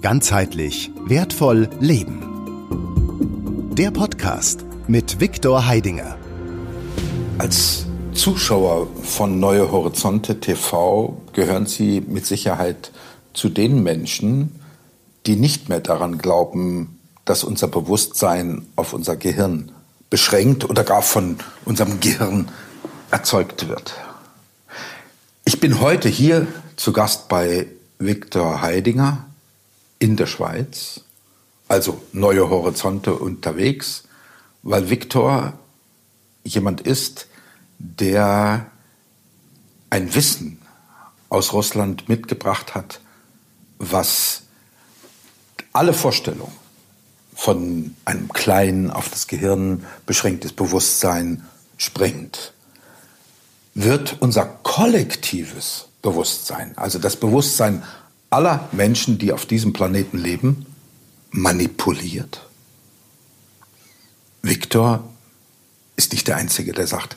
Ganzheitlich 0.00 0.92
wertvoll 1.06 1.68
leben. 1.80 2.22
Der 3.74 3.90
Podcast 3.90 4.64
mit 4.86 5.18
Viktor 5.18 5.66
Heidinger. 5.66 6.16
Als 7.38 7.84
Zuschauer 8.12 8.86
von 9.02 9.40
Neue 9.40 9.72
Horizonte 9.72 10.38
TV 10.38 11.20
gehören 11.32 11.66
Sie 11.66 12.00
mit 12.00 12.26
Sicherheit 12.26 12.92
zu 13.34 13.48
den 13.48 13.82
Menschen, 13.82 14.60
die 15.26 15.34
nicht 15.34 15.68
mehr 15.68 15.80
daran 15.80 16.18
glauben, 16.18 17.00
dass 17.24 17.42
unser 17.42 17.66
Bewusstsein 17.66 18.66
auf 18.76 18.92
unser 18.92 19.16
Gehirn 19.16 19.72
beschränkt 20.10 20.70
oder 20.70 20.84
gar 20.84 21.02
von 21.02 21.38
unserem 21.64 21.98
Gehirn 21.98 22.48
erzeugt 23.10 23.68
wird. 23.68 23.94
Ich 25.44 25.58
bin 25.58 25.80
heute 25.80 26.08
hier 26.08 26.46
zu 26.76 26.92
Gast 26.92 27.28
bei 27.28 27.66
Viktor 27.98 28.62
Heidinger 28.62 29.27
in 29.98 30.16
der 30.16 30.26
Schweiz, 30.26 31.02
also 31.66 32.02
neue 32.12 32.48
Horizonte 32.48 33.14
unterwegs, 33.14 34.04
weil 34.62 34.90
Viktor 34.90 35.54
jemand 36.44 36.80
ist, 36.80 37.26
der 37.78 38.66
ein 39.90 40.14
Wissen 40.14 40.60
aus 41.28 41.52
Russland 41.52 42.08
mitgebracht 42.08 42.74
hat, 42.74 43.00
was 43.78 44.42
alle 45.72 45.92
Vorstellungen 45.92 46.52
von 47.34 47.94
einem 48.04 48.28
kleinen, 48.32 48.90
auf 48.90 49.10
das 49.10 49.28
Gehirn 49.28 49.86
beschränktes 50.06 50.52
Bewusstsein 50.52 51.46
sprengt. 51.76 52.52
Wird 53.74 54.16
unser 54.20 54.44
kollektives 54.44 55.86
Bewusstsein, 56.02 56.76
also 56.76 56.98
das 56.98 57.16
Bewusstsein 57.16 57.84
aller 58.30 58.68
Menschen, 58.72 59.18
die 59.18 59.32
auf 59.32 59.46
diesem 59.46 59.72
Planeten 59.72 60.18
leben, 60.18 60.66
manipuliert? 61.30 62.46
Viktor 64.42 65.04
ist 65.96 66.12
nicht 66.12 66.28
der 66.28 66.36
Einzige, 66.36 66.72
der 66.72 66.86
sagt, 66.86 67.16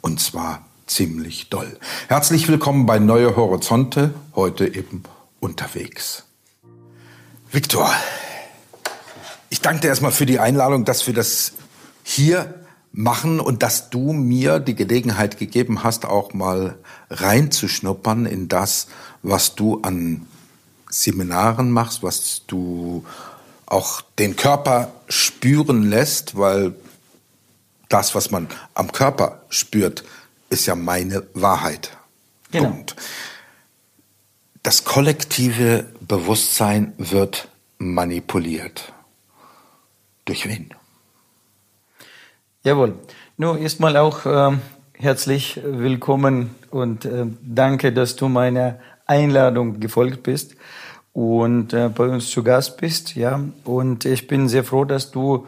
und 0.00 0.20
zwar 0.20 0.64
ziemlich 0.86 1.48
doll. 1.48 1.78
Herzlich 2.08 2.48
willkommen 2.48 2.86
bei 2.86 2.98
Neue 2.98 3.36
Horizonte, 3.36 4.14
heute 4.34 4.74
eben 4.74 5.02
unterwegs. 5.40 6.24
Viktor, 7.50 7.90
ich 9.50 9.60
danke 9.60 9.82
dir 9.82 9.88
erstmal 9.88 10.12
für 10.12 10.26
die 10.26 10.38
Einladung, 10.38 10.84
dass 10.84 11.06
wir 11.06 11.14
das 11.14 11.52
hier 12.02 12.62
machen 12.92 13.40
und 13.40 13.62
dass 13.62 13.90
du 13.90 14.12
mir 14.12 14.60
die 14.60 14.74
Gelegenheit 14.74 15.38
gegeben 15.38 15.82
hast, 15.82 16.04
auch 16.04 16.34
mal 16.34 16.76
reinzuschnuppern 17.10 18.26
in 18.26 18.48
das, 18.48 18.88
was 19.22 19.54
du 19.54 19.80
an 19.82 20.26
Seminaren 20.92 21.70
machst, 21.70 22.02
was 22.02 22.42
du 22.46 23.04
auch 23.64 24.02
den 24.18 24.36
Körper 24.36 24.92
spüren 25.08 25.88
lässt, 25.88 26.36
weil 26.36 26.74
das, 27.88 28.14
was 28.14 28.30
man 28.30 28.48
am 28.74 28.92
Körper 28.92 29.42
spürt, 29.48 30.04
ist 30.50 30.66
ja 30.66 30.74
meine 30.74 31.22
Wahrheit. 31.32 31.96
Genau. 32.50 32.68
Punkt. 32.68 32.96
Das 34.62 34.84
kollektive 34.84 35.86
Bewusstsein 36.00 36.92
wird 36.98 37.48
manipuliert. 37.78 38.92
Durch 40.26 40.46
wen? 40.46 40.74
Jawohl. 42.62 42.94
Nur 43.38 43.58
erstmal 43.58 43.96
auch 43.96 44.26
äh, 44.26 44.56
herzlich 44.92 45.58
willkommen 45.64 46.54
und 46.70 47.06
äh, 47.06 47.24
danke, 47.40 47.92
dass 47.92 48.14
du 48.14 48.28
meiner 48.28 48.78
Einladung 49.06 49.80
gefolgt 49.80 50.22
bist 50.22 50.54
und 51.12 51.72
äh, 51.72 51.88
bei 51.88 52.08
uns 52.08 52.30
zu 52.30 52.42
Gast 52.42 52.76
bist. 52.78 53.14
Ja, 53.14 53.40
und 53.64 54.04
ich 54.04 54.26
bin 54.26 54.48
sehr 54.48 54.64
froh, 54.64 54.84
dass 54.84 55.10
du 55.10 55.46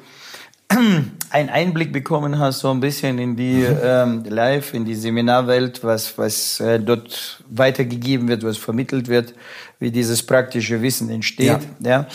einen 1.31 1.49
Einblick 1.49 1.93
bekommen 1.93 2.39
hast, 2.39 2.61
so 2.61 2.71
ein 2.71 2.81
bisschen 2.81 3.19
in 3.19 3.37
die 3.37 3.67
mhm. 3.67 3.79
ähm, 3.83 4.25
Live, 4.29 4.75
in 4.75 4.85
die 4.85 4.95
Seminarwelt, 4.95 5.83
was, 5.85 6.17
was 6.19 6.61
äh, 6.61 6.81
dort 6.81 7.43
weitergegeben 7.49 8.29
wird, 8.29 8.43
was 8.43 8.57
vermittelt 8.57 9.09
wird, 9.09 9.35
wie 9.79 9.91
dieses 9.91 10.23
praktische 10.25 10.83
Wissen 10.83 11.11
entsteht. 11.11 11.61
Ja. 11.81 11.91
ja. 11.91 12.07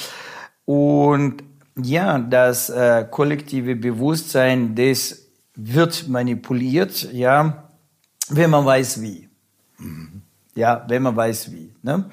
Und 0.66 1.44
ja, 1.82 2.20
das 2.20 2.70
äh, 2.70 3.06
kollektive 3.10 3.76
Bewusstsein, 3.76 4.76
das 4.76 5.26
wird 5.56 6.08
manipuliert, 6.08 7.12
ja, 7.12 7.70
wenn 8.30 8.50
man 8.50 8.66
weiß 8.66 9.02
wie. 9.02 9.30
Mhm. 9.78 10.22
Ja, 10.56 10.86
wenn 10.88 11.04
man 11.04 11.16
weiß 11.16 11.52
wie. 11.52 11.74
Ne? 11.82 12.06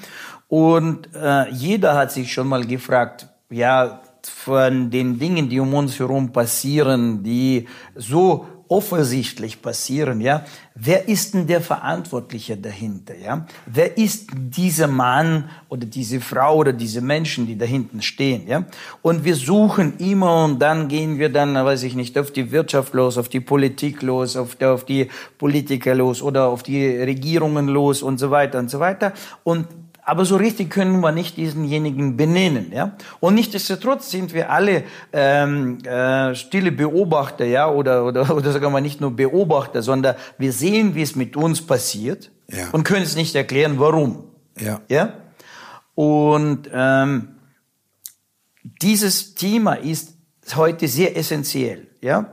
Und 0.48 1.08
äh, 1.14 1.50
jeder 1.50 1.94
hat 1.94 2.12
sich 2.12 2.32
schon 2.32 2.48
mal 2.48 2.64
gefragt, 2.64 3.28
ja, 3.50 4.00
von 4.26 4.90
den 4.90 5.18
Dingen, 5.18 5.48
die 5.48 5.60
um 5.60 5.72
uns 5.74 5.98
herum 5.98 6.32
passieren, 6.32 7.22
die 7.22 7.66
so 7.94 8.46
offensichtlich 8.68 9.62
passieren, 9.62 10.20
ja, 10.20 10.44
wer 10.74 11.08
ist 11.08 11.34
denn 11.34 11.46
der 11.46 11.60
Verantwortliche 11.60 12.56
dahinter, 12.56 13.16
ja? 13.16 13.46
Wer 13.66 13.96
ist 13.96 14.30
dieser 14.34 14.88
Mann 14.88 15.48
oder 15.68 15.86
diese 15.86 16.20
Frau 16.20 16.56
oder 16.56 16.72
diese 16.72 17.00
Menschen, 17.00 17.46
die 17.46 17.56
da 17.56 17.64
hinten 17.64 18.02
stehen, 18.02 18.48
ja? 18.48 18.64
Und 19.02 19.24
wir 19.24 19.36
suchen 19.36 19.98
immer 19.98 20.44
und 20.44 20.58
dann 20.58 20.88
gehen 20.88 21.18
wir 21.18 21.28
dann, 21.28 21.54
weiß 21.54 21.84
ich 21.84 21.94
nicht, 21.94 22.18
auf 22.18 22.32
die 22.32 22.50
Wirtschaft 22.50 22.92
los, 22.94 23.18
auf 23.18 23.28
die 23.28 23.40
Politik 23.40 24.02
los, 24.02 24.36
auf 24.36 24.56
die, 24.56 24.64
auf 24.64 24.84
die 24.84 25.08
Politiker 25.38 25.94
los 25.94 26.20
oder 26.20 26.46
auf 26.46 26.64
die 26.64 26.84
Regierungen 26.84 27.68
los 27.68 28.02
und 28.02 28.18
so 28.18 28.32
weiter 28.32 28.58
und 28.58 28.68
so 28.68 28.80
weiter 28.80 29.12
und 29.44 29.66
aber 30.06 30.24
so 30.24 30.36
richtig 30.36 30.70
können 30.70 31.00
wir 31.00 31.10
nicht 31.10 31.36
diesenjenigen 31.36 32.16
benennen, 32.16 32.70
ja. 32.72 32.96
Und 33.18 33.34
nichtsdestotrotz 33.34 34.08
sind 34.08 34.32
wir 34.32 34.50
alle 34.50 34.84
ähm, 35.12 35.78
äh, 35.84 36.32
stille 36.36 36.70
Beobachter, 36.70 37.44
ja, 37.44 37.68
oder 37.68 38.04
oder 38.04 38.30
oder 38.36 38.52
sagen 38.52 38.72
wir 38.72 38.80
nicht 38.80 39.00
nur 39.00 39.10
Beobachter, 39.10 39.82
sondern 39.82 40.14
wir 40.38 40.52
sehen, 40.52 40.94
wie 40.94 41.02
es 41.02 41.16
mit 41.16 41.36
uns 41.36 41.60
passiert 41.60 42.30
ja. 42.48 42.70
und 42.70 42.84
können 42.84 43.02
es 43.02 43.16
nicht 43.16 43.34
erklären, 43.34 43.80
warum. 43.80 44.22
Ja. 44.60 44.80
Ja. 44.88 45.12
Und 45.96 46.70
ähm, 46.72 47.30
dieses 48.62 49.34
Thema 49.34 49.74
ist 49.74 50.14
heute 50.54 50.86
sehr 50.86 51.16
essentiell, 51.16 51.88
ja. 52.00 52.32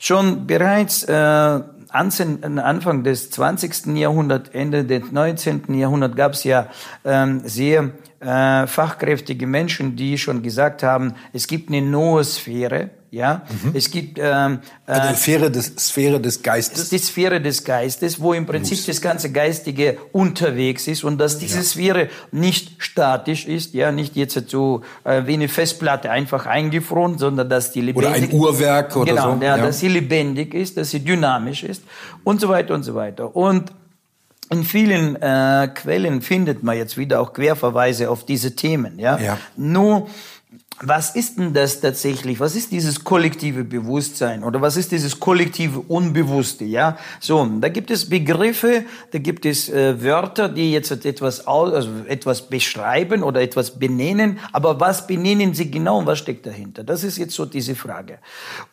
Schon 0.00 0.48
bereits 0.48 1.04
äh, 1.04 1.60
Anfang 1.92 3.02
des 3.04 3.30
20. 3.30 3.96
Jahrhunderts, 3.96 4.50
Ende 4.50 4.84
des 4.84 5.12
19. 5.12 5.74
Jahrhunderts 5.74 6.16
gab 6.16 6.32
es 6.32 6.44
ja 6.44 6.68
ähm, 7.04 7.42
sehr 7.44 7.90
äh, 8.20 8.66
fachkräftige 8.66 9.46
Menschen, 9.46 9.96
die 9.96 10.16
schon 10.18 10.42
gesagt 10.42 10.82
haben, 10.82 11.14
es 11.32 11.46
gibt 11.46 11.68
eine 11.68 11.82
Noosphäre, 11.82 12.90
ja, 13.12 13.42
mhm. 13.62 13.72
es 13.74 13.90
gibt 13.90 14.18
ähm, 14.18 14.60
äh, 14.86 14.92
also 14.92 15.14
Sphäre 15.14 15.50
des 15.50 15.66
Sphäre 15.76 16.18
des 16.18 16.42
Geistes. 16.42 16.88
Die 16.88 16.96
Sphäre 16.96 17.42
des 17.42 17.62
Geistes, 17.62 18.18
wo 18.18 18.32
im 18.32 18.46
Prinzip 18.46 18.78
Lust. 18.78 18.88
das 18.88 19.02
ganze 19.02 19.30
Geistige 19.30 19.98
unterwegs 20.12 20.88
ist 20.88 21.04
und 21.04 21.18
dass 21.18 21.38
diese 21.38 21.58
ja. 21.58 21.62
Sphäre 21.62 22.08
nicht 22.30 22.82
statisch 22.82 23.46
ist, 23.46 23.74
ja, 23.74 23.92
nicht 23.92 24.16
jetzt 24.16 24.48
so 24.48 24.80
äh, 25.04 25.26
wie 25.26 25.34
eine 25.34 25.48
Festplatte 25.48 26.10
einfach 26.10 26.46
eingefroren, 26.46 27.18
sondern 27.18 27.50
dass 27.50 27.70
die 27.70 27.82
lebendig 27.82 28.08
oder 28.08 28.16
ein 28.16 28.32
Uhrwerk 28.32 28.96
oder 28.96 29.12
genau, 29.12 29.36
so, 29.36 29.44
ja, 29.44 29.58
dass 29.58 29.80
sie 29.80 29.88
lebendig 29.88 30.54
ist, 30.54 30.78
dass 30.78 30.88
sie 30.88 31.00
dynamisch 31.00 31.64
ist 31.64 31.82
und 32.24 32.40
so 32.40 32.48
weiter 32.48 32.72
und 32.72 32.82
so 32.82 32.94
weiter 32.94 33.36
und 33.36 33.72
in 34.52 34.64
vielen 34.64 35.16
äh, 35.16 35.68
Quellen 35.74 36.20
findet 36.20 36.62
man 36.62 36.76
jetzt 36.76 36.98
wieder 36.98 37.20
auch 37.20 37.32
Querverweise 37.32 38.10
auf 38.10 38.26
diese 38.26 38.54
Themen. 38.54 38.98
Ja? 38.98 39.18
ja. 39.18 39.38
Nur 39.56 40.08
was 40.82 41.14
ist 41.14 41.38
denn 41.38 41.52
das 41.54 41.80
tatsächlich? 41.80 42.40
Was 42.40 42.56
ist 42.56 42.72
dieses 42.72 43.04
kollektive 43.04 43.62
Bewusstsein 43.62 44.42
oder 44.42 44.60
was 44.60 44.76
ist 44.76 44.90
dieses 44.90 45.20
kollektive 45.20 45.78
Unbewusste? 45.80 46.64
Ja, 46.64 46.98
so 47.20 47.48
da 47.60 47.68
gibt 47.68 47.90
es 47.90 48.08
Begriffe, 48.08 48.84
da 49.12 49.18
gibt 49.18 49.46
es 49.46 49.68
äh, 49.68 50.02
Wörter, 50.02 50.48
die 50.48 50.72
jetzt 50.72 50.90
etwas 50.90 51.46
also 51.46 51.88
etwas 52.08 52.48
beschreiben 52.48 53.22
oder 53.22 53.40
etwas 53.40 53.78
benennen. 53.78 54.40
Aber 54.52 54.80
was 54.80 55.06
benennen 55.06 55.54
sie 55.54 55.70
genau 55.70 55.98
und 55.98 56.06
was 56.06 56.18
steckt 56.18 56.46
dahinter? 56.46 56.82
Das 56.82 57.04
ist 57.04 57.16
jetzt 57.16 57.34
so 57.34 57.46
diese 57.46 57.76
Frage. 57.76 58.18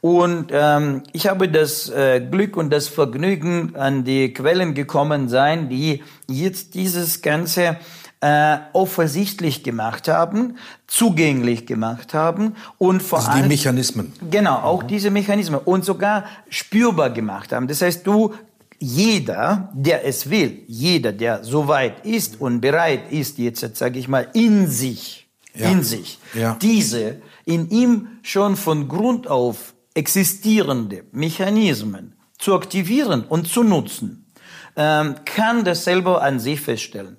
Und 0.02 0.48
ähm, 0.52 1.04
ich 1.14 1.28
habe 1.28 1.48
das 1.48 1.90
äh, 1.90 2.22
Glück 2.22 2.58
und 2.58 2.72
das 2.72 2.88
Vergnügen 2.88 3.76
an 3.76 4.04
die 4.04 4.34
Quellen 4.34 4.74
gekommen 4.74 5.30
sein, 5.30 5.70
die 5.70 6.04
jetzt 6.28 6.74
dieses 6.74 7.22
ganze 7.22 7.78
äh, 8.22 8.58
offensichtlich 8.74 9.64
gemacht 9.64 10.08
haben, 10.08 10.58
zugänglich 10.88 11.66
gemacht 11.66 12.14
haben 12.14 12.56
und 12.78 13.02
vor 13.02 13.20
also 13.20 13.32
allem 13.32 13.44
die 13.44 13.50
Mechanismen. 13.50 14.14
Genau, 14.30 14.58
auch 14.58 14.84
mhm. 14.84 14.88
diese 14.88 15.10
Mechanismen 15.10 15.60
und 15.64 15.86
sogar 15.86 16.26
spürbar 16.50 17.12
gemacht 17.12 17.54
haben. 17.54 17.68
Das 17.68 17.82
heißt, 17.82 18.06
du 18.06 18.34
jeder, 18.80 19.70
der 19.74 20.06
es 20.06 20.30
will, 20.30 20.64
jeder, 20.68 21.12
der 21.12 21.44
soweit 21.44 22.06
ist 22.06 22.40
und 22.40 22.62
bereit 22.62 23.12
ist, 23.12 23.38
jetzt 23.38 23.76
sage 23.76 24.00
ich 24.00 24.08
mal 24.08 24.28
in 24.34 24.68
sich, 24.68 25.28
ja. 25.54 25.70
in 25.70 25.84
sich, 25.84 26.20
ja. 26.34 26.58
diese 26.62 27.22
in 27.46 27.70
ihm 27.70 28.08
schon 28.22 28.56
von 28.56 28.88
Grund 28.88 29.28
auf 29.28 29.74
existierende 29.94 31.04
Mechanismen 31.12 32.14
zu 32.38 32.54
aktivieren 32.56 33.24
und 33.24 33.48
zu 33.48 33.64
nutzen, 33.64 34.32
ähm, 34.76 35.16
kann 35.26 35.66
das 35.66 35.84
selber 35.84 36.22
an 36.22 36.40
sich 36.40 36.62
feststellen. 36.62 37.18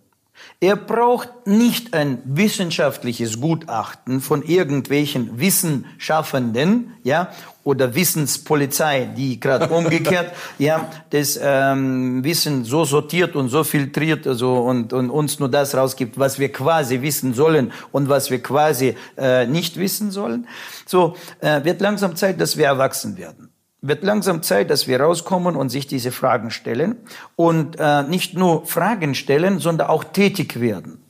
Er 0.62 0.76
braucht 0.76 1.46
nicht 1.46 1.94
ein 1.94 2.18
wissenschaftliches 2.24 3.40
Gutachten 3.40 4.20
von 4.20 4.42
irgendwelchen 4.42 5.40
Wissenschaffenden, 5.40 6.92
ja, 7.02 7.30
oder 7.64 7.94
Wissenspolizei, 7.94 9.08
die 9.16 9.40
gerade 9.40 9.68
umgekehrt, 9.74 10.34
ja, 10.58 10.90
das 11.08 11.40
ähm, 11.42 12.22
Wissen 12.24 12.64
so 12.64 12.84
sortiert 12.84 13.36
und 13.36 13.48
so 13.48 13.64
filtriert, 13.64 14.26
also 14.26 14.56
und, 14.58 14.92
und 14.92 15.08
uns 15.08 15.38
nur 15.38 15.48
das 15.50 15.74
rausgibt, 15.74 16.18
was 16.18 16.38
wir 16.38 16.52
quasi 16.52 17.00
wissen 17.00 17.32
sollen 17.32 17.72
und 17.90 18.10
was 18.10 18.30
wir 18.30 18.42
quasi 18.42 18.96
äh, 19.16 19.46
nicht 19.46 19.78
wissen 19.78 20.10
sollen. 20.10 20.46
So 20.84 21.16
äh, 21.40 21.64
wird 21.64 21.80
langsam 21.80 22.16
Zeit, 22.16 22.38
dass 22.38 22.58
wir 22.58 22.66
erwachsen 22.66 23.16
werden 23.16 23.49
wird 23.82 24.02
langsam 24.04 24.42
Zeit, 24.42 24.70
dass 24.70 24.86
wir 24.86 25.00
rauskommen 25.00 25.56
und 25.56 25.70
sich 25.70 25.86
diese 25.86 26.12
Fragen 26.12 26.50
stellen 26.50 26.96
und 27.36 27.76
äh, 27.78 28.02
nicht 28.02 28.34
nur 28.34 28.66
Fragen 28.66 29.14
stellen, 29.14 29.58
sondern 29.58 29.88
auch 29.88 30.04
tätig 30.04 30.60
werden. 30.60 31.02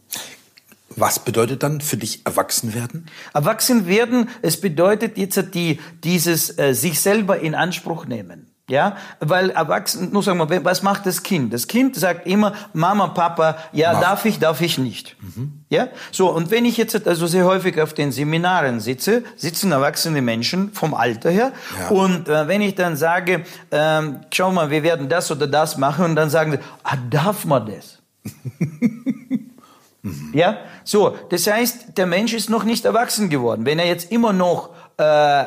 Was 0.97 1.25
bedeutet 1.25 1.63
dann 1.63 1.81
für 1.81 1.97
dich 1.97 2.27
erwachsen 2.27 2.75
werden? 2.75 3.07
Erwachsen 3.33 3.87
werden, 3.87 4.29
es 4.43 4.61
bedeutet 4.61 5.19
jetzt 5.19 5.55
die, 5.55 5.81
dieses 6.03 6.59
äh, 6.59 6.75
sich 6.75 7.01
selber 7.01 7.41
in 7.41 7.55
Anspruch 7.55 8.07
nehmen. 8.07 8.50
Ja, 8.71 8.97
weil 9.19 9.51
erwachsen, 9.51 10.13
nur 10.13 10.23
sagen 10.23 10.39
wir, 10.49 10.65
was 10.65 10.85
macht 10.85 11.05
das 11.05 11.25
Kind? 11.25 11.53
Das 11.53 11.67
Kind 11.67 11.97
sagt 11.97 12.29
immer, 12.29 12.55
Mama, 12.73 13.09
Papa, 13.09 13.57
ja, 13.73 13.95
Mach. 13.95 14.01
darf 14.01 14.25
ich, 14.25 14.39
darf 14.39 14.61
ich 14.61 14.79
nicht. 14.79 15.17
Mhm. 15.21 15.65
Ja, 15.71 15.89
so, 16.13 16.31
und 16.31 16.53
wenn 16.53 16.65
ich 16.65 16.77
jetzt 16.77 17.05
also 17.05 17.27
sehr 17.27 17.47
häufig 17.47 17.81
auf 17.81 17.95
den 17.95 18.13
Seminaren 18.13 18.79
sitze, 18.79 19.25
sitzen 19.35 19.73
erwachsene 19.73 20.23
Menschen 20.23 20.73
vom 20.73 20.95
Alter 20.95 21.31
her, 21.31 21.51
ja. 21.81 21.89
und 21.89 22.29
äh, 22.29 22.47
wenn 22.47 22.61
ich 22.61 22.77
dann 22.77 22.97
sage, 22.97 23.45
ähm, 23.73 24.21
schau 24.33 24.53
mal, 24.53 24.71
wir 24.71 24.85
werden 24.85 25.09
das 25.09 25.33
oder 25.33 25.49
das 25.49 25.77
machen, 25.77 26.05
und 26.05 26.15
dann 26.15 26.31
sagen 26.31 26.53
sie, 26.53 26.59
ah, 26.85 26.97
darf 27.11 27.45
man 27.45 27.67
das? 27.67 27.99
mhm. 30.03 30.31
Ja, 30.33 30.59
so, 30.85 31.17
das 31.31 31.45
heißt, 31.49 31.99
der 31.99 32.07
Mensch 32.07 32.35
ist 32.35 32.49
noch 32.49 32.63
nicht 32.63 32.85
erwachsen 32.85 33.31
geworden. 33.31 33.67
Wenn 33.67 33.81
er 33.81 33.87
jetzt 33.87 34.13
immer 34.13 34.33
noch 34.33 34.71
äh, 34.97 35.45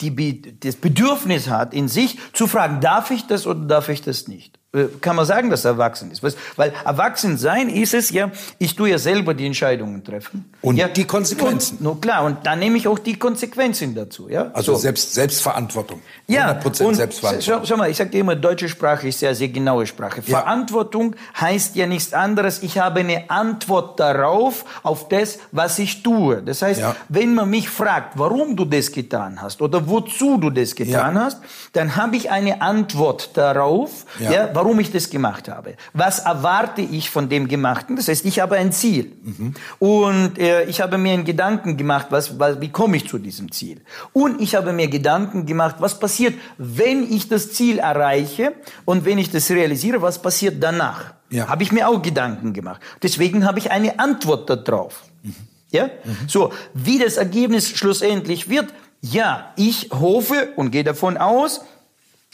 die, 0.00 0.58
das 0.60 0.76
Bedürfnis 0.76 1.48
hat, 1.48 1.74
in 1.74 1.88
sich 1.88 2.18
zu 2.32 2.46
fragen, 2.46 2.80
darf 2.80 3.10
ich 3.10 3.26
das 3.26 3.46
oder 3.46 3.60
darf 3.60 3.88
ich 3.88 4.02
das 4.02 4.28
nicht? 4.28 4.58
Äh, 4.76 4.88
kann 5.00 5.16
man 5.16 5.24
sagen, 5.24 5.48
dass 5.48 5.64
er 5.64 5.72
erwachsen 5.72 6.10
ist. 6.10 6.22
Weil 6.22 6.72
erwachsen 6.84 7.38
sein 7.38 7.68
ist 7.68 7.94
es 7.94 8.10
ja, 8.10 8.30
ich 8.58 8.76
tue 8.76 8.90
ja 8.90 8.98
selber 8.98 9.32
die 9.32 9.46
Entscheidungen 9.46 10.04
treffen. 10.04 10.52
Und 10.60 10.76
ja, 10.76 10.88
die 10.88 11.04
Konsequenzen. 11.04 11.78
No 11.80 11.94
klar, 11.94 12.24
und 12.24 12.46
dann 12.46 12.58
nehme 12.58 12.76
ich 12.76 12.86
auch 12.88 12.98
die 12.98 13.18
Konsequenzen 13.18 13.94
dazu. 13.94 14.28
Ja? 14.28 14.50
Also 14.52 14.74
so. 14.74 14.78
Selbst, 14.78 15.14
Selbstverantwortung. 15.14 16.00
100% 16.28 16.32
ja, 16.32 16.60
und 16.60 16.94
Selbstverantwortung. 16.94 17.40
Schau, 17.40 17.64
schau, 17.64 17.76
mal, 17.76 17.90
ich 17.90 17.96
sage 17.96 18.10
dir 18.10 18.20
immer, 18.20 18.36
deutsche 18.36 18.68
Sprache 18.68 19.08
ist 19.08 19.20
sehr, 19.20 19.34
sehr 19.34 19.48
genaue 19.48 19.86
Sprache. 19.86 20.22
Ja. 20.26 20.40
Verantwortung 20.40 21.16
heißt 21.40 21.76
ja 21.76 21.86
nichts 21.86 22.12
anderes, 22.12 22.62
ich 22.62 22.78
habe 22.78 23.00
eine 23.00 23.30
Antwort 23.30 23.98
darauf, 23.98 24.64
auf 24.82 25.08
das, 25.08 25.38
was 25.52 25.78
ich 25.78 26.02
tue. 26.02 26.42
Das 26.42 26.62
heißt, 26.62 26.80
ja. 26.80 26.96
wenn 27.08 27.34
man 27.34 27.48
mich 27.48 27.68
fragt, 27.68 28.18
warum 28.18 28.56
du 28.56 28.64
das 28.64 28.92
getan 28.92 29.40
hast 29.40 29.62
oder 29.62 29.88
wozu 29.88 30.36
du 30.36 30.50
das 30.50 30.74
getan 30.74 31.14
ja. 31.14 31.22
hast, 31.22 31.40
dann 31.72 31.96
habe 31.96 32.16
ich 32.16 32.30
eine 32.30 32.60
Antwort 32.60 33.30
darauf, 33.36 34.04
ja. 34.18 34.50
warum 34.52 34.65
warum 34.66 34.80
ich 34.80 34.90
das 34.90 35.10
gemacht 35.10 35.48
habe. 35.48 35.76
Was 35.92 36.18
erwarte 36.18 36.82
ich 36.82 37.08
von 37.08 37.28
dem 37.28 37.46
Gemachten? 37.46 37.94
Das 37.94 38.08
heißt, 38.08 38.24
ich 38.24 38.40
habe 38.40 38.56
ein 38.56 38.72
Ziel. 38.72 39.12
Mhm. 39.22 39.54
Und 39.78 40.38
äh, 40.40 40.64
ich 40.64 40.80
habe 40.80 40.98
mir 40.98 41.12
einen 41.12 41.24
Gedanken 41.24 41.76
gemacht, 41.76 42.06
was, 42.10 42.36
was, 42.36 42.60
wie 42.60 42.70
komme 42.70 42.96
ich 42.96 43.06
zu 43.06 43.18
diesem 43.18 43.52
Ziel? 43.52 43.80
Und 44.12 44.40
ich 44.40 44.56
habe 44.56 44.72
mir 44.72 44.88
Gedanken 44.88 45.46
gemacht, 45.46 45.76
was 45.78 46.00
passiert, 46.00 46.34
wenn 46.58 47.08
ich 47.08 47.28
das 47.28 47.52
Ziel 47.52 47.78
erreiche 47.78 48.54
und 48.84 49.04
wenn 49.04 49.18
ich 49.18 49.30
das 49.30 49.48
realisiere, 49.50 50.02
was 50.02 50.20
passiert 50.20 50.60
danach? 50.60 51.14
Ja. 51.30 51.46
Habe 51.46 51.62
ich 51.62 51.70
mir 51.70 51.88
auch 51.88 52.02
Gedanken 52.02 52.52
gemacht. 52.52 52.80
Deswegen 53.00 53.44
habe 53.44 53.60
ich 53.60 53.70
eine 53.70 54.00
Antwort 54.00 54.50
darauf. 54.50 55.04
Mhm. 55.22 55.34
Ja? 55.70 55.84
Mhm. 55.84 56.16
So, 56.26 56.52
wie 56.74 56.98
das 56.98 57.18
Ergebnis 57.18 57.68
schlussendlich 57.68 58.48
wird, 58.48 58.74
ja, 59.00 59.52
ich 59.54 59.90
hoffe 59.92 60.48
und 60.56 60.72
gehe 60.72 60.82
davon 60.82 61.16
aus, 61.18 61.60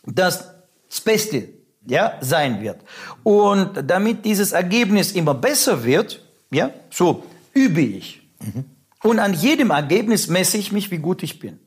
dass 0.06 0.48
das 0.88 1.00
Beste 1.02 1.48
ja, 1.86 2.18
sein 2.20 2.60
wird. 2.60 2.80
Und 3.22 3.84
damit 3.86 4.24
dieses 4.24 4.52
Ergebnis 4.52 5.12
immer 5.12 5.34
besser 5.34 5.84
wird, 5.84 6.22
ja, 6.50 6.70
so 6.90 7.24
übe 7.52 7.80
ich. 7.80 8.22
Mhm. 8.40 8.64
Und 9.02 9.18
an 9.18 9.34
jedem 9.34 9.70
Ergebnis 9.70 10.28
messe 10.28 10.58
ich 10.58 10.72
mich, 10.72 10.90
wie 10.90 10.98
gut 10.98 11.22
ich 11.22 11.38
bin. 11.38 11.58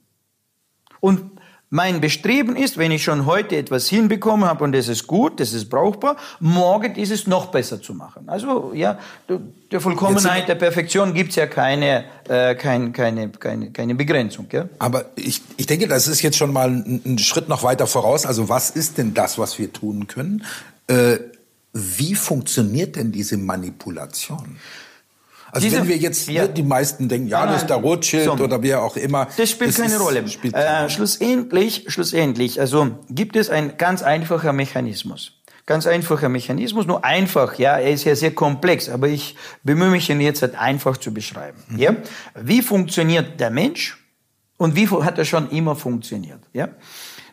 Und 1.00 1.35
mein 1.76 2.00
Bestreben 2.00 2.56
ist, 2.56 2.78
wenn 2.78 2.92
ich 2.92 3.04
schon 3.04 3.26
heute 3.26 3.58
etwas 3.58 3.90
hinbekommen 3.90 4.48
habe 4.48 4.64
und 4.64 4.72
das 4.72 4.88
ist 4.88 5.08
gut, 5.08 5.42
das 5.42 5.52
ist 5.52 5.70
brauchbar, 5.70 6.16
morgen 6.40 6.96
ist 6.96 7.12
es 7.12 7.28
noch 7.28 7.48
besser 7.48 7.82
zu 7.82 7.94
machen. 7.94 8.30
Also 8.30 8.72
ja, 8.74 8.98
der 9.28 9.82
Vollkommenheit, 9.82 10.48
der 10.48 10.56
Perfektion 10.56 11.14
gibt's 11.14 11.36
ja 11.36 11.48
keine, 11.48 12.06
äh, 12.30 12.56
kein, 12.56 12.94
keine, 12.94 13.28
keine, 13.30 13.72
keine 13.72 13.94
Begrenzung. 13.94 14.48
Ja? 14.54 14.70
Aber 14.80 15.12
ich, 15.18 15.42
ich 15.58 15.66
denke, 15.66 15.90
das 15.90 16.08
ist 16.08 16.22
jetzt 16.22 16.38
schon 16.38 16.54
mal 16.54 16.70
ein, 16.70 17.02
ein 17.06 17.18
Schritt 17.18 17.50
noch 17.50 17.62
weiter 17.64 17.88
voraus. 17.88 18.26
Also 18.26 18.48
was 18.48 18.70
ist 18.70 18.98
denn 18.98 19.14
das, 19.14 19.38
was 19.38 19.60
wir 19.60 19.74
tun 19.74 20.08
können? 20.08 20.46
Äh, 20.88 21.18
wie 21.74 22.16
funktioniert 22.16 22.96
denn 22.96 23.12
diese 23.12 23.36
Manipulation? 23.36 24.56
Also 25.56 25.68
Diese, 25.68 25.80
wenn 25.80 25.88
wir 25.88 25.96
jetzt, 25.96 26.28
ja. 26.28 26.48
die 26.48 26.64
meisten 26.64 27.08
denken, 27.08 27.30
ja, 27.30 27.46
das 27.46 27.62
ist 27.62 27.70
der 27.70 27.78
Rothschild 27.78 28.26
so. 28.26 28.34
oder 28.34 28.62
wer 28.62 28.82
auch 28.82 28.98
immer. 28.98 29.30
Das 29.38 29.50
spielt 29.50 29.70
das 29.70 29.78
keine 29.78 29.94
ist, 29.94 30.02
Rolle. 30.02 30.28
Spielt 30.28 30.54
äh, 30.54 30.90
schlussendlich, 30.90 31.86
schlussendlich, 31.88 32.60
also 32.60 33.00
gibt 33.10 33.38
es 33.38 33.50
ein 33.50 33.78
ganz 33.78 34.04
einfacher 34.04 34.52
Mechanismus. 34.52 35.40
Ganz 35.66 35.88
einfacher 35.88 36.28
Mechanismus, 36.28 36.86
nur 36.88 37.06
einfach, 37.06 37.58
ja, 37.58 37.78
er 37.78 37.92
ist 37.92 38.04
ja 38.04 38.18
sehr 38.18 38.32
komplex, 38.32 38.90
aber 38.90 39.08
ich 39.08 39.38
bemühe 39.64 39.90
mich, 39.90 40.10
ihn 40.10 40.20
jetzt 40.20 40.42
halt 40.42 40.56
einfach 40.56 40.98
zu 40.98 41.14
beschreiben. 41.14 41.58
Mhm. 41.70 41.80
Ja? 41.80 41.96
Wie 42.38 42.62
funktioniert 42.62 43.40
der 43.40 43.50
Mensch 43.50 43.98
und 44.58 44.76
wie 44.76 44.90
hat 44.90 45.18
er 45.18 45.24
schon 45.24 45.50
immer 45.52 45.78
funktioniert? 45.78 46.42
Ja? 46.52 46.68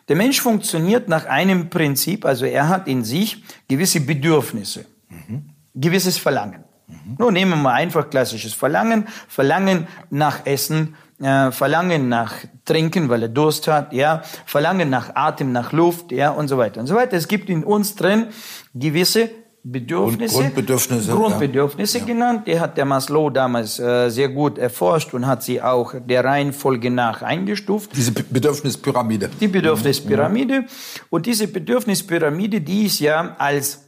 Der 0.07 0.15
Mensch 0.15 0.39
funktioniert 0.39 1.09
nach 1.09 1.25
einem 1.25 1.69
Prinzip, 1.69 2.23
also 2.23 2.45
er 2.45 2.69
hat 2.69 2.87
in 2.87 3.03
sich 3.03 3.43
gewisse 3.67 3.99
Bedürfnisse, 3.99 4.85
mhm. 5.09 5.49
gewisses 5.75 6.17
Verlangen. 6.17 6.63
Mhm. 6.87 7.15
Nun 7.17 7.33
nehmen 7.33 7.51
wir 7.51 7.57
mal 7.57 7.73
einfach 7.73 8.09
klassisches 8.09 8.53
Verlangen. 8.53 9.07
Verlangen 9.27 9.87
nach 10.09 10.45
Essen, 10.45 10.95
äh, 11.21 11.51
Verlangen 11.51 12.09
nach 12.09 12.33
Trinken, 12.65 13.09
weil 13.09 13.23
er 13.23 13.29
Durst 13.29 13.67
hat, 13.67 13.93
ja, 13.93 14.23
Verlangen 14.45 14.89
nach 14.89 15.15
Atem, 15.15 15.51
nach 15.51 15.71
Luft, 15.71 16.11
ja, 16.11 16.31
und 16.31 16.47
so 16.47 16.57
weiter 16.57 16.79
und 16.79 16.87
so 16.87 16.95
weiter. 16.95 17.15
Es 17.17 17.27
gibt 17.27 17.49
in 17.49 17.63
uns 17.63 17.95
drin 17.95 18.27
gewisse 18.73 19.29
Bedürfnisse, 19.65 20.41
Grundbedürfnisse, 20.41 21.11
Grundbedürfnisse 21.11 21.99
ja. 21.99 22.05
genannt. 22.05 22.47
Die 22.47 22.59
hat 22.59 22.75
der 22.77 22.83
Maslow 22.83 23.29
damals 23.29 23.79
äh, 23.79 24.09
sehr 24.09 24.27
gut 24.27 24.57
erforscht 24.57 25.13
und 25.13 25.25
hat 25.25 25.41
sie 25.41 25.61
auch 25.61 25.95
der 26.05 26.25
Reihenfolge 26.25 26.91
nach 26.91 27.21
eingestuft. 27.21 27.91
Diese 27.95 28.11
Bedürfnispyramide. 28.11 29.29
Die 29.39 29.47
Bedürfnispyramide. 29.47 30.61
Mhm. 30.61 30.67
Und 31.09 31.25
diese 31.27 31.47
Bedürfnispyramide, 31.47 32.59
die 32.59 32.87
ist 32.87 32.99
ja 32.99 33.37
als, 33.37 33.85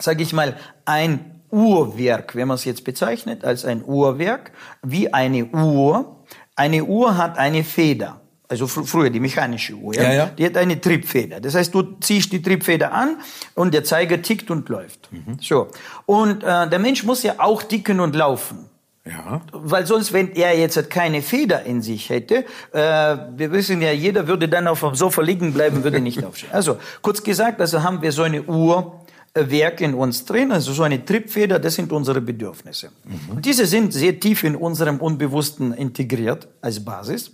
sage 0.00 0.24
ich 0.24 0.32
mal, 0.32 0.56
ein 0.84 1.35
Uhrwerk, 1.56 2.36
wenn 2.36 2.48
man 2.48 2.56
es 2.56 2.64
jetzt 2.64 2.84
bezeichnet 2.84 3.44
als 3.44 3.64
ein 3.64 3.82
Uhrwerk, 3.84 4.52
wie 4.82 5.12
eine 5.12 5.46
Uhr. 5.46 6.16
Eine 6.54 6.84
Uhr 6.84 7.16
hat 7.16 7.38
eine 7.38 7.64
Feder. 7.64 8.20
Also 8.48 8.66
fr 8.66 8.84
früher 8.84 9.10
die 9.10 9.20
mechanische 9.20 9.74
Uhr, 9.74 9.94
ja? 9.94 10.02
Ja, 10.02 10.12
ja. 10.12 10.26
die 10.26 10.46
hat 10.46 10.56
eine 10.56 10.80
Triebfeder. 10.80 11.40
Das 11.40 11.54
heißt, 11.54 11.74
du 11.74 11.82
ziehst 12.00 12.30
die 12.32 12.40
Triebfeder 12.42 12.92
an 12.92 13.16
und 13.54 13.74
der 13.74 13.82
Zeiger 13.82 14.22
tickt 14.22 14.50
und 14.50 14.68
läuft. 14.68 15.10
Mhm. 15.10 15.38
So. 15.40 15.68
Und 16.04 16.44
äh, 16.44 16.68
der 16.68 16.78
Mensch 16.78 17.02
muss 17.02 17.22
ja 17.22 17.34
auch 17.38 17.62
ticken 17.62 17.98
und 17.98 18.14
laufen. 18.14 18.66
Ja. 19.04 19.40
Weil 19.52 19.86
sonst, 19.86 20.12
wenn 20.12 20.32
er 20.32 20.58
jetzt 20.58 20.90
keine 20.90 21.22
Feder 21.22 21.62
in 21.62 21.80
sich 21.80 22.10
hätte, 22.10 22.44
äh, 22.72 23.16
wir 23.36 23.52
wissen 23.52 23.80
ja, 23.80 23.92
jeder 23.92 24.26
würde 24.26 24.48
dann 24.48 24.66
auf 24.66 24.80
dem 24.80 24.94
Sofa 24.94 25.22
liegen 25.22 25.52
bleiben, 25.52 25.84
würde 25.84 26.00
nicht 26.00 26.24
aufstehen. 26.24 26.52
Also 26.52 26.78
kurz 27.02 27.22
gesagt, 27.22 27.60
also 27.60 27.82
haben 27.82 28.02
wir 28.02 28.10
so 28.10 28.22
eine 28.22 28.42
Uhr, 28.42 29.00
Werk 29.36 29.80
in 29.80 29.94
uns 29.94 30.24
drin, 30.24 30.50
also 30.50 30.72
so 30.72 30.82
eine 30.82 31.04
Triebfeder, 31.04 31.58
das 31.58 31.74
sind 31.74 31.92
unsere 31.92 32.20
Bedürfnisse. 32.20 32.90
Mhm. 33.04 33.36
Und 33.36 33.44
diese 33.44 33.66
sind 33.66 33.92
sehr 33.92 34.18
tief 34.18 34.44
in 34.44 34.56
unserem 34.56 34.98
Unbewussten 34.98 35.72
integriert 35.72 36.48
als 36.60 36.84
Basis 36.84 37.32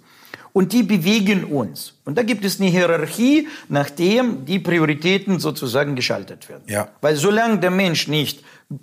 und 0.52 0.72
die 0.72 0.82
bewegen 0.82 1.44
uns. 1.44 1.94
Und 2.04 2.18
da 2.18 2.22
gibt 2.22 2.44
es 2.44 2.60
eine 2.60 2.68
Hierarchie, 2.68 3.48
nachdem 3.68 4.44
die 4.44 4.58
Prioritäten 4.58 5.38
sozusagen 5.38 5.94
geschaltet 5.94 6.48
werden. 6.48 6.64
Ja. 6.66 6.88
Weil 7.00 7.16
solange 7.16 7.58
der 7.58 7.70
Mensch 7.70 8.08
nicht 8.08 8.42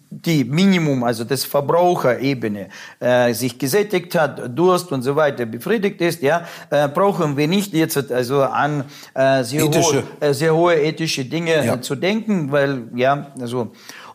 die 0.10 0.44
Minimum, 0.44 1.04
also 1.04 1.24
das 1.24 1.46
Verbraucherebene, 1.46 2.70
äh, 3.00 3.34
sich 3.34 3.58
gesättigt 3.58 4.16
hat, 4.16 4.58
Durst 4.58 4.92
und 4.92 5.02
so 5.02 5.16
weiter 5.16 5.46
befriedigt 5.46 6.02
ist, 6.02 6.22
ja, 6.22 6.46
äh, 6.70 6.88
brauchen 6.88 7.38
wir 7.38 7.48
nicht 7.48 7.74
jetzt 7.74 8.12
also 8.12 8.44
an 8.44 8.86
äh, 9.14 9.44
sehr, 9.44 9.64
hohe, 9.64 10.04
äh, 10.20 10.34
sehr 10.34 10.56
hohe 10.56 10.76
ethische 10.76 11.26
Dinge 11.26 11.66
ja. 11.66 11.82
zu 11.82 11.96
denken, 11.96 12.52
weil 12.52 12.84
ja, 12.96 13.32
also 13.40 13.72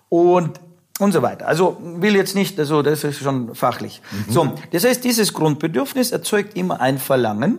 und 0.08 0.60
und 1.00 1.12
so 1.12 1.22
weiter. 1.22 1.48
Also 1.48 1.76
will 1.80 2.14
jetzt 2.14 2.34
nicht, 2.34 2.58
also 2.58 2.82
das 2.82 3.04
ist 3.04 3.18
schon 3.18 3.54
fachlich. 3.54 4.00
Mhm. 4.28 4.32
So, 4.32 4.54
das 4.70 4.84
heißt, 4.84 5.04
dieses 5.04 5.32
Grundbedürfnis 5.32 6.12
erzeugt 6.12 6.56
immer 6.56 6.80
ein 6.80 6.98
Verlangen, 6.98 7.58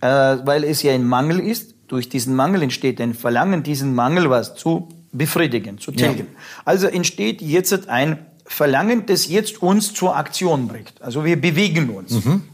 äh, 0.00 0.06
weil 0.08 0.64
es 0.64 0.82
ja 0.82 0.92
ein 0.92 1.06
Mangel 1.06 1.40
ist. 1.40 1.74
Durch 1.86 2.08
diesen 2.08 2.34
Mangel 2.34 2.62
entsteht 2.62 3.00
ein 3.00 3.14
Verlangen, 3.14 3.62
diesen 3.62 3.94
Mangel 3.94 4.30
was 4.30 4.54
zu 4.56 4.88
befriedigen, 5.12 5.78
zu 5.78 5.92
tilgen. 5.92 6.26
Ja. 6.32 6.40
Also 6.64 6.86
entsteht 6.88 7.40
jetzt 7.40 7.88
ein 7.88 8.26
verlangen, 8.46 9.06
das 9.06 9.28
jetzt 9.28 9.62
uns 9.62 9.94
zur 9.94 10.16
Aktion 10.16 10.68
bringt. 10.68 11.00
Also 11.00 11.24
wir 11.24 11.40
bewegen 11.40 11.88
uns. 11.90 12.12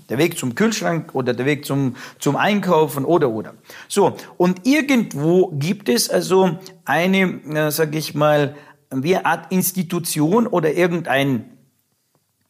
Der 0.08 0.18
Weg 0.18 0.38
zum 0.38 0.54
Kühlschrank 0.54 1.14
oder 1.14 1.34
der 1.34 1.46
Weg 1.46 1.64
zum, 1.64 1.96
zum 2.18 2.36
Einkaufen 2.36 3.04
oder 3.04 3.30
oder. 3.30 3.54
So, 3.88 4.16
und 4.36 4.66
irgendwo 4.66 5.48
gibt 5.48 5.88
es 5.88 6.08
also 6.08 6.58
eine, 6.84 7.40
äh, 7.52 7.70
sage 7.70 7.98
ich 7.98 8.14
mal, 8.14 8.54
eine 8.90 9.24
Art 9.24 9.52
Institution 9.52 10.46
oder 10.46 10.72
irgendein 10.72 11.44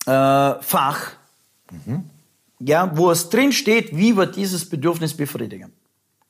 äh, 0.06 0.54
Fach, 0.60 1.12
ja, 2.58 2.90
wo 2.96 3.10
es 3.10 3.30
drin 3.30 3.52
steht, 3.52 3.96
wie 3.96 4.16
wir 4.16 4.26
dieses 4.26 4.68
Bedürfnis 4.68 5.16
befriedigen. 5.16 5.72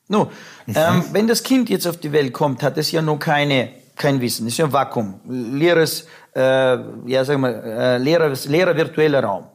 No, 0.09 0.31
ähm, 0.67 1.05
wenn 1.12 1.29
das 1.29 1.43
Kind 1.45 1.71
jetzt 1.71 1.87
auf 1.87 1.97
die 1.97 2.11
Welt 2.11 2.33
kommt, 2.33 2.62
hat 2.62 2.76
es 2.76 2.90
ja 2.90 3.00
noch 3.00 3.19
keine, 3.19 3.71
kein 3.95 4.21
Wissen, 4.21 4.47
es 4.47 4.55
ist 4.55 4.59
ja 4.59 4.64
ein 4.64 4.73
Vakuum, 4.73 5.21
leeres, 5.25 6.07
äh, 6.35 6.40
ja, 7.07 7.25
sagen 7.25 7.43
wir, 7.43 7.62
äh, 7.62 7.99
leeres, 7.99 8.47
leerer 8.47 8.76
virtueller 8.76 9.23
Raum. 9.23 9.47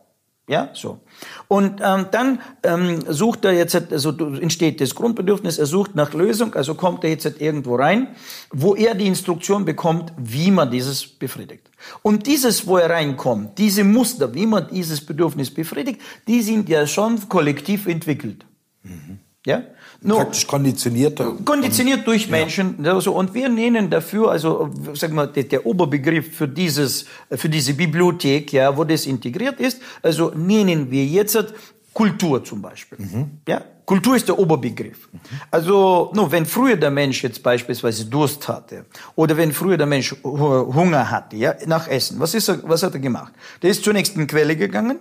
Ja, 0.47 0.69
so. 0.73 0.99
Und 1.47 1.81
ähm, 1.83 2.05
dann 2.11 2.39
ähm, 2.61 3.03
sucht 3.07 3.45
er 3.45 3.53
jetzt, 3.53 3.91
also 3.91 4.11
entsteht 4.11 4.79
das 4.79 4.93
Grundbedürfnis, 4.93 5.57
er 5.57 5.65
sucht 5.65 5.95
nach 5.95 6.13
Lösung, 6.13 6.53
also 6.53 6.75
kommt 6.75 7.03
er 7.03 7.09
jetzt 7.09 7.41
irgendwo 7.41 7.75
rein, 7.75 8.09
wo 8.51 8.75
er 8.75 8.93
die 8.93 9.07
Instruktion 9.07 9.65
bekommt, 9.65 10.13
wie 10.17 10.51
man 10.51 10.69
dieses 10.69 11.07
befriedigt. 11.07 11.71
Und 12.03 12.27
dieses, 12.27 12.67
wo 12.67 12.77
er 12.77 12.91
reinkommt, 12.91 13.57
diese 13.57 13.83
Muster, 13.83 14.35
wie 14.35 14.45
man 14.45 14.67
dieses 14.69 15.03
Bedürfnis 15.03 15.51
befriedigt, 15.51 15.99
die 16.27 16.43
sind 16.43 16.69
ja 16.69 16.85
schon 16.85 17.27
kollektiv 17.27 17.87
entwickelt. 17.87 18.45
Ja? 19.45 19.63
No, 20.01 20.17
Praktisch 20.17 20.45
konditioniert. 20.45 21.19
konditioniert 21.45 22.05
durch 22.05 22.29
Menschen. 22.29 22.85
Also, 22.85 23.13
und 23.13 23.33
wir 23.33 23.47
nennen 23.49 23.89
dafür, 23.89 24.29
also 24.31 24.69
sagen 24.93 25.15
wir, 25.15 25.27
der, 25.27 25.43
der 25.43 25.65
Oberbegriff 25.65 26.35
für 26.35 26.47
dieses, 26.47 27.05
für 27.31 27.47
diese 27.49 27.73
Bibliothek, 27.73 28.51
ja, 28.53 28.75
wo 28.75 28.83
das 28.83 29.05
integriert 29.05 29.59
ist, 29.59 29.81
also 30.03 30.31
nennen 30.35 30.91
wir 30.91 31.05
jetzt 31.05 31.37
Kultur 31.93 32.43
zum 32.43 32.61
Beispiel. 32.61 32.97
Ja, 33.47 33.61
Kultur 33.85 34.15
ist 34.17 34.27
der 34.27 34.37
Oberbegriff. 34.37 35.07
Also, 35.49 36.11
no, 36.13 36.29
wenn 36.31 36.45
früher 36.45 36.75
der 36.75 36.91
Mensch 36.91 37.23
jetzt 37.23 37.41
beispielsweise 37.41 38.05
Durst 38.05 38.47
hatte 38.47 38.85
oder 39.15 39.37
wenn 39.37 39.53
früher 39.53 39.77
der 39.77 39.87
Mensch 39.87 40.13
Hu- 40.23 40.73
Hunger 40.73 41.09
hatte, 41.09 41.37
ja, 41.37 41.55
nach 41.67 41.87
Essen, 41.87 42.19
was 42.19 42.33
ist 42.33 42.49
er, 42.49 42.59
was 42.67 42.83
hat 42.83 42.93
er 42.95 42.99
gemacht? 42.99 43.31
Der 43.61 43.69
ist 43.69 43.83
zunächst 43.83 44.15
in 44.15 44.21
die 44.21 44.27
Quelle 44.27 44.55
gegangen, 44.57 44.99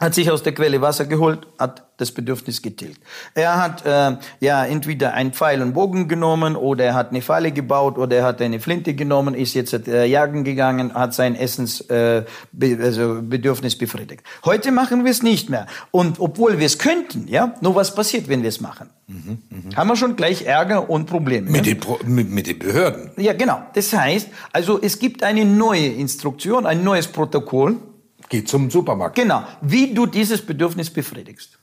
hat 0.00 0.12
sich 0.14 0.28
aus 0.30 0.42
der 0.42 0.52
Quelle 0.54 0.80
Wasser 0.80 1.04
geholt, 1.06 1.46
hat 1.58 1.84
das 1.98 2.10
Bedürfnis 2.10 2.60
getilgt. 2.62 3.00
Er 3.34 3.62
hat 3.62 3.86
äh, 3.86 4.16
ja 4.40 4.64
entweder 4.64 5.14
einen 5.14 5.32
Pfeil 5.32 5.62
und 5.62 5.72
Bogen 5.74 6.08
genommen 6.08 6.56
oder 6.56 6.84
er 6.84 6.94
hat 6.94 7.10
eine 7.10 7.22
Falle 7.22 7.52
gebaut 7.52 7.96
oder 7.96 8.16
er 8.16 8.24
hat 8.24 8.42
eine 8.42 8.58
Flinte 8.58 8.94
genommen, 8.94 9.34
ist 9.34 9.54
jetzt 9.54 9.72
äh, 9.86 10.04
jagen 10.06 10.42
gegangen, 10.42 10.92
hat 10.94 11.14
sein 11.14 11.36
Essens 11.36 11.80
äh, 11.82 12.24
be 12.50 12.76
also 12.82 13.20
Bedürfnis 13.22 13.78
befriedigt. 13.78 14.24
Heute 14.44 14.72
machen 14.72 15.04
wir 15.04 15.12
es 15.12 15.22
nicht 15.22 15.48
mehr. 15.48 15.66
Und 15.92 16.18
obwohl 16.18 16.58
wir 16.58 16.66
es 16.66 16.78
könnten, 16.78 17.28
ja, 17.28 17.54
nur 17.60 17.76
was 17.76 17.94
passiert, 17.94 18.28
wenn 18.28 18.42
wir 18.42 18.48
es 18.48 18.60
machen? 18.60 18.90
Haben 19.76 19.88
wir 19.88 19.96
schon 19.96 20.16
gleich 20.16 20.42
Ärger 20.42 20.90
und 20.90 21.06
Probleme. 21.06 21.48
Mit, 21.48 21.66
ja? 21.66 21.74
den, 21.74 21.80
Pro- 21.80 22.00
mit, 22.04 22.28
mit 22.30 22.48
den 22.48 22.58
Behörden. 22.58 23.10
ja, 23.16 23.32
genau. 23.32 23.62
Das 23.74 23.92
heißt, 23.92 24.28
also 24.52 24.80
es 24.82 24.98
gibt 24.98 25.22
eine 25.22 25.44
neue 25.44 25.86
Instruktion, 25.86 26.66
ein 26.66 26.82
neues 26.82 27.06
Protokoll, 27.06 27.76
Geht 28.34 28.48
zum 28.48 28.68
Supermarkt. 28.68 29.14
Genau, 29.14 29.44
wie 29.60 29.94
du 29.94 30.06
dieses 30.06 30.44
Bedürfnis 30.44 30.90
befriedigst. 30.90 31.56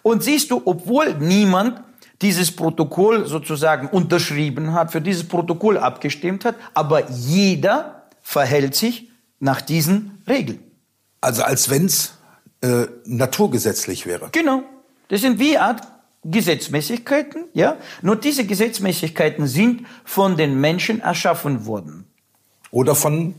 Und 0.00 0.22
siehst 0.22 0.50
du, 0.50 0.62
obwohl 0.64 1.12
niemand 1.18 1.82
dieses 2.22 2.50
Protokoll 2.50 3.26
sozusagen 3.26 3.88
unterschrieben 3.88 4.72
hat, 4.72 4.90
für 4.90 5.02
dieses 5.02 5.28
Protokoll 5.28 5.76
abgestimmt 5.76 6.46
hat, 6.46 6.54
aber 6.72 7.10
jeder 7.10 8.06
verhält 8.22 8.74
sich 8.74 9.10
nach 9.38 9.60
diesen 9.60 10.22
Regeln. 10.26 10.60
Also 11.20 11.42
als 11.42 11.68
wenn 11.68 11.84
es 11.84 12.14
äh, 12.62 12.86
naturgesetzlich 13.04 14.06
wäre. 14.06 14.30
Genau. 14.32 14.62
Das 15.08 15.20
sind 15.20 15.38
wie 15.38 15.58
Art 15.58 15.82
Gesetzmäßigkeiten, 16.24 17.48
ja. 17.52 17.76
Nur 18.00 18.16
diese 18.16 18.46
Gesetzmäßigkeiten 18.46 19.46
sind 19.46 19.82
von 20.06 20.38
den 20.38 20.58
Menschen 20.58 21.00
erschaffen 21.00 21.66
worden. 21.66 22.06
Oder 22.70 22.94
von. 22.94 23.34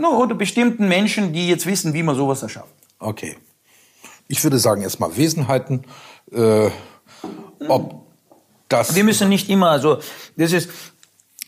Nur 0.00 0.18
oder 0.18 0.34
bestimmten 0.34 0.88
Menschen, 0.88 1.32
die 1.32 1.46
jetzt 1.48 1.66
wissen, 1.66 1.92
wie 1.92 2.02
man 2.02 2.16
sowas 2.16 2.42
erschafft. 2.42 2.72
Okay. 2.98 3.36
Ich 4.28 4.42
würde 4.42 4.58
sagen, 4.58 4.80
erstmal 4.82 5.14
Wesenheiten. 5.16 5.84
Äh, 6.32 6.70
ob 7.68 8.06
das. 8.68 8.94
Wir 8.94 9.04
müssen 9.04 9.28
nicht 9.28 9.50
immer, 9.50 9.70
also 9.70 9.98
das 10.36 10.52
ist, 10.52 10.70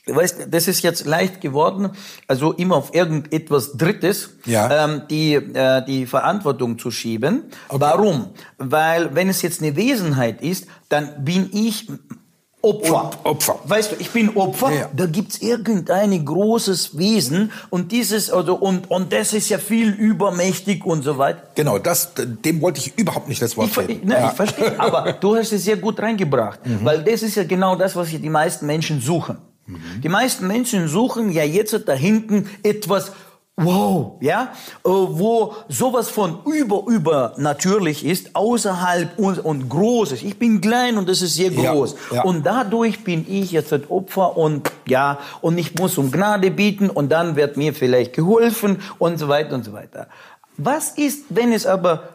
du 0.06 0.14
weißt, 0.14 0.48
das 0.50 0.68
ist 0.68 0.82
jetzt 0.82 1.06
leicht 1.06 1.40
geworden, 1.40 1.90
also 2.26 2.52
immer 2.52 2.76
auf 2.76 2.94
irgendetwas 2.94 3.72
Drittes 3.72 4.30
Ja. 4.44 4.84
ähm, 4.84 5.02
die 5.08 5.34
äh, 5.34 5.84
die 5.86 6.04
Verantwortung 6.06 6.78
zu 6.78 6.90
schieben. 6.90 7.44
Warum? 7.68 8.30
Weil 8.58 9.14
wenn 9.14 9.28
es 9.30 9.40
jetzt 9.40 9.62
eine 9.62 9.76
Wesenheit 9.76 10.42
ist, 10.42 10.66
dann 10.90 11.24
bin 11.24 11.48
ich 11.52 11.88
Opfer. 12.62 13.10
Opfer. 13.24 13.58
Weißt 13.64 13.92
du, 13.92 13.96
ich 13.98 14.10
bin 14.10 14.36
Opfer. 14.36 14.70
Ja, 14.70 14.80
ja. 14.82 14.90
Da 14.94 15.06
gibt's 15.06 15.38
irgendein 15.42 16.24
großes 16.24 16.96
Wesen 16.96 17.50
und 17.70 17.90
dieses 17.90 18.30
also 18.30 18.54
und 18.54 18.88
und 18.90 19.12
das 19.12 19.32
ist 19.32 19.48
ja 19.48 19.58
viel 19.58 19.90
übermächtig 19.90 20.84
und 20.86 21.02
so 21.02 21.18
weiter. 21.18 21.42
Genau, 21.56 21.78
das, 21.78 22.12
dem 22.16 22.60
wollte 22.60 22.78
ich 22.80 22.96
überhaupt 22.96 23.28
nicht 23.28 23.42
das 23.42 23.56
Wort 23.56 23.70
Ich, 23.70 23.78
reden. 23.78 24.08
ne, 24.08 24.14
Ja. 24.14 24.20
Mhm. 24.20 24.26
ich 24.30 24.36
verstehe, 24.36 24.80
aber 24.80 25.12
du 25.14 25.34
hast 25.36 25.52
es 25.52 25.64
sehr 25.64 25.76
gut 25.76 25.98
reingebracht, 26.00 26.60
weil 26.84 27.02
das 27.02 27.22
ist 27.22 27.34
ja 27.34 27.44
genau 27.44 27.74
das, 27.76 27.96
was 27.96 28.08
die 28.10 28.30
meisten 28.30 28.66
Menschen 28.66 29.00
suchen. 29.00 29.38
Mhm. 29.66 29.80
Die 30.02 30.08
meisten 30.08 30.46
Menschen 30.46 30.86
suchen 30.88 31.30
ja 31.32 31.44
jetzt 31.44 31.76
da 31.86 31.92
hinten 31.92 32.48
etwas, 32.62 33.12
wow, 33.56 34.16
ja, 34.20 34.52
äh, 34.84 34.88
wo 34.88 35.54
sowas 35.68 36.08
von 36.08 36.40
über, 36.46 36.84
über 36.86 37.34
natürlich 37.36 38.04
ist, 38.04 38.34
außerhalb 38.34 39.18
und, 39.18 39.38
und 39.40 39.68
Großes. 39.68 40.22
Ich 40.22 40.38
bin 40.38 40.60
klein 40.60 40.96
und 40.96 41.08
das 41.08 41.22
ist 41.22 41.34
sehr 41.34 41.52
Ja, 41.52 41.72
groß. 41.72 41.94
ja. 42.12 42.22
Und 42.22 42.44
dadurch 42.46 43.04
bin 43.04 43.26
ich 43.28 43.52
jetzt 43.52 43.72
ein 43.72 43.84
Opfer 43.88 44.36
und 44.36 44.70
ja, 44.86 45.18
und 45.42 45.58
ich 45.58 45.74
muss 45.74 45.98
um 45.98 46.10
Gnade 46.10 46.50
bieten 46.50 46.88
und 46.90 47.10
dann 47.10 47.36
wird 47.36 47.56
mir 47.56 47.74
vielleicht 47.74 48.14
geholfen 48.14 48.80
und 48.98 49.18
so 49.18 49.28
weiter 49.28 49.54
und 49.54 49.64
so 49.64 49.72
weiter. 49.72 50.08
Was 50.56 50.90
ist, 50.98 51.24
wenn 51.28 51.52
es 51.52 51.66
aber 51.66 52.08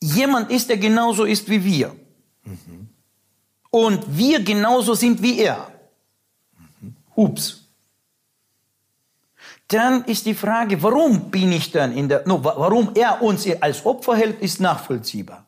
jemand 0.00 0.50
ist, 0.50 0.68
der 0.70 0.76
genauso 0.78 1.24
ist 1.24 1.48
wie 1.48 1.64
wir? 1.64 1.94
Und 3.70 4.00
wir 4.08 4.42
genauso 4.42 4.94
sind 4.94 5.22
wie 5.22 5.38
er. 5.38 5.68
Ups. 7.14 7.59
Dann 9.72 10.04
ist 10.04 10.26
die 10.26 10.34
Frage, 10.34 10.82
warum 10.82 11.30
bin 11.30 11.52
ich 11.52 11.70
dann 11.70 11.92
in 11.96 12.08
der, 12.08 12.22
no, 12.26 12.42
wa- 12.42 12.54
warum 12.56 12.90
er 12.94 13.22
uns 13.22 13.46
als 13.60 13.86
Opfer 13.86 14.16
hält, 14.16 14.40
ist 14.40 14.60
nachvollziehbar. 14.60 15.46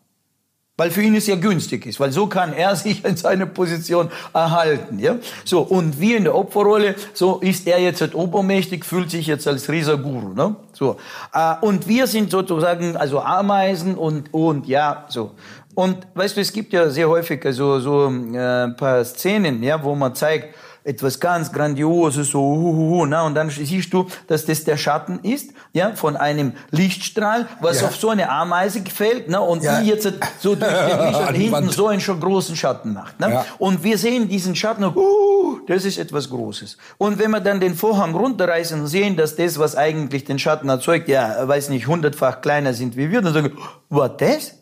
Weil 0.77 0.91
für 0.91 1.03
ihn 1.03 1.15
es 1.15 1.27
ja 1.27 1.37
günstig 1.37 1.85
ist, 1.87 2.01
weil 2.01 2.13
so 2.13 2.27
kann 2.29 2.53
er 2.53 2.75
sich 2.85 3.05
in 3.05 3.17
seiner 3.17 3.47
Position 3.47 4.11
erhalten, 4.33 4.99
ja. 4.99 5.17
So, 5.45 5.61
und 5.61 6.01
wir 6.01 6.17
in 6.17 6.25
der 6.25 6.35
Opferrolle, 6.35 6.95
so 7.15 7.39
ist 7.41 7.67
er 7.67 7.79
jetzt 7.81 8.01
halt 8.01 8.15
obermächtig, 8.15 8.85
fühlt 8.85 9.11
sich 9.11 9.27
jetzt 9.27 9.47
als 9.49 9.69
Rieserguru, 9.69 10.35
ne? 10.35 10.55
So. 10.73 10.97
Äh, 11.35 11.55
Und 11.61 11.89
wir 11.89 12.07
sind 12.07 12.31
sozusagen, 12.31 12.97
also 12.97 13.21
Ameisen 13.21 13.97
und, 13.97 14.33
und, 14.33 14.67
ja, 14.67 15.05
so. 15.09 15.33
Und, 15.75 16.07
weißt 16.15 16.37
du, 16.37 16.41
es 16.43 16.53
gibt 16.53 16.73
ja 16.73 16.89
sehr 16.91 17.09
häufig 17.09 17.43
so, 17.51 17.81
so, 17.81 18.07
äh, 18.09 18.65
ein 18.65 18.77
paar 18.77 19.05
Szenen, 19.05 19.63
ja, 19.63 19.83
wo 19.83 19.95
man 19.95 20.15
zeigt, 20.15 20.55
etwas 20.85 21.21
ganz 21.21 21.53
Grandioses, 21.53 22.29
so, 22.31 22.41
huhuhu, 22.41 23.07
na, 23.07 23.23
und 23.23 23.35
dann 23.35 23.51
siehst 23.51 23.93
du, 23.93 24.07
dass 24.27 24.45
das 24.47 24.65
der 24.65 24.77
Schatten 24.77 25.21
ist, 25.23 25.51
ja, 25.73 25.93
von 25.95 26.17
einem 26.17 26.53
Lichtstrahl, 26.71 27.47
was 27.61 27.81
Ja. 27.81 27.89
auf 27.89 27.97
so 27.97 28.11
eine 28.11 28.31
Ameise 28.31 28.83
fällt, 28.93 29.29
ne, 29.29 29.41
und 29.41 29.63
Ja. 29.63 29.81
die 29.81 29.89
jetzt 29.89 30.13
so 30.41 30.55
durch 30.55 30.71
den 30.71 31.07
Licht 31.07 31.21
und 31.29 31.35
hinten 31.35 31.53
Wand. 31.53 31.73
so 31.73 31.87
einen 31.89 32.01
schon 32.01 32.21
großen 32.21 32.57
Schatten 32.57 32.93
macht, 32.93 33.21
ne. 33.21 33.31
Ja. 33.31 33.45
Und 33.59 33.85
wir 33.85 33.97
sehen 33.99 34.29
diesen 34.29 34.57
Schatten, 34.57 34.85
uh, 34.85 35.59
das 35.67 35.85
ist 35.85 35.99
etwas 35.99 36.29
Großes. 36.31 36.77
Und 36.99 37.19
wenn 37.19 37.31
wir 37.31 37.41
dann 37.41 37.61
den 37.61 37.75
Vorhang 37.75 38.15
runterreißen 38.15 38.81
und 38.81 38.87
sehen, 38.89 39.17
dass 39.17 39.37
das, 39.37 39.59
was 39.59 39.77
eigentlich 39.77 40.25
den 40.25 40.39
Schatten 40.39 40.69
erzeugt, 40.69 41.09
ja, 41.09 41.47
weiß 41.47 41.69
nicht, 41.69 41.87
hundertfach 41.87 42.41
kleiner 42.41 42.75
sind 42.75 42.97
wie 42.97 43.11
wir, 43.11 43.23
dann 43.23 43.33
sagen 43.33 43.53
wir, 43.53 43.57
was 43.89 44.11
das? 44.19 44.55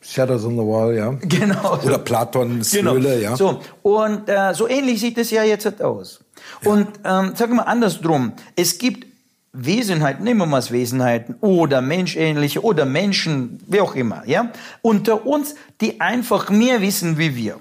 Shadows 0.00 0.44
on 0.44 0.52
the 0.52 0.62
Wall, 0.62 0.94
ja. 0.94 1.10
Genau. 1.20 1.78
Oder 1.84 1.98
Platons 1.98 2.70
Genau. 2.70 2.94
Höhle, 2.94 3.20
ja. 3.20 3.36
So, 3.36 3.60
und 3.82 4.28
äh, 4.28 4.54
so 4.54 4.66
ähnlich 4.66 5.00
sieht 5.00 5.18
es 5.18 5.30
ja 5.30 5.44
jetzt 5.44 5.82
aus. 5.82 6.20
Und 6.64 6.88
ähm, 7.04 7.34
sagen 7.36 7.52
wir 7.52 7.56
mal 7.56 7.62
andersrum, 7.64 8.32
es 8.56 8.78
gibt 8.78 9.06
Wesenheiten, 9.52 10.24
nehmen 10.24 10.40
wir 10.40 10.46
mal 10.46 10.62
Wesenheiten 10.70 11.34
oder 11.40 11.80
menschähnliche 11.80 12.62
oder 12.62 12.84
Menschen, 12.86 13.60
wie 13.66 13.80
auch 13.80 13.94
immer, 13.94 14.22
ja, 14.26 14.52
unter 14.80 15.26
uns, 15.26 15.54
die 15.80 16.00
einfach 16.00 16.50
mehr 16.50 16.80
wissen 16.80 17.18
wie 17.18 17.34
wir. 17.34 17.58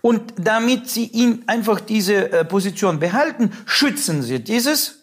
Und 0.00 0.34
damit 0.38 0.88
sie 0.88 1.06
ihn 1.06 1.42
einfach 1.48 1.80
diese 1.80 2.30
äh, 2.30 2.44
Position 2.44 3.00
behalten, 3.00 3.50
schützen 3.66 4.22
sie 4.22 4.38
dieses 4.38 5.00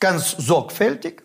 ganz 0.00 0.32
sorgfältig 0.32 1.22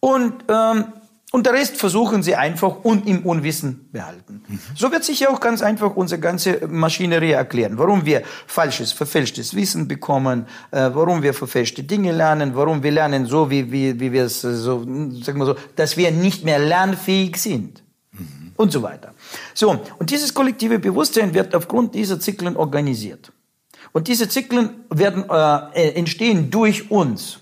und 0.00 0.44
ähm, 0.48 0.84
Und 1.30 1.44
der 1.44 1.52
Rest 1.52 1.76
versuchen 1.76 2.22
sie 2.22 2.36
einfach 2.36 2.84
und 2.84 3.06
im 3.06 3.26
Unwissen 3.26 3.90
behalten. 3.92 4.42
Mhm. 4.48 4.60
So 4.74 4.90
wird 4.90 5.04
sich 5.04 5.20
ja 5.20 5.28
auch 5.28 5.40
ganz 5.40 5.60
einfach 5.60 5.94
unsere 5.94 6.20
ganze 6.22 6.66
Maschinerie 6.66 7.32
erklären. 7.32 7.76
Warum 7.76 8.06
wir 8.06 8.22
falsches, 8.46 8.92
verfälschtes 8.92 9.54
Wissen 9.54 9.88
bekommen, 9.88 10.46
äh, 10.70 10.88
warum 10.94 11.22
wir 11.22 11.34
verfälschte 11.34 11.82
Dinge 11.82 12.12
lernen, 12.12 12.52
warum 12.54 12.82
wir 12.82 12.92
lernen 12.92 13.26
so, 13.26 13.50
wie, 13.50 13.70
wie, 13.70 14.00
wie 14.00 14.10
wir 14.10 14.24
es 14.24 14.42
äh, 14.42 14.54
so, 14.54 14.78
sagen 14.78 15.38
wir 15.38 15.44
so, 15.44 15.56
dass 15.76 15.98
wir 15.98 16.10
nicht 16.12 16.46
mehr 16.46 16.58
lernfähig 16.58 17.36
sind. 17.36 17.82
Mhm. 18.12 18.52
Und 18.56 18.72
so 18.72 18.82
weiter. 18.82 19.12
So. 19.52 19.78
Und 19.98 20.10
dieses 20.10 20.32
kollektive 20.32 20.78
Bewusstsein 20.78 21.34
wird 21.34 21.54
aufgrund 21.54 21.94
dieser 21.94 22.18
Zyklen 22.18 22.56
organisiert. 22.56 23.32
Und 23.92 24.08
diese 24.08 24.30
Zyklen 24.30 24.84
werden, 24.88 25.28
äh, 25.28 25.90
entstehen 25.90 26.50
durch 26.50 26.90
uns. 26.90 27.40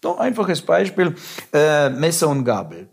So 0.00 0.16
einfaches 0.16 0.62
Beispiel, 0.62 1.16
äh, 1.52 1.90
Messer 1.90 2.28
und 2.28 2.44
Gabel. 2.44 2.88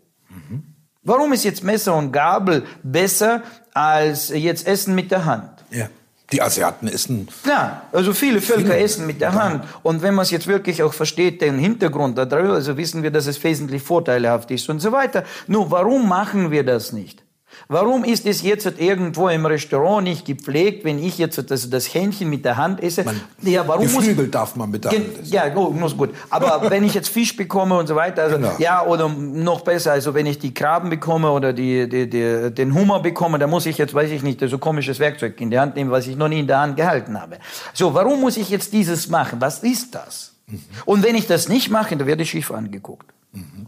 Warum 1.07 1.31
ist 1.31 1.45
jetzt 1.45 1.63
Messer 1.63 1.95
und 1.95 2.11
Gabel 2.11 2.63
besser 2.83 3.41
als 3.73 4.27
jetzt 4.27 4.67
Essen 4.67 4.93
mit 4.93 5.09
der 5.09 5.23
Hand? 5.23 5.49
Ja. 5.71 5.87
Die 6.33 6.41
Asiaten 6.41 6.89
essen. 6.89 7.29
Ja, 7.47 7.83
also 7.93 8.11
viele 8.11 8.41
Völker 8.41 8.73
viele. 8.73 8.79
essen 8.79 9.07
mit 9.07 9.21
der 9.21 9.31
Hand. 9.31 9.63
Und 9.83 10.01
wenn 10.01 10.13
man 10.13 10.23
es 10.23 10.31
jetzt 10.31 10.47
wirklich 10.47 10.83
auch 10.83 10.93
versteht, 10.93 11.41
den 11.41 11.57
Hintergrund 11.57 12.17
darüber, 12.17 12.55
also 12.55 12.75
wissen 12.75 13.03
wir, 13.03 13.11
dass 13.11 13.27
es 13.27 13.41
wesentlich 13.41 13.81
vorteilhaft 13.81 14.51
ist 14.51 14.67
und 14.67 14.81
so 14.81 14.91
weiter. 14.91 15.23
Nur 15.47 15.71
warum 15.71 16.09
machen 16.09 16.51
wir 16.51 16.65
das 16.65 16.91
nicht? 16.91 17.23
Warum 17.67 18.03
ist 18.03 18.25
es 18.25 18.41
jetzt 18.41 18.65
irgendwo 18.79 19.27
im 19.29 19.45
Restaurant 19.45 20.03
nicht 20.03 20.25
gepflegt, 20.25 20.85
wenn 20.85 20.99
ich 20.99 21.17
jetzt 21.17 21.51
das, 21.51 21.69
das 21.69 21.93
Hähnchen 21.93 22.29
mit 22.29 22.45
der 22.45 22.57
Hand 22.57 22.81
esse? 22.81 23.03
Man, 23.03 23.19
ja, 23.41 23.67
warum 23.67 23.83
Geflügel 23.83 24.25
muss, 24.25 24.31
darf 24.31 24.55
man 24.55 24.71
mit 24.71 24.85
der 24.85 24.91
Hand 24.91 25.19
essen. 25.19 25.33
Ja, 25.33 25.49
gut, 25.49 25.75
muss 25.75 25.97
gut. 25.97 26.11
Aber 26.29 26.61
wenn 26.69 26.83
ich 26.83 26.93
jetzt 26.93 27.09
Fisch 27.09 27.35
bekomme 27.35 27.77
und 27.77 27.87
so 27.87 27.95
weiter, 27.95 28.23
also, 28.23 28.37
genau. 28.37 28.53
ja, 28.59 28.85
oder 28.85 29.09
noch 29.09 29.61
besser, 29.61 29.91
also 29.91 30.13
wenn 30.13 30.25
ich 30.25 30.39
die 30.39 30.53
Krabben 30.53 30.89
bekomme 30.89 31.31
oder 31.31 31.53
die, 31.53 31.87
die, 31.89 32.09
die, 32.09 32.51
den 32.51 32.73
Hummer 32.73 32.99
bekomme, 32.99 33.39
dann 33.39 33.49
muss 33.49 33.65
ich 33.65 33.77
jetzt, 33.77 33.93
weiß 33.93 34.11
ich 34.11 34.23
nicht, 34.23 34.39
so 34.39 34.57
komisches 34.57 34.99
Werkzeug 34.99 35.39
in 35.41 35.51
die 35.51 35.59
Hand 35.59 35.75
nehmen, 35.75 35.91
was 35.91 36.07
ich 36.07 36.15
noch 36.15 36.29
nie 36.29 36.39
in 36.39 36.47
der 36.47 36.59
Hand 36.59 36.77
gehalten 36.77 37.19
habe. 37.19 37.37
So, 37.73 37.93
warum 37.93 38.21
muss 38.21 38.37
ich 38.37 38.49
jetzt 38.49 38.73
dieses 38.73 39.09
machen? 39.09 39.41
Was 39.41 39.59
ist 39.59 39.95
das? 39.95 40.33
Mhm. 40.47 40.61
Und 40.85 41.03
wenn 41.03 41.15
ich 41.15 41.27
das 41.27 41.49
nicht 41.49 41.69
mache, 41.69 41.95
dann 41.95 42.07
werde 42.07 42.23
ich 42.23 42.29
schief 42.29 42.51
angeguckt. 42.51 43.11
Mhm. 43.33 43.67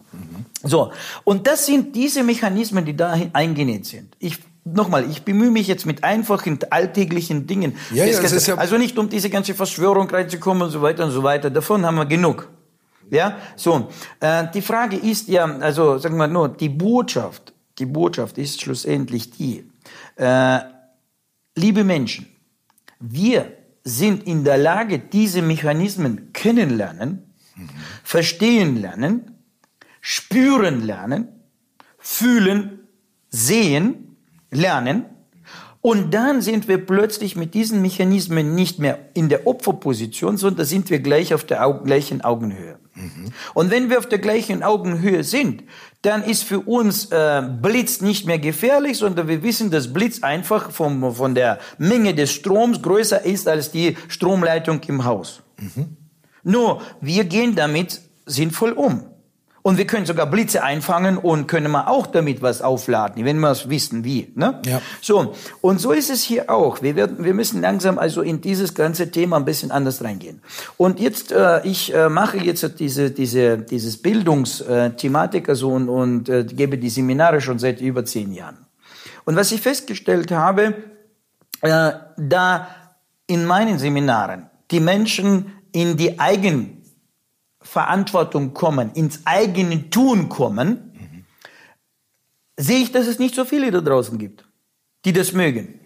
So, 0.64 0.92
und 1.24 1.48
das 1.48 1.66
sind 1.66 1.96
diese 1.96 2.24
Mechanismen, 2.24 2.86
die 2.86 2.96
da 2.96 3.18
eingenäht 3.34 3.86
sind. 3.86 4.16
Ich 4.20 4.40
nochmal, 4.66 5.10
ich 5.10 5.24
bemühe 5.24 5.52
mich 5.52 5.68
jetzt 5.68 5.86
mit 5.86 6.04
einfachen 6.04 6.60
alltäglichen 6.70 7.48
Dingen. 7.48 7.76
Ja, 7.92 8.06
ja, 8.06 8.20
ist 8.20 8.48
ja 8.48 8.56
also 8.56 8.78
nicht 8.78 8.98
um 8.98 9.10
diese 9.10 9.30
ganze 9.30 9.54
Verschwörung 9.54 10.10
reinzukommen 10.10 10.64
und 10.64 10.72
so 10.72 10.82
weiter 10.82 11.06
und 11.06 11.12
so 11.12 11.24
weiter. 11.24 11.50
Davon 11.50 11.86
haben 11.86 11.96
wir 11.96 12.06
genug. 12.06 12.50
Ja, 13.10 13.38
so. 13.56 13.90
Äh, 14.20 14.48
die 14.54 14.62
Frage 14.62 14.98
ist 14.98 15.28
ja, 15.30 15.46
also 15.46 15.98
sagen 15.98 16.18
wir 16.18 16.28
nur, 16.28 16.50
die 16.50 16.70
Botschaft, 16.70 17.54
die 17.80 17.86
Botschaft 17.86 18.38
ist 18.38 18.62
schlussendlich 18.62 19.32
die, 19.32 19.64
äh, 20.16 20.60
liebe 21.56 21.84
Menschen, 21.84 22.28
wir 23.00 23.54
sind 23.84 24.28
in 24.28 24.44
der 24.44 24.58
Lage, 24.58 25.00
diese 25.00 25.42
Mechanismen 25.42 26.32
kennenlernen, 26.34 27.34
mhm. 27.56 27.70
verstehen 28.04 28.82
lernen 28.82 29.39
spüren 30.02 30.86
lernen, 30.86 31.28
fühlen, 31.98 32.88
sehen, 33.30 34.16
lernen. 34.52 35.06
Und 35.82 36.14
dann 36.14 36.42
sind 36.42 36.68
wir 36.68 36.86
plötzlich 36.86 37.38
mit 37.38 37.54
diesen 37.54 37.82
Mechanismen 37.82 38.54
nicht 38.54 38.80
mehr 38.80 39.00
in 39.14 39.30
der 39.30 39.48
Opferposition, 39.48 40.36
sondern 40.36 40.66
sind 40.66 40.90
wir 40.90 41.00
gleich 41.00 41.34
auf 41.34 41.46
der 41.46 41.66
Au 41.66 41.82
gleichen 41.82 42.22
Augenhöhe. 42.22 42.78
Mhm. 42.96 43.32
Und 43.54 43.72
wenn 43.72 43.90
wir 43.90 43.98
auf 43.98 44.08
der 44.08 44.20
gleichen 44.20 44.62
Augenhöhe 44.62 45.24
sind, 45.24 45.64
dann 46.02 46.24
ist 46.24 46.44
für 46.44 46.60
uns 46.60 47.06
äh, 47.12 47.42
Blitz 47.62 48.02
nicht 48.02 48.26
mehr 48.26 48.40
gefährlich, 48.40 48.98
sondern 48.98 49.30
wir 49.30 49.42
wissen, 49.42 49.72
dass 49.72 49.94
Blitz 49.94 50.22
einfach 50.22 50.72
vom, 50.72 51.14
von 51.16 51.34
der 51.34 51.60
Menge 51.78 52.14
des 52.14 52.32
Stroms 52.32 52.82
größer 52.82 53.24
ist 53.24 53.48
als 53.48 53.72
die 53.72 53.98
Stromleitung 54.10 54.82
im 54.88 55.06
Haus. 55.06 55.44
Mhm. 55.58 55.98
Nur, 56.44 56.82
wir 57.00 57.24
gehen 57.24 57.56
damit 57.56 58.02
sinnvoll 58.26 58.72
um. 58.72 59.04
Und 59.62 59.78
wir 59.78 59.86
können 59.86 60.06
sogar 60.06 60.26
Blitze 60.28 60.64
einfangen 60.64 61.18
und 61.18 61.48
können 61.48 61.72
mal 61.72 61.88
auch 61.88 62.08
damit 62.08 62.42
was 62.42 62.62
aufladen, 62.62 63.26
wenn 63.26 63.40
wir 63.40 63.52
es 63.52 63.70
wissen, 63.70 64.04
wie. 64.04 64.32
Ne? 64.36 64.62
Ja. 64.66 64.82
So, 65.02 65.34
und 65.62 65.80
so 65.80 65.92
ist 65.92 66.10
es 66.10 66.24
hier 66.24 66.50
auch. 66.50 66.82
Wir, 66.82 66.96
werden, 66.96 67.24
wir 67.24 67.34
müssen 67.34 67.62
langsam 67.62 67.98
also 67.98 68.22
in 68.22 68.42
dieses 68.42 68.74
ganze 68.74 69.12
Thema 69.12 69.38
ein 69.38 69.46
bisschen 69.46 69.72
anders 69.72 70.04
reingehen. 70.04 70.42
Und 70.78 71.00
jetzt, 71.00 71.32
äh, 71.32 71.66
ich 71.66 71.94
äh, 71.94 72.10
mache 72.10 72.38
jetzt 72.38 72.80
diese, 72.80 73.12
diese, 73.12 73.58
dieses 73.58 74.02
Bildungsthematik 74.02 75.50
also 75.50 75.70
und, 75.70 75.90
und 75.90 76.30
äh, 76.30 76.46
gebe 76.46 76.78
die 76.78 76.90
Seminare 76.90 77.42
schon 77.42 77.60
seit 77.60 77.82
über 77.82 78.06
zehn 78.06 78.32
Jahren. 78.32 78.66
Und 79.26 79.36
was 79.36 79.52
ich 79.52 79.62
festgestellt 79.62 80.32
habe, 80.32 80.74
äh, 81.62 81.92
da 82.18 82.68
in 83.28 83.46
meinen 83.46 83.78
Seminaren 83.78 84.50
die 84.72 84.80
Menschen 84.80 85.54
in 85.72 85.98
die 85.98 86.20
Eigen 86.20 86.79
Verantwortung 87.62 88.54
kommen, 88.54 88.92
ins 88.94 89.22
eigene 89.26 89.90
Tun 89.90 90.30
kommen, 90.30 90.94
mhm. 90.94 91.26
sehe 92.58 92.80
ich, 92.80 92.92
dass 92.92 93.08
es 93.08 93.20
nicht 93.20 93.36
so 93.36 93.46
viele 93.46 93.72
da 93.72 93.82
draußen 93.82 94.18
gibt, 94.18 94.46
die 95.06 95.14
das 95.14 95.34
mögen. 95.34 95.80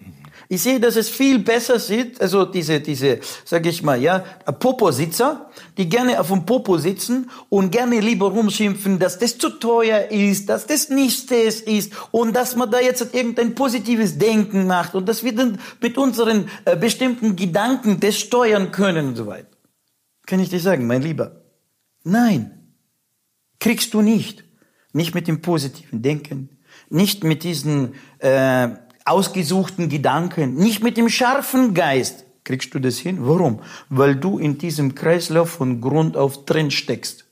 Ich 0.49 0.61
sehe, 0.61 0.79
dass 0.79 0.97
es 0.97 1.09
viel 1.09 1.39
besser 1.39 1.79
sieht, 1.79 2.21
also 2.21 2.45
diese, 2.45 2.79
diese, 2.79 3.19
sag 3.45 3.65
ich 3.65 3.81
mal, 3.81 3.99
ja, 3.99 4.19
Popo-Sitzer, 4.19 5.49
die 5.77 5.87
gerne 5.87 6.19
auf 6.19 6.27
dem 6.27 6.45
Popo 6.45 6.77
sitzen 6.77 7.29
und 7.49 7.71
gerne 7.71 7.99
lieber 7.99 8.27
rumschimpfen, 8.27 8.99
dass 8.99 9.17
das 9.17 9.37
zu 9.37 9.49
teuer 9.49 10.11
ist, 10.11 10.49
dass 10.49 10.67
das 10.67 10.89
nicht 10.89 11.31
das 11.31 11.61
ist 11.61 11.93
und 12.11 12.35
dass 12.35 12.55
man 12.55 12.69
da 12.69 12.79
jetzt 12.79 13.13
irgendein 13.15 13.55
positives 13.55 14.17
Denken 14.17 14.67
macht 14.67 14.95
und 14.95 15.07
dass 15.07 15.23
wir 15.23 15.33
dann 15.33 15.59
mit 15.81 15.97
unseren 15.97 16.49
äh, 16.65 16.75
bestimmten 16.75 17.35
Gedanken 17.35 17.99
das 17.99 18.19
steuern 18.19 18.71
können 18.71 19.07
und 19.07 19.15
so 19.15 19.25
weiter. 19.25 19.47
Kann 20.25 20.39
ich 20.39 20.49
dir 20.49 20.59
sagen, 20.59 20.85
mein 20.85 21.01
Lieber, 21.01 21.42
Nein, 22.03 22.51
kriegst 23.59 23.93
du 23.93 24.01
nicht. 24.01 24.43
Nicht 24.95 25.15
mit 25.15 25.27
dem 25.27 25.41
positiven 25.41 26.03
Denken, 26.03 26.49
nicht 26.89 27.23
mit 27.23 27.43
diesen 27.43 27.95
äh, 28.19 28.69
ausgesuchten 29.05 29.89
Gedanken, 29.89 30.53
nicht 30.53 30.83
mit 30.83 30.97
dem 30.97 31.09
scharfen 31.09 31.73
Geist 31.73 32.25
kriegst 32.43 32.73
du 32.73 32.79
das 32.79 32.97
hin. 32.97 33.17
Warum? 33.21 33.59
Weil 33.89 34.15
du 34.15 34.37
in 34.37 34.57
diesem 34.57 34.95
Kreislauf 34.95 35.49
von 35.49 35.81
Grund 35.81 36.17
auf 36.17 36.45
drin 36.45 36.71
steckst. 36.71 37.25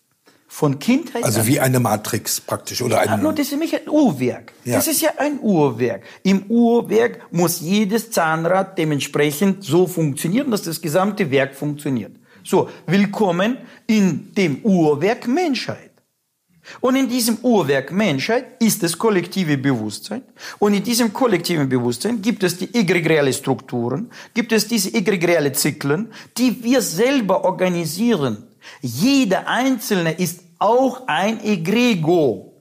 Von 0.47 0.79
Kindheit 0.79 1.23
Also 1.23 1.41
an. 1.41 1.47
wie 1.47 1.59
eine 1.61 1.79
Matrix 1.79 2.41
praktisch 2.41 2.81
oder 2.81 2.99
ein 2.99 3.07
ja, 3.07 3.17
nur 3.17 3.31
das 3.31 3.45
ist 3.47 3.51
nämlich 3.51 3.73
ein 3.73 3.87
Uhrwerk. 3.89 4.51
Ja. 4.65 4.75
Das 4.75 4.87
ist 4.87 5.01
ja 5.01 5.11
ein 5.17 5.39
Uhrwerk. 5.39 6.03
Im 6.23 6.43
Uhrwerk 6.49 7.31
muss 7.31 7.61
jedes 7.61 8.11
Zahnrad 8.11 8.77
dementsprechend 8.77 9.63
so 9.63 9.87
funktionieren, 9.87 10.51
dass 10.51 10.63
das 10.63 10.81
gesamte 10.81 11.31
Werk 11.31 11.55
funktioniert. 11.55 12.17
So, 12.43 12.69
willkommen 12.87 13.57
in 13.87 14.33
dem 14.33 14.63
Uhrwerk 14.63 15.27
Menschheit. 15.27 15.91
Und 16.79 16.95
in 16.95 17.07
diesem 17.07 17.37
Uhrwerk 17.41 17.91
Menschheit 17.91 18.61
ist 18.61 18.81
das 18.81 18.97
kollektive 18.97 19.57
Bewusstsein. 19.57 20.23
Und 20.59 20.73
in 20.73 20.83
diesem 20.83 21.11
kollektiven 21.11 21.67
Bewusstsein 21.69 22.21
gibt 22.21 22.43
es 22.43 22.57
die 22.57 22.73
egregiale 22.73 23.33
Strukturen, 23.33 24.09
gibt 24.33 24.51
es 24.51 24.67
diese 24.67 24.93
egregiale 24.93 25.51
Zyklen, 25.53 26.11
die 26.37 26.63
wir 26.63 26.81
selber 26.81 27.43
organisieren. 27.43 28.43
Jeder 28.81 29.47
Einzelne 29.47 30.13
ist 30.13 30.41
auch 30.59 31.07
ein 31.07 31.43
Egrego. 31.43 32.53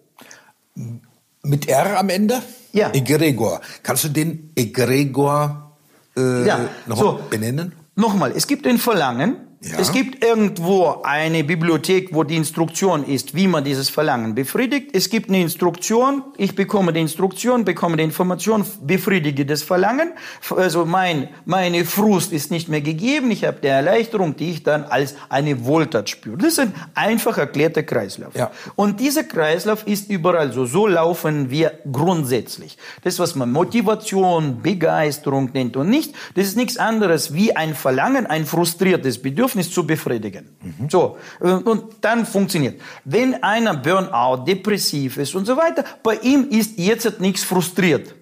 Mit 1.43 1.69
R 1.69 1.99
am 1.99 2.09
Ende? 2.09 2.43
Ja. 2.73 2.91
Egregor. 2.93 3.61
Kannst 3.83 4.05
du 4.05 4.09
den 4.09 4.53
Egregor 4.55 5.77
äh, 6.17 6.47
ja. 6.47 6.69
noch 6.87 6.99
so, 6.99 7.21
benennen? 7.31 7.73
Nochmal, 7.97 8.33
es 8.35 8.47
gibt 8.47 8.67
ein 8.67 8.79
Verlangen, 8.79 9.50
ja. 9.63 9.79
Es 9.79 9.93
gibt 9.93 10.25
irgendwo 10.25 11.03
eine 11.03 11.45
Bibliothek, 11.45 12.15
wo 12.15 12.25
die 12.25 12.37
Instruktion 12.37 13.05
ist, 13.05 13.35
wie 13.35 13.47
man 13.47 13.63
dieses 13.63 13.91
Verlangen 13.91 14.35
befriedigt. 14.35 14.89
Es 14.95 15.11
gibt 15.11 15.29
eine 15.29 15.43
Instruktion, 15.43 16.23
ich 16.39 16.55
bekomme 16.55 16.95
die 16.95 17.01
Instruktion, 17.01 17.67
bekomme 17.67 17.99
die 17.99 18.05
Information, 18.05 18.65
befriedige 18.81 19.45
das 19.45 19.63
Verlangen. 19.63 20.13
Also 20.57 20.87
mein, 20.87 21.29
meine 21.45 21.85
Frust 21.85 22.33
ist 22.33 22.51
nicht 22.51 22.71
mehr 22.71 22.81
gegeben, 22.81 23.31
ich 23.31 23.45
habe 23.45 23.59
die 23.63 23.67
Erleichterung, 23.67 24.35
die 24.35 24.53
ich 24.53 24.63
dann 24.63 24.85
als 24.85 25.15
eine 25.29 25.63
Wohltat 25.63 26.09
spüre. 26.09 26.39
Das 26.39 26.55
ist 26.55 26.61
ein 26.61 26.73
einfach 26.95 27.37
erklärter 27.37 27.83
Kreislauf. 27.83 28.35
Ja. 28.35 28.53
Und 28.77 28.99
dieser 28.99 29.25
Kreislauf 29.25 29.87
ist 29.87 30.09
überall 30.09 30.55
so. 30.55 30.65
So 30.65 30.87
laufen 30.87 31.51
wir 31.51 31.81
grundsätzlich. 31.93 32.79
Das, 33.05 33.19
was 33.19 33.35
man 33.35 33.53
Motivation, 33.53 34.63
Begeisterung 34.63 35.51
nennt 35.53 35.77
und 35.77 35.91
nicht, 35.91 36.15
das 36.35 36.47
ist 36.47 36.57
nichts 36.57 36.79
anderes 36.79 37.35
wie 37.35 37.55
ein 37.55 37.75
Verlangen, 37.75 38.25
ein 38.25 38.47
frustriertes 38.47 39.21
Bedürfnis 39.21 39.50
Bedürfnis 39.51 39.73
zu 39.73 39.87
befriedigen. 39.87 40.57
Mhm. 40.63 40.91
So, 40.91 41.19
und 41.41 41.97
dann 42.01 42.27
funktioniert. 42.27 42.81
Wenn 43.05 43.43
einer 43.43 43.75
Burnout, 43.75 44.45
depressiv 44.45 45.17
ist 45.17 45.35
und 45.35 45.47
so 45.47 45.57
weiter, 45.57 45.85
bei 46.03 46.17
ihm 46.17 46.49
ist 46.51 46.79
jetzt 46.79 47.21
nichts 47.21 47.45
frustriert. 47.45 48.15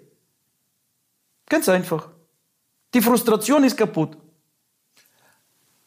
Ganz 1.49 1.69
einfach. 1.69 2.09
Die 2.95 3.03
Frustration 3.03 3.65
ist 3.65 3.77
kaputt. 3.77 4.17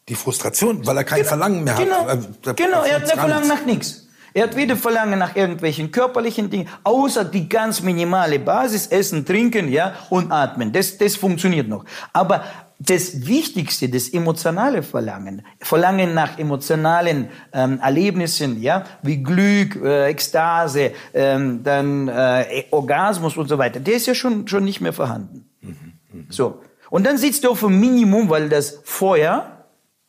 Die 0.08 0.16
Frustration, 0.16 0.86
weil 0.86 0.98
er 0.98 1.04
kein 1.04 1.20
genau, 1.20 1.30
Verlangen 1.30 1.64
mehr 1.64 1.76
genau, 1.76 2.06
hat. 2.06 2.48
Äh, 2.48 2.54
genau, 2.56 2.84
er 2.84 2.96
hat 2.96 3.08
kein 3.08 3.20
Verlangen 3.20 3.48
nach 3.48 3.66
nichts. 3.66 4.08
Er 4.34 4.44
hat 4.44 4.56
weder 4.56 4.76
Verlangen 4.76 5.20
nach 5.20 5.36
irgendwelchen 5.36 5.92
körperlichen 5.92 6.50
Dingen, 6.50 6.70
außer 6.84 7.26
die 7.26 7.50
ganz 7.50 7.82
minimale 7.82 8.40
Basis, 8.40 8.88
Essen, 8.88 9.26
Trinken, 9.26 9.70
ja, 9.70 9.96
und 10.10 10.32
Atmen. 10.32 10.72
Das, 10.72 10.98
das 10.98 11.16
funktioniert 11.16 11.68
noch. 11.68 11.86
Aber 12.14 12.44
das 12.80 13.28
Wichtigste, 13.28 13.90
das 13.90 14.10
emotionale 14.10 14.82
Verlangen, 14.82 15.46
Verlangen 15.60 16.14
nach 16.14 16.40
emotionalen 16.40 17.30
ähm, 17.54 17.80
Erlebnissen, 17.80 18.62
ja, 18.62 18.86
wie 19.04 19.22
Glück, 19.22 19.76
äh, 19.76 20.08
Ekstase, 20.08 20.92
ähm, 21.14 21.64
dann 21.64 22.08
äh, 22.08 22.64
Orgasmus 22.72 23.38
und 23.38 23.48
so 23.48 23.58
weiter, 23.58 23.80
der 23.80 23.96
ist 23.96 24.08
ja 24.08 24.16
schon 24.16 24.48
schon 24.48 24.64
nicht 24.64 24.82
mehr 24.82 24.94
vorhanden. 24.94 25.46
Mhm, 25.62 25.94
mh. 26.12 26.24
So 26.30 26.62
und 26.90 27.06
dann 27.06 27.18
sitzt 27.18 27.44
du 27.44 27.52
auf 27.52 27.60
dem 27.60 27.80
Minimum, 27.80 28.30
weil 28.30 28.50
das 28.50 28.82
Feuer 28.84 29.66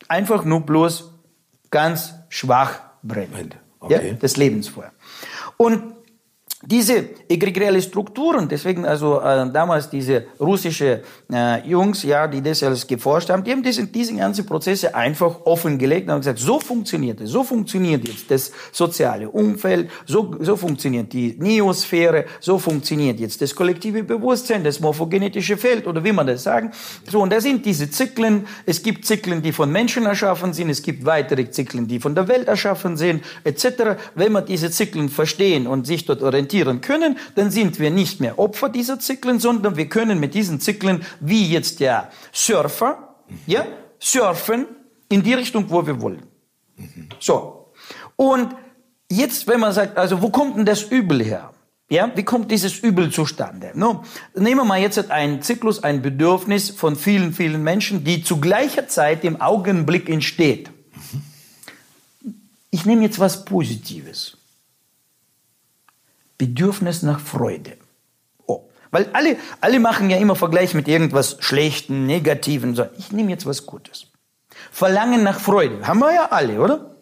einfach 0.07 0.43
nur 0.43 0.61
bloß 0.61 1.11
ganz 1.69 2.15
schwach 2.29 2.81
brennt. 3.03 3.57
Okay. 3.83 4.09
Ja, 4.09 4.13
das 4.13 4.37
Lebensfeuer. 4.37 4.91
Und 5.57 5.93
diese 6.65 7.09
egregiale 7.27 7.81
Strukturen, 7.81 8.47
deswegen 8.47 8.85
also 8.85 9.19
äh, 9.19 9.51
damals 9.51 9.89
diese 9.89 10.23
russische 10.39 11.01
äh, 11.31 11.67
Jungs, 11.67 12.03
ja, 12.03 12.25
die 12.25 12.41
das 12.41 12.63
alles 12.63 12.87
geforscht 12.87 13.29
haben, 13.29 13.43
die 13.43 13.51
haben 13.51 13.61
diese, 13.61 13.85
diese 13.85 14.15
ganzen 14.15 14.45
Prozesse 14.45 14.95
einfach 14.95 15.45
offengelegt 15.45 16.07
und 16.07 16.13
haben 16.13 16.21
gesagt, 16.21 16.39
so 16.39 16.61
funktioniert 16.61 17.19
es, 17.19 17.31
so 17.31 17.43
funktioniert 17.43 18.07
jetzt 18.07 18.31
das 18.31 18.51
soziale 18.71 19.29
Umfeld, 19.29 19.89
so, 20.05 20.35
so 20.39 20.55
funktioniert 20.55 21.11
die 21.11 21.35
Neosphäre, 21.37 22.25
so 22.39 22.57
funktioniert 22.57 23.19
jetzt 23.19 23.41
das 23.41 23.53
kollektive 23.53 24.03
Bewusstsein, 24.03 24.63
das 24.63 24.79
morphogenetische 24.79 25.57
Feld 25.57 25.85
oder 25.85 26.01
wie 26.01 26.13
man 26.13 26.27
das 26.27 26.43
sagen. 26.43 26.71
So, 27.11 27.21
und 27.21 27.33
da 27.33 27.41
sind 27.41 27.65
diese 27.65 27.91
Zyklen, 27.91 28.47
es 28.65 28.81
gibt 28.81 29.05
Zyklen, 29.05 29.41
die 29.41 29.51
von 29.51 29.69
Menschen 29.69 30.05
erschaffen 30.05 30.53
sind, 30.53 30.69
es 30.69 30.81
gibt 30.81 31.03
weitere 31.05 31.49
Zyklen, 31.51 31.89
die 31.89 31.99
von 31.99 32.15
der 32.15 32.29
Welt 32.29 32.47
erschaffen 32.47 32.95
sind, 32.95 33.21
etc. 33.43 33.97
Wenn 34.15 34.31
man 34.31 34.45
diese 34.45 34.71
Zyklen 34.71 35.09
verstehen 35.09 35.67
und 35.67 35.85
sich 35.85 36.05
dort 36.05 36.23
orientiert, 36.23 36.52
orientieren 36.53 36.81
können, 36.81 37.17
dann 37.35 37.51
sind 37.51 37.79
wir 37.79 37.89
nicht 37.89 38.19
mehr 38.19 38.39
Opfer 38.39 38.69
dieser 38.69 38.99
Zyklen, 38.99 39.39
sondern 39.39 39.75
wir 39.75 39.87
können 39.87 40.19
mit 40.19 40.33
diesen 40.33 40.59
Zyklen, 40.59 41.03
wie 41.19 41.49
jetzt 41.49 41.79
der 41.79 42.11
Surfer, 42.31 43.15
ja, 43.47 43.65
surfen 43.99 44.67
in 45.09 45.23
die 45.23 45.33
Richtung, 45.33 45.69
wo 45.69 45.85
wir 45.85 46.01
wollen. 46.01 46.23
So. 47.19 47.71
Und 48.15 48.55
jetzt, 49.09 49.47
wenn 49.47 49.59
man 49.59 49.73
sagt, 49.73 49.97
also 49.97 50.21
wo 50.21 50.29
kommt 50.29 50.57
denn 50.57 50.65
das 50.65 50.83
Übel 50.83 51.23
her? 51.23 51.51
Ja, 51.89 52.11
wie 52.15 52.23
kommt 52.23 52.49
dieses 52.49 52.79
Übel 52.79 53.11
zustande? 53.11 53.71
No, 53.75 54.03
nehmen 54.35 54.61
wir 54.61 54.65
mal 54.65 54.79
jetzt 54.79 55.11
einen 55.11 55.41
Zyklus, 55.41 55.83
ein 55.83 56.01
Bedürfnis 56.01 56.69
von 56.71 56.95
vielen, 56.95 57.33
vielen 57.33 57.61
Menschen, 57.61 58.03
die 58.03 58.23
zu 58.23 58.39
gleicher 58.39 58.87
Zeit 58.87 59.23
im 59.23 59.41
Augenblick 59.41 60.09
entsteht. 60.09 60.71
Ich 62.71 62.85
nehme 62.85 63.03
jetzt 63.03 63.19
was 63.19 63.45
Positives. 63.45 64.37
Bedürfnis 66.37 67.03
nach 67.03 67.19
Freude. 67.19 67.77
Oh. 68.45 68.69
Weil 68.91 69.09
alle, 69.13 69.37
alle 69.61 69.79
machen 69.79 70.09
ja 70.09 70.17
immer 70.17 70.35
Vergleich 70.35 70.73
mit 70.73 70.87
irgendwas 70.87 71.37
Schlechten, 71.39 72.05
Negativen. 72.05 72.75
So. 72.75 72.85
Ich 72.97 73.11
nehme 73.11 73.31
jetzt 73.31 73.45
was 73.45 73.65
Gutes. 73.65 74.07
Verlangen 74.71 75.23
nach 75.23 75.39
Freude. 75.39 75.87
Haben 75.87 75.99
wir 75.99 76.13
ja 76.13 76.25
alle, 76.31 76.59
oder? 76.59 76.95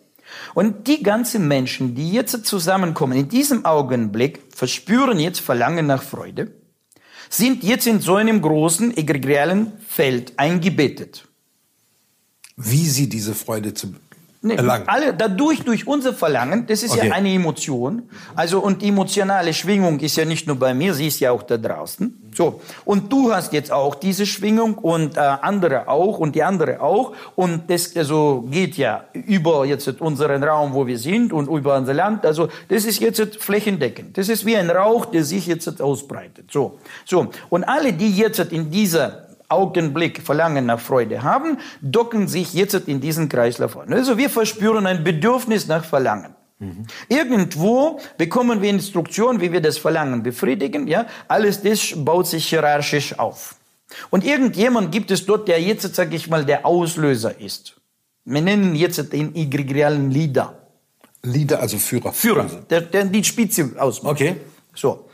Und 0.53 0.87
die 0.87 1.03
ganzen 1.03 1.47
Menschen, 1.47 1.95
die 1.95 2.11
jetzt 2.11 2.45
zusammenkommen, 2.45 3.17
in 3.17 3.29
diesem 3.29 3.65
Augenblick, 3.65 4.43
verspüren 4.55 5.19
jetzt 5.19 5.39
Verlangen 5.41 5.87
nach 5.87 6.03
Freude, 6.03 6.51
sind 7.29 7.63
jetzt 7.63 7.87
in 7.87 7.99
so 7.99 8.15
einem 8.15 8.41
großen 8.41 8.95
egregialen 8.95 9.73
Feld 9.87 10.37
eingebettet. 10.37 11.27
Wie 12.57 12.87
sie 12.87 13.09
diese 13.09 13.33
Freude 13.33 13.73
zu 13.73 13.93
Nee, 14.43 14.56
erlangen. 14.56 14.88
Alle, 14.88 15.13
dadurch, 15.13 15.63
durch 15.63 15.86
unser 15.86 16.13
Verlangen, 16.13 16.65
das 16.65 16.82
ist 16.82 16.93
okay. 16.93 17.10
ja 17.10 17.13
eine 17.13 17.32
Emotion. 17.32 18.10
Also, 18.36 18.60
und 18.60 18.82
die 18.82 18.88
emotionale 18.88 19.54
Schwingung 19.54 19.99
ist 19.99 20.17
ja 20.17 20.25
nicht 20.25 20.47
nur 20.47 20.56
bei 20.56 20.73
mir, 20.73 20.95
sie 20.95 21.08
ist 21.08 21.19
ja 21.19 21.32
auch 21.32 21.43
da 21.43 21.58
draußen. 21.58 22.32
So. 22.36 22.60
Und 22.84 23.13
du 23.13 23.32
hast 23.32 23.54
jetzt 23.54 23.71
auch 23.71 23.93
diese 23.93 24.25
Schwingung 24.25 24.80
und 24.80 25.15
äh, 25.15 25.19
andere 25.19 25.88
auch 25.88 26.17
und 26.17 26.34
die 26.34 26.41
andere 26.41 26.82
auch. 26.82 27.13
Und 27.36 27.69
das 27.69 27.95
also 27.95 28.47
geht 28.49 28.77
ja 28.77 29.04
über 29.13 29.63
jetzt 29.65 29.88
unseren 30.01 30.43
Raum, 30.43 30.73
wo 30.73 30.88
wir 30.88 30.97
sind 30.97 31.34
und 31.34 31.47
über 31.47 31.77
unser 31.77 31.93
Land. 31.93 32.25
Also, 32.25 32.47
das 32.67 32.86
ist 32.86 32.99
jetzt 32.99 33.36
flächendeckend. 33.38 34.17
Das 34.17 34.27
ist 34.27 34.43
wie 34.47 34.58
ein 34.58 34.71
Rauch, 34.71 35.06
der 35.06 35.23
sich 35.23 35.45
jetzt 35.45 35.80
ausbreitet. 35.80 36.45
So. 36.51 36.80
So. 37.06 37.27
Und 37.49 37.63
alle, 37.63 37.93
die 37.93 38.10
jetzt 38.17 38.39
in 38.39 38.71
dieser 38.71 39.30
Augenblick 39.51 40.21
Verlangen 40.21 40.65
nach 40.65 40.79
Freude 40.79 41.23
haben, 41.23 41.57
docken 41.81 42.27
sich 42.27 42.53
jetzt 42.53 42.73
in 42.73 43.01
diesen 43.01 43.29
Kreislauf 43.29 43.77
an. 43.77 43.93
Also 43.93 44.17
wir 44.17 44.29
verspüren 44.29 44.85
ein 44.87 45.03
Bedürfnis 45.03 45.67
nach 45.67 45.83
Verlangen. 45.83 46.35
Mhm. 46.59 46.85
Irgendwo 47.09 47.99
bekommen 48.17 48.61
wir 48.61 48.69
Instruktionen, 48.69 49.41
wie 49.41 49.51
wir 49.51 49.61
das 49.61 49.77
Verlangen 49.77 50.23
befriedigen. 50.23 50.87
Ja, 50.87 51.07
alles 51.27 51.61
das 51.61 51.93
baut 51.95 52.27
sich 52.27 52.47
hierarchisch 52.47 53.17
auf. 53.17 53.55
Und 54.09 54.23
irgendjemand 54.23 54.91
gibt 54.91 55.11
es 55.11 55.25
dort, 55.25 55.47
der 55.47 55.61
jetzt, 55.61 55.93
sage 55.95 56.15
ich 56.15 56.29
mal, 56.29 56.45
der 56.45 56.65
Auslöser 56.65 57.39
ist. 57.39 57.81
Wir 58.23 58.41
nennen 58.41 58.75
jetzt 58.75 59.11
den 59.11 59.35
egregialen 59.35 60.11
Leader. 60.11 60.57
Leader, 61.23 61.59
also 61.59 61.77
Führer. 61.77 62.13
Führer, 62.13 62.45
der, 62.69 62.81
der 62.81 63.05
die 63.05 63.23
Spitze 63.23 63.71
ausmacht. 63.77 64.13
Okay. 64.13 64.37
So. 64.75 65.09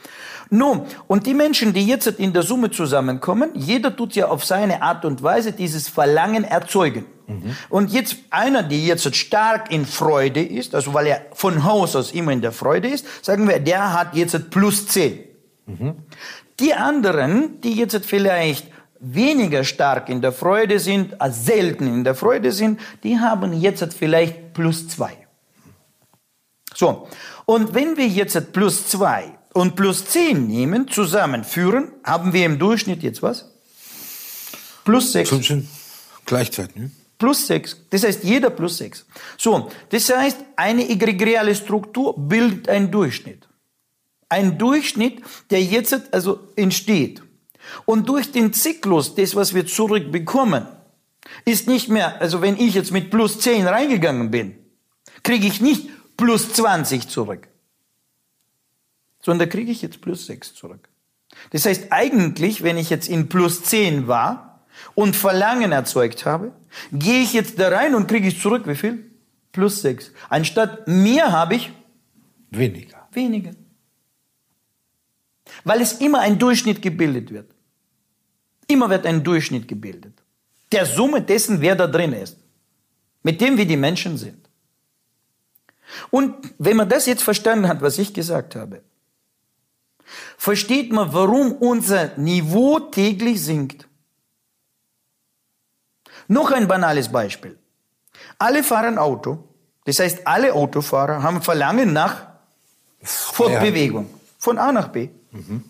Nun, 0.50 0.86
und 1.08 1.26
die 1.26 1.34
Menschen, 1.34 1.74
die 1.74 1.86
jetzt 1.86 2.08
in 2.08 2.34
der 2.34 2.44
Summe 2.44 2.72
zusammenkommen, 2.72 3.50
jeder 3.54 3.96
tut 3.96 4.16
ja 4.16 4.28
auf 4.28 4.46
seine 4.46 4.82
Art 4.82 5.06
und 5.06 5.22
Weise 5.22 5.52
dieses 5.52 5.90
Verlangen 5.90 6.44
erzeugen. 6.44 7.06
Mhm. 7.28 7.56
Und 7.70 7.92
jetzt 7.92 8.18
einer, 8.30 8.64
der 8.64 8.78
jetzt 8.78 9.16
stark 9.16 9.72
in 9.72 9.86
Freude 9.86 10.42
ist, 10.42 10.74
also 10.74 10.94
weil 10.94 11.08
er 11.08 11.26
von 11.34 11.64
Haus 11.64 11.96
aus 11.96 12.12
immer 12.12 12.32
in 12.32 12.42
der 12.42 12.54
Freude 12.54 12.88
ist, 12.88 13.06
sagen 13.24 13.48
wir, 13.48 13.60
der 13.60 13.94
hat 13.94 14.16
jetzt 14.16 14.50
plus 14.50 14.88
10. 14.88 15.20
Mhm. 15.66 15.96
Die 16.60 16.74
anderen, 16.74 17.62
die 17.62 17.74
jetzt 17.74 18.06
vielleicht 18.06 18.68
weniger 19.00 19.64
stark 19.64 20.10
in 20.10 20.22
der 20.22 20.32
Freude 20.32 20.80
sind, 20.80 21.22
als 21.22 21.46
selten 21.46 21.88
in 21.88 22.04
der 22.04 22.16
Freude 22.16 22.52
sind, 22.52 22.80
die 23.04 23.20
haben 23.20 23.54
jetzt 23.54 23.94
vielleicht 23.94 24.54
plus 24.54 24.88
2. 24.88 25.12
So. 26.74 27.08
Und 27.46 27.74
wenn 27.76 27.98
wir 27.98 28.08
jetzt 28.08 28.54
plus 28.54 28.88
2 28.88 29.37
und 29.58 29.76
plus 29.76 30.06
10 30.06 30.46
nehmen, 30.46 30.88
zusammenführen, 30.88 31.91
haben 32.04 32.32
wir 32.32 32.46
im 32.46 32.60
Durchschnitt 32.60 33.02
jetzt 33.02 33.24
was? 33.24 33.46
Plus 34.86 35.13
6. 35.13 35.32
Gleichzeitig, 36.28 36.76
ne? 36.76 36.91
Plus 37.17 37.48
6. 37.48 37.86
Das 37.89 38.04
heißt, 38.04 38.24
jeder 38.24 38.52
plus 38.52 38.78
6. 38.78 39.08
So, 39.36 39.72
das 39.89 40.15
heißt, 40.15 40.38
eine 40.56 40.88
egregiale 40.88 41.56
Struktur 41.56 42.13
bildet 42.15 42.70
einen 42.70 42.91
Durchschnitt. 42.91 43.48
Ein 44.30 44.60
Durchschnitt, 44.60 45.24
der 45.50 45.63
jetzt 45.63 46.13
also 46.13 46.39
entsteht. 46.56 47.24
Und 47.86 48.08
durch 48.10 48.32
den 48.32 48.54
Zyklus, 48.54 49.15
das, 49.15 49.36
was 49.36 49.56
wir 49.56 49.65
zurückbekommen, 49.65 50.67
ist 51.46 51.67
nicht 51.67 51.89
mehr, 51.89 52.22
also 52.22 52.43
wenn 52.43 52.58
ich 52.58 52.76
jetzt 52.76 52.91
mit 52.91 53.10
plus 53.10 53.39
10 53.39 53.65
reingegangen 53.65 54.30
bin, 54.30 54.56
kriege 55.24 55.48
ich 55.48 55.62
nicht 55.62 55.89
plus 56.15 56.54
20 56.54 57.10
zurück 57.10 57.48
sondern 59.28 59.50
da 59.50 59.52
kriege 59.52 59.70
ich 59.70 59.82
jetzt 59.82 60.00
plus 60.00 60.26
6 60.26 60.54
zurück. 60.56 60.88
Das 61.50 61.66
heißt, 61.66 61.88
eigentlich, 61.90 62.63
wenn 62.63 62.78
ich 62.78 62.90
jetzt 62.90 63.10
in 63.10 63.28
plus 63.28 63.62
10 63.62 64.08
war 64.08 64.66
und 64.96 65.18
Verlangen 65.18 65.74
erzeugt 65.74 66.26
habe, 66.26 66.54
gehe 66.94 67.22
ich 67.22 67.34
jetzt 67.34 67.60
da 67.60 67.68
rein 67.68 67.94
und 67.94 68.08
kriege 68.08 68.30
ich 68.30 68.42
zurück, 68.42 68.66
wie 68.68 68.76
viel? 68.76 69.12
Plus 69.52 69.82
6. 69.82 70.13
Anstatt 70.30 70.88
mehr 70.88 71.34
habe 71.34 71.56
ich 71.56 71.74
weniger. 72.52 73.10
Weniger. 73.12 73.52
Weil 75.66 75.82
es 75.82 76.00
immer 76.00 76.22
ein 76.22 76.40
Durchschnitt 76.40 76.82
gebildet 76.82 77.34
wird. 77.34 77.52
Immer 78.68 78.90
wird 78.90 79.06
ein 79.06 79.26
Durchschnitt 79.26 79.68
gebildet. 79.68 80.24
Der 80.72 80.86
Summe 80.86 81.22
dessen, 81.22 81.60
wer 81.60 81.76
da 81.76 81.88
drin 81.88 82.13
ist. 82.13 82.38
Mit 83.24 83.42
dem, 83.42 83.58
wie 83.58 83.66
die 83.66 83.76
Menschen 83.76 84.18
sind. 84.18 84.48
Und 86.12 86.34
wenn 86.60 86.78
man 86.78 86.88
das 86.88 87.08
jetzt 87.08 87.24
verstanden 87.24 87.68
hat, 87.68 87.82
was 87.82 87.98
ich 87.98 88.13
gesagt 88.13 88.56
habe, 88.56 88.84
versteht 90.38 90.93
man, 90.93 91.13
warum 91.13 91.52
unser 91.54 92.15
Niveau 92.17 92.80
täglich 92.80 93.43
sinkt. 93.43 93.88
Noch 96.28 96.52
ein 96.52 96.67
banales 96.67 97.12
Beispiel. 97.12 97.58
Alle 98.38 98.63
fahren 98.63 98.97
Auto. 98.97 99.43
Das 99.86 100.00
heißt, 100.00 100.28
alle 100.28 100.54
Autofahrer 100.54 101.23
haben 101.23 101.41
Verlangen 101.41 101.93
nach 101.93 102.28
Fortbewegung. 103.02 104.10
Von 104.38 104.58
A 104.58 104.71
nach 104.71 104.89
B. 104.89 105.10
Mhm. 105.32 105.63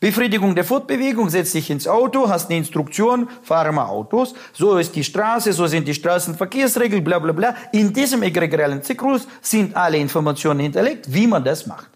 Befriedigung 0.00 0.54
der 0.54 0.64
Fortbewegung, 0.64 1.30
setz 1.30 1.52
dich 1.52 1.70
ins 1.70 1.88
Auto, 1.88 2.28
hast 2.28 2.50
eine 2.50 2.58
Instruktion, 2.58 3.28
fahre 3.42 3.72
mal 3.72 3.86
Autos, 3.86 4.34
so 4.52 4.76
ist 4.76 4.94
die 4.94 5.04
Straße, 5.04 5.52
so 5.52 5.66
sind 5.66 5.88
die 5.88 5.94
Straßenverkehrsregeln, 5.94 7.02
bla 7.02 7.18
bla 7.18 7.32
bla. 7.32 7.56
In 7.72 7.92
diesem 7.92 8.22
egregialen 8.22 8.82
Zyklus 8.82 9.26
sind 9.40 9.74
alle 9.76 9.96
Informationen 9.96 10.60
hinterlegt, 10.60 11.12
wie 11.12 11.26
man 11.26 11.44
das 11.44 11.66
macht. 11.66 11.93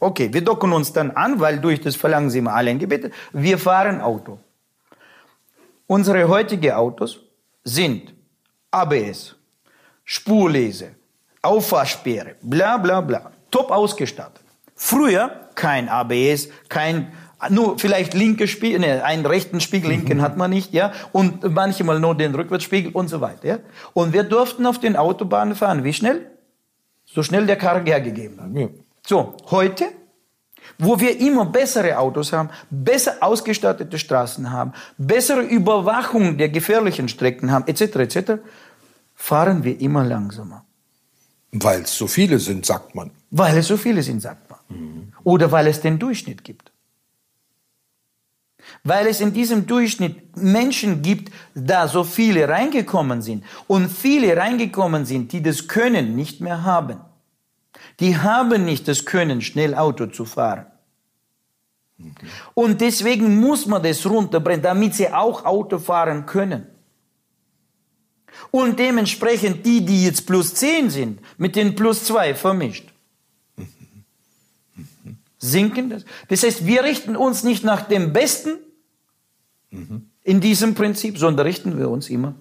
Okay, 0.00 0.32
wir 0.32 0.42
docken 0.42 0.72
uns 0.72 0.92
dann 0.92 1.10
an, 1.10 1.38
weil 1.40 1.60
durch 1.60 1.80
das 1.80 1.94
Verlangen 1.94 2.30
sind 2.30 2.44
wir 2.44 2.54
alle 2.54 2.70
eingebettet. 2.70 3.12
Wir 3.32 3.58
fahren 3.58 4.00
Auto. 4.00 4.38
Unsere 5.86 6.26
heutigen 6.26 6.72
Autos 6.72 7.20
sind 7.62 8.14
ABS, 8.70 9.36
Spurlese, 10.04 10.92
Auffahrsperre, 11.42 12.36
bla 12.40 12.78
bla 12.78 13.00
bla, 13.02 13.30
top 13.50 13.70
ausgestattet. 13.70 14.42
Früher 14.74 15.48
kein 15.54 15.88
ABS, 15.88 16.48
kein 16.68 17.12
nur 17.48 17.78
vielleicht 17.78 18.14
linke 18.14 18.48
Spiegel, 18.48 18.80
ne, 18.80 19.02
einen 19.02 19.24
rechten 19.24 19.60
Spiegel, 19.60 19.90
linken 19.90 20.18
mhm. 20.18 20.22
hat 20.22 20.36
man 20.36 20.50
nicht, 20.50 20.72
ja, 20.72 20.92
und 21.12 21.42
manchmal 21.54 21.98
nur 21.98 22.14
den 22.14 22.34
Rückwärtsspiegel 22.34 22.92
und 22.92 23.08
so 23.08 23.20
weiter, 23.20 23.46
ja. 23.46 23.58
Und 23.94 24.12
wir 24.12 24.24
durften 24.24 24.66
auf 24.66 24.78
den 24.78 24.96
Autobahnen 24.96 25.54
fahren. 25.54 25.84
Wie 25.84 25.92
schnell? 25.92 26.30
So 27.06 27.22
schnell 27.22 27.46
der 27.46 27.56
Karre 27.56 27.82
hergegeben 27.82 28.40
hat. 28.40 28.70
So, 29.10 29.34
heute, 29.50 29.86
wo 30.78 31.00
wir 31.00 31.18
immer 31.18 31.44
bessere 31.44 31.98
Autos 31.98 32.32
haben, 32.32 32.48
besser 32.70 33.16
ausgestattete 33.20 33.98
Straßen 33.98 34.52
haben, 34.52 34.72
bessere 34.98 35.40
Überwachung 35.40 36.38
der 36.38 36.48
gefährlichen 36.48 37.08
Strecken 37.08 37.50
haben, 37.50 37.66
etc., 37.66 37.82
etc., 37.96 38.32
fahren 39.16 39.64
wir 39.64 39.80
immer 39.80 40.04
langsamer. 40.04 40.64
Weil 41.50 41.82
es 41.82 41.96
so 41.96 42.06
viele 42.06 42.38
sind, 42.38 42.64
sagt 42.64 42.94
man. 42.94 43.10
Weil 43.32 43.58
es 43.58 43.66
so 43.66 43.76
viele 43.76 44.00
sind, 44.04 44.22
sagt 44.22 44.48
man. 44.48 44.60
Mhm. 44.68 45.12
Oder 45.24 45.50
weil 45.50 45.66
es 45.66 45.80
den 45.80 45.98
Durchschnitt 45.98 46.44
gibt. 46.44 46.70
Weil 48.84 49.08
es 49.08 49.20
in 49.20 49.32
diesem 49.32 49.66
Durchschnitt 49.66 50.36
Menschen 50.36 51.02
gibt, 51.02 51.32
da 51.56 51.88
so 51.88 52.04
viele 52.04 52.48
reingekommen 52.48 53.22
sind 53.22 53.42
und 53.66 53.90
viele 53.90 54.36
reingekommen 54.36 55.04
sind, 55.04 55.32
die 55.32 55.42
das 55.42 55.66
Können 55.66 56.14
nicht 56.14 56.40
mehr 56.40 56.62
haben. 56.62 57.00
Die 58.00 58.16
haben 58.16 58.64
nicht 58.64 58.88
das 58.88 59.04
Können, 59.04 59.42
schnell 59.42 59.74
Auto 59.74 60.06
zu 60.06 60.24
fahren. 60.24 60.66
Und 62.54 62.80
deswegen 62.80 63.38
muss 63.40 63.66
man 63.66 63.82
das 63.82 64.06
runterbrechen, 64.06 64.62
damit 64.62 64.94
sie 64.94 65.12
auch 65.12 65.44
Auto 65.44 65.78
fahren 65.78 66.24
können. 66.24 66.66
Und 68.50 68.78
dementsprechend 68.78 69.66
die, 69.66 69.84
die 69.84 70.04
jetzt 70.04 70.26
plus 70.26 70.54
10 70.54 70.88
sind, 70.88 71.20
mit 71.36 71.56
den 71.56 71.76
plus 71.76 72.04
2 72.04 72.34
vermischt. 72.34 72.90
Sinken 75.38 75.90
das. 75.90 76.04
Das 76.28 76.42
heißt, 76.42 76.66
wir 76.66 76.84
richten 76.84 77.16
uns 77.16 77.44
nicht 77.44 77.64
nach 77.64 77.82
dem 77.82 78.12
Besten 78.12 78.58
in 80.22 80.40
diesem 80.40 80.74
Prinzip, 80.74 81.18
sondern 81.18 81.46
richten 81.46 81.78
wir 81.78 81.90
uns 81.90 82.08
immer 82.08 82.34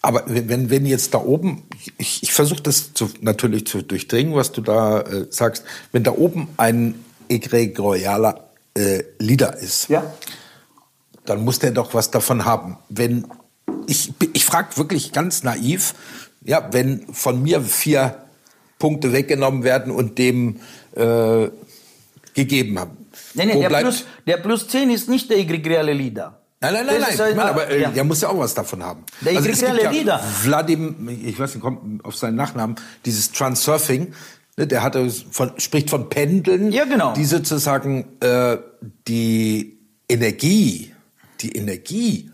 aber 0.00 0.24
wenn, 0.26 0.70
wenn 0.70 0.86
jetzt 0.86 1.14
da 1.14 1.18
oben, 1.18 1.64
ich, 1.98 2.22
ich 2.22 2.32
versuche 2.32 2.62
das 2.62 2.94
zu, 2.94 3.10
natürlich 3.20 3.66
zu 3.66 3.82
durchdringen, 3.82 4.34
was 4.34 4.52
du 4.52 4.60
da 4.60 5.00
äh, 5.00 5.26
sagst, 5.30 5.64
wenn 5.92 6.04
da 6.04 6.12
oben 6.12 6.48
ein 6.56 6.94
egregorialer 7.28 8.48
äh, 8.74 9.02
Leader 9.18 9.56
ist, 9.56 9.88
ja. 9.88 10.04
dann 11.24 11.44
muss 11.44 11.58
der 11.58 11.72
doch 11.72 11.94
was 11.94 12.10
davon 12.10 12.44
haben. 12.44 12.78
Wenn 12.88 13.26
ich, 13.86 14.12
ich 14.32 14.44
frage 14.44 14.76
wirklich 14.76 15.12
ganz 15.12 15.42
naiv, 15.42 15.94
ja, 16.44 16.68
wenn 16.72 17.12
von 17.12 17.42
mir 17.42 17.60
vier 17.60 18.22
Punkte 18.78 19.12
weggenommen 19.12 19.64
werden 19.64 19.92
und 19.92 20.18
dem 20.18 20.60
äh, 20.94 21.48
gegeben 22.34 22.78
haben. 22.78 22.96
Nein, 23.34 23.48
nein, 23.48 23.60
der 23.60 23.68
plus, 23.68 24.04
der 24.26 24.36
plus 24.36 24.68
10 24.68 24.90
ist 24.90 25.08
nicht 25.08 25.28
der 25.28 25.38
egregiale 25.38 25.92
Leader. 25.92 26.40
Nein, 26.60 26.72
nein, 26.72 26.86
nein, 26.86 27.00
nein. 27.00 27.12
Ich 27.12 27.36
meine, 27.36 27.50
aber 27.50 27.68
äh, 27.68 27.82
ja. 27.82 27.90
der 27.90 28.04
muss 28.04 28.20
ja 28.20 28.28
auch 28.30 28.38
was 28.38 28.54
davon 28.54 28.82
haben. 28.82 29.04
Der 29.20 29.36
also 29.36 29.48
es 29.48 29.60
gibt 29.60 29.80
ja 29.80 29.90
Lieder. 29.90 30.20
Wladimir, 30.42 31.16
ich 31.24 31.38
weiß 31.38 31.54
nicht, 31.54 31.62
kommt 31.62 32.04
auf 32.04 32.16
seinen 32.16 32.34
Nachnamen, 32.34 32.76
dieses 33.04 33.30
Transurfing, 33.30 34.12
ne, 34.56 34.66
der 34.66 34.82
hatte 34.82 35.08
von, 35.30 35.52
spricht 35.58 35.88
von 35.88 36.08
Pendeln, 36.08 36.72
ja, 36.72 36.84
genau. 36.84 37.14
die 37.14 37.24
sozusagen 37.24 38.20
äh, 38.20 38.58
die 39.06 39.78
Energie, 40.08 40.92
die 41.40 41.52
Energie 41.52 42.32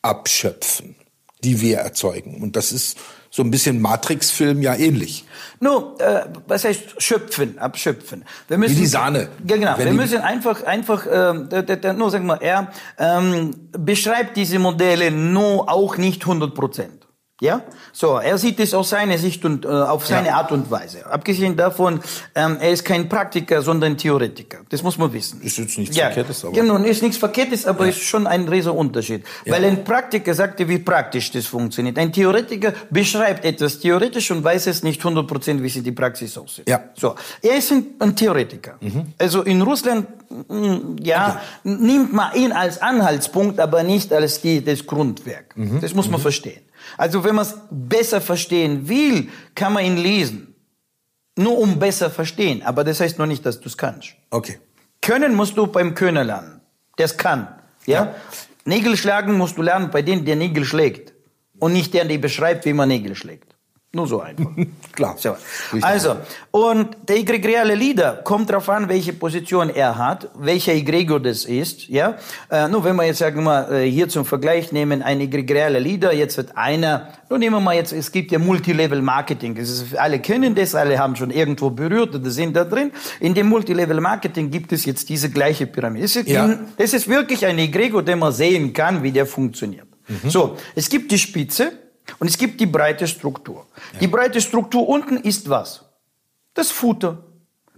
abschöpfen, 0.00 0.96
die 1.44 1.60
wir 1.60 1.78
erzeugen. 1.78 2.42
Und 2.42 2.56
das 2.56 2.72
ist 2.72 2.96
so 3.30 3.42
ein 3.42 3.50
bisschen 3.50 3.80
Matrix-Film 3.80 4.62
ja 4.62 4.74
ähnlich. 4.74 5.24
No, 5.60 5.96
äh, 5.98 6.22
was 6.46 6.64
heißt 6.64 7.02
schöpfen, 7.02 7.58
abschöpfen? 7.58 8.24
Wir 8.46 8.58
müssen, 8.58 8.76
Wie 8.76 8.80
die 8.80 8.86
Sahne. 8.86 9.28
Ja, 9.46 9.56
genau. 9.56 9.78
wir 9.78 9.92
müssen 9.92 10.20
einfach, 10.20 10.62
einfach, 10.62 11.06
äh, 11.06 11.92
nur 11.92 12.10
sagen 12.10 12.26
wir, 12.26 12.40
er 12.40 12.72
ähm, 12.98 13.54
beschreibt 13.72 14.36
diese 14.36 14.58
Modelle 14.58 15.10
nur 15.10 15.70
auch 15.70 15.96
nicht 15.96 16.22
100 16.22 16.54
Prozent. 16.54 16.97
Ja, 17.40 17.62
so 17.92 18.16
er 18.16 18.36
sieht 18.36 18.58
es 18.58 18.74
aus 18.74 18.90
seiner 18.90 19.16
Sicht 19.16 19.44
und 19.44 19.64
äh, 19.64 19.68
auf 19.68 20.04
seine 20.04 20.28
ja. 20.28 20.38
Art 20.38 20.50
und 20.50 20.72
Weise. 20.72 21.06
Abgesehen 21.06 21.56
davon, 21.56 22.00
ähm, 22.34 22.56
er 22.60 22.70
ist 22.72 22.84
kein 22.84 23.08
Praktiker, 23.08 23.62
sondern 23.62 23.96
Theoretiker. 23.96 24.58
Das 24.68 24.82
muss 24.82 24.98
man 24.98 25.12
wissen. 25.12 25.40
Ist 25.42 25.56
jetzt 25.56 25.78
nichts 25.78 25.96
ja. 25.96 26.06
Verkehrtes, 26.06 26.44
aber 26.44 26.54
genau, 26.54 26.76
ist 26.78 27.00
nichts 27.00 27.16
Verkehrtes, 27.16 27.64
aber 27.64 27.84
ja. 27.84 27.90
ist 27.90 28.02
schon 28.02 28.26
ein 28.26 28.48
riesiger 28.48 28.74
Unterschied. 28.74 29.22
Ja. 29.44 29.52
Weil 29.52 29.66
ein 29.66 29.84
Praktiker 29.84 30.34
sagt 30.34 30.58
dir, 30.58 30.68
wie 30.68 30.80
praktisch 30.80 31.30
das 31.30 31.46
funktioniert. 31.46 31.96
Ein 31.96 32.12
Theoretiker 32.12 32.72
beschreibt 32.90 33.44
etwas 33.44 33.78
theoretisch 33.78 34.32
und 34.32 34.42
weiß 34.42 34.66
es 34.66 34.82
nicht 34.82 35.00
100 35.00 35.24
Prozent, 35.24 35.62
wie 35.62 35.68
sie 35.68 35.82
die 35.82 35.92
Praxis 35.92 36.36
aussieht. 36.36 36.68
Ja. 36.68 36.80
So, 36.96 37.14
er 37.40 37.56
ist 37.56 37.70
ein, 37.70 37.86
ein 38.00 38.16
Theoretiker. 38.16 38.78
Mhm. 38.80 39.12
Also 39.16 39.42
in 39.42 39.62
Russland, 39.62 40.08
mm, 40.48 40.96
ja, 41.04 41.40
okay. 41.62 41.76
nimmt 41.76 42.12
man 42.12 42.34
ihn 42.34 42.50
als 42.50 42.82
Anhaltspunkt, 42.82 43.60
aber 43.60 43.84
nicht 43.84 44.12
als 44.12 44.40
die, 44.40 44.64
das 44.64 44.84
Grundwerk. 44.84 45.56
Mhm. 45.56 45.80
Das 45.80 45.94
muss 45.94 46.10
man 46.10 46.18
mhm. 46.18 46.22
verstehen. 46.22 46.62
Also 46.96 47.24
wenn 47.24 47.34
man 47.34 47.46
es 47.46 47.56
besser 47.70 48.20
verstehen 48.20 48.88
will, 48.88 49.28
kann 49.54 49.72
man 49.72 49.84
ihn 49.84 49.96
lesen. 49.96 50.54
Nur 51.36 51.58
um 51.58 51.78
besser 51.78 52.10
verstehen. 52.10 52.62
Aber 52.62 52.84
das 52.84 53.00
heißt 53.00 53.18
noch 53.18 53.26
nicht, 53.26 53.44
dass 53.46 53.60
du 53.60 53.68
es 53.68 53.76
kannst. 53.76 54.14
Okay. 54.30 54.58
Können 55.00 55.34
musst 55.34 55.56
du 55.56 55.66
beim 55.66 55.94
Könner 55.94 56.24
lernen. 56.24 56.60
Der 56.98 57.06
es 57.06 57.16
kann. 57.16 57.48
Ja? 57.86 58.04
ja? 58.04 58.14
Nägel 58.64 58.96
schlagen 58.96 59.34
musst 59.34 59.56
du 59.56 59.62
lernen 59.62 59.90
bei 59.90 60.02
dem, 60.02 60.24
der 60.24 60.36
Nägel 60.36 60.64
schlägt. 60.64 61.14
Und 61.58 61.72
nicht 61.72 61.94
der, 61.94 62.04
der 62.04 62.18
beschreibt, 62.18 62.64
wie 62.64 62.72
man 62.72 62.88
Nägel 62.88 63.14
schlägt. 63.14 63.47
Nur 63.94 64.06
so 64.06 64.20
einfach. 64.20 64.50
Klar. 64.92 65.14
So. 65.16 65.34
Also, 65.80 66.16
und 66.50 66.94
der 67.08 67.16
egregiale 67.16 67.74
Leader 67.74 68.20
kommt 68.22 68.50
darauf 68.50 68.68
an, 68.68 68.90
welche 68.90 69.14
Position 69.14 69.70
er 69.70 69.96
hat, 69.96 70.28
welcher 70.38 70.74
Egregor 70.74 71.20
das 71.20 71.46
ist. 71.46 71.88
Ja? 71.88 72.18
Äh, 72.50 72.68
nur 72.68 72.84
wenn 72.84 72.96
wir 72.96 73.04
jetzt 73.04 73.16
sagen 73.16 73.44
wir 73.44 73.70
äh, 73.70 73.90
hier 73.90 74.10
zum 74.10 74.26
Vergleich 74.26 74.72
nehmen, 74.72 75.00
ein 75.00 75.22
egregialer 75.22 75.80
Leader, 75.80 76.12
jetzt 76.12 76.36
wird 76.36 76.54
einer, 76.54 77.14
nur 77.30 77.38
nehmen 77.38 77.56
wir 77.56 77.60
mal 77.60 77.76
jetzt, 77.76 77.94
es 77.94 78.12
gibt 78.12 78.30
ja 78.30 78.38
Multilevel 78.38 79.00
Marketing. 79.00 79.54
Das 79.54 79.70
ist, 79.70 79.96
alle 79.96 80.18
kennen 80.18 80.54
das, 80.54 80.74
alle 80.74 80.98
haben 80.98 81.16
schon 81.16 81.30
irgendwo 81.30 81.70
berührt 81.70 82.14
oder 82.14 82.28
sind 82.28 82.54
da 82.56 82.64
drin. 82.64 82.92
In 83.20 83.32
dem 83.32 83.48
Multilevel 83.48 84.02
Marketing 84.02 84.50
gibt 84.50 84.70
es 84.72 84.84
jetzt 84.84 85.08
diese 85.08 85.30
gleiche 85.30 85.66
Pyramide. 85.66 86.04
Es 86.04 86.14
ist, 86.14 86.28
ja. 86.28 86.58
es 86.76 86.92
ist 86.92 87.08
wirklich 87.08 87.46
ein 87.46 87.58
Egregor, 87.58 88.02
den 88.02 88.18
man 88.18 88.34
sehen 88.34 88.74
kann, 88.74 89.02
wie 89.02 89.12
der 89.12 89.24
funktioniert. 89.24 89.86
Mhm. 90.08 90.28
So, 90.28 90.58
es 90.74 90.90
gibt 90.90 91.10
die 91.10 91.18
Spitze, 91.18 91.72
und 92.18 92.28
es 92.28 92.38
gibt 92.38 92.60
die 92.60 92.66
breite 92.66 93.06
Struktur. 93.06 93.66
Ja. 93.94 93.98
Die 94.00 94.08
breite 94.08 94.40
Struktur 94.40 94.88
unten 94.88 95.18
ist 95.18 95.48
was? 95.48 95.84
Das 96.54 96.70
Futter. 96.70 97.24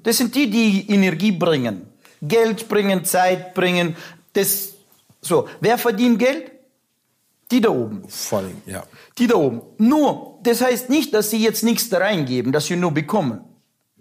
Das 0.03 0.16
sind 0.16 0.35
die, 0.35 0.49
die 0.49 0.90
Energie 0.90 1.33
bringen. 1.33 1.87
Geld 2.23 2.69
bringen, 2.69 3.05
Zeit 3.05 3.55
bringen. 3.55 3.97
Das, 4.33 4.71
so. 5.21 5.49
Wer 5.61 5.79
verdient 5.79 6.19
Geld? 6.19 6.53
Die 7.51 7.61
da 7.61 7.71
oben. 7.71 8.05
Vor 8.09 8.38
allem, 8.38 8.62
ja. 8.66 8.85
Die 9.19 9.27
da 9.27 9.35
oben. 9.35 9.62
Nur, 9.79 10.38
das 10.43 10.61
heißt 10.61 10.88
nicht, 10.88 11.12
dass 11.12 11.31
sie 11.31 11.43
jetzt 11.43 11.64
nichts 11.64 11.88
da 11.88 11.99
reingeben, 11.99 12.53
dass 12.53 12.66
sie 12.66 12.77
nur 12.77 12.93
bekommen. 12.93 13.40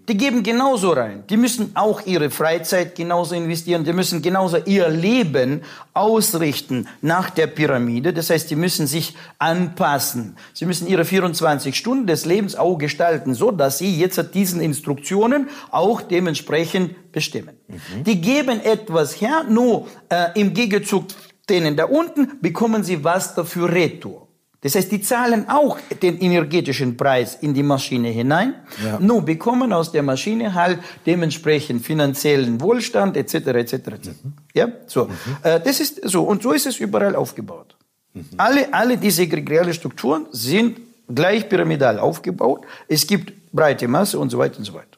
Die 0.10 0.17
geben 0.17 0.41
genauso 0.41 0.89
rein. 0.93 1.24
Die 1.30 1.38
müssen 1.38 1.76
auch 1.76 2.04
ihre 2.08 2.32
Freizeit 2.32 2.95
genauso 2.95 3.36
investieren. 3.36 3.84
Die 3.84 3.93
müssen 3.93 4.24
genauso 4.24 4.58
ihr 4.58 4.89
Leben 4.89 5.62
ausrichten 5.93 6.88
nach 7.02 7.30
der 7.30 7.45
Pyramide. 7.45 8.12
Das 8.12 8.32
heißt, 8.32 8.50
die 8.50 8.56
müssen 8.56 8.88
sich 8.88 9.15
anpassen. 9.38 10.36
Sie 10.54 10.65
müssen 10.65 10.88
ihre 10.88 11.06
24 11.06 11.76
Stunden 11.76 12.08
des 12.08 12.26
Lebens 12.26 12.56
auch 12.56 12.80
gestalten, 12.80 13.36
so 13.36 13.52
dass 13.52 13.78
sie 13.78 14.00
jetzt 14.00 14.19
diesen 14.34 14.62
Instruktionen 14.62 15.48
auch 15.69 16.02
dementsprechend 16.02 17.12
bestimmen. 17.12 17.56
Mhm. 17.67 18.04
Die 18.04 18.19
geben 18.19 18.62
etwas 18.62 19.22
her, 19.22 19.45
nur 19.48 19.86
äh, 20.10 20.30
im 20.34 20.56
Gegenzug 20.56 21.06
denen 21.50 21.76
da 21.76 21.86
unten 21.86 22.39
bekommen 22.41 22.84
sie 22.84 23.04
was 23.04 23.36
dafür 23.36 23.72
retour. 23.72 24.29
Das 24.62 24.76
heißt, 24.76 24.91
die 24.91 25.02
zahlen 25.02 25.48
auch 25.48 25.78
den 26.02 26.19
energetischen 26.19 26.98
Preis 26.98 27.38
in 27.39 27.54
die 27.54 27.63
Maschine 27.63 28.10
hinein, 28.10 28.56
ja. 28.84 29.00
nur 29.00 29.22
bekommen 29.22 29.72
aus 29.72 29.93
der 29.93 30.04
Maschine 30.04 30.54
halt 30.54 30.80
dementsprechend 31.06 31.86
finanziellen 31.86 32.60
Wohlstand 32.60 33.15
etc. 33.15 33.34
etc. 33.36 33.74
etc. 33.74 33.88
Mhm. 34.08 34.34
Ja, 34.54 34.67
so. 34.86 35.06
Mhm. 35.06 35.12
Äh, 35.43 35.62
das 35.62 35.80
ist 35.80 36.02
so 36.04 36.24
und 36.24 36.43
so 36.43 36.52
ist 36.52 36.65
es 36.65 36.78
überall 36.78 37.15
aufgebaut. 37.15 37.78
Mhm. 38.13 38.26
Alle 38.36 38.74
alle 38.74 38.98
diese 38.98 39.22
egregiale 39.22 39.74
Strukturen 39.74 40.26
sind 40.32 40.82
gleich 41.08 41.48
pyramidal 41.48 41.98
aufgebaut. 41.98 42.65
Es 42.89 43.08
gibt 43.08 43.32
breite 43.54 43.88
Masse 43.88 44.19
und 44.19 44.30
so 44.30 44.38
weiter 44.39 44.58
und 44.60 44.65
so 44.65 44.74
weiter. 44.74 44.98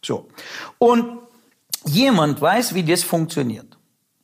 So 0.00 0.28
und 0.78 1.18
jemand 1.84 2.40
weiß, 2.40 2.72
wie 2.72 2.84
das 2.84 3.02
funktioniert. 3.02 3.75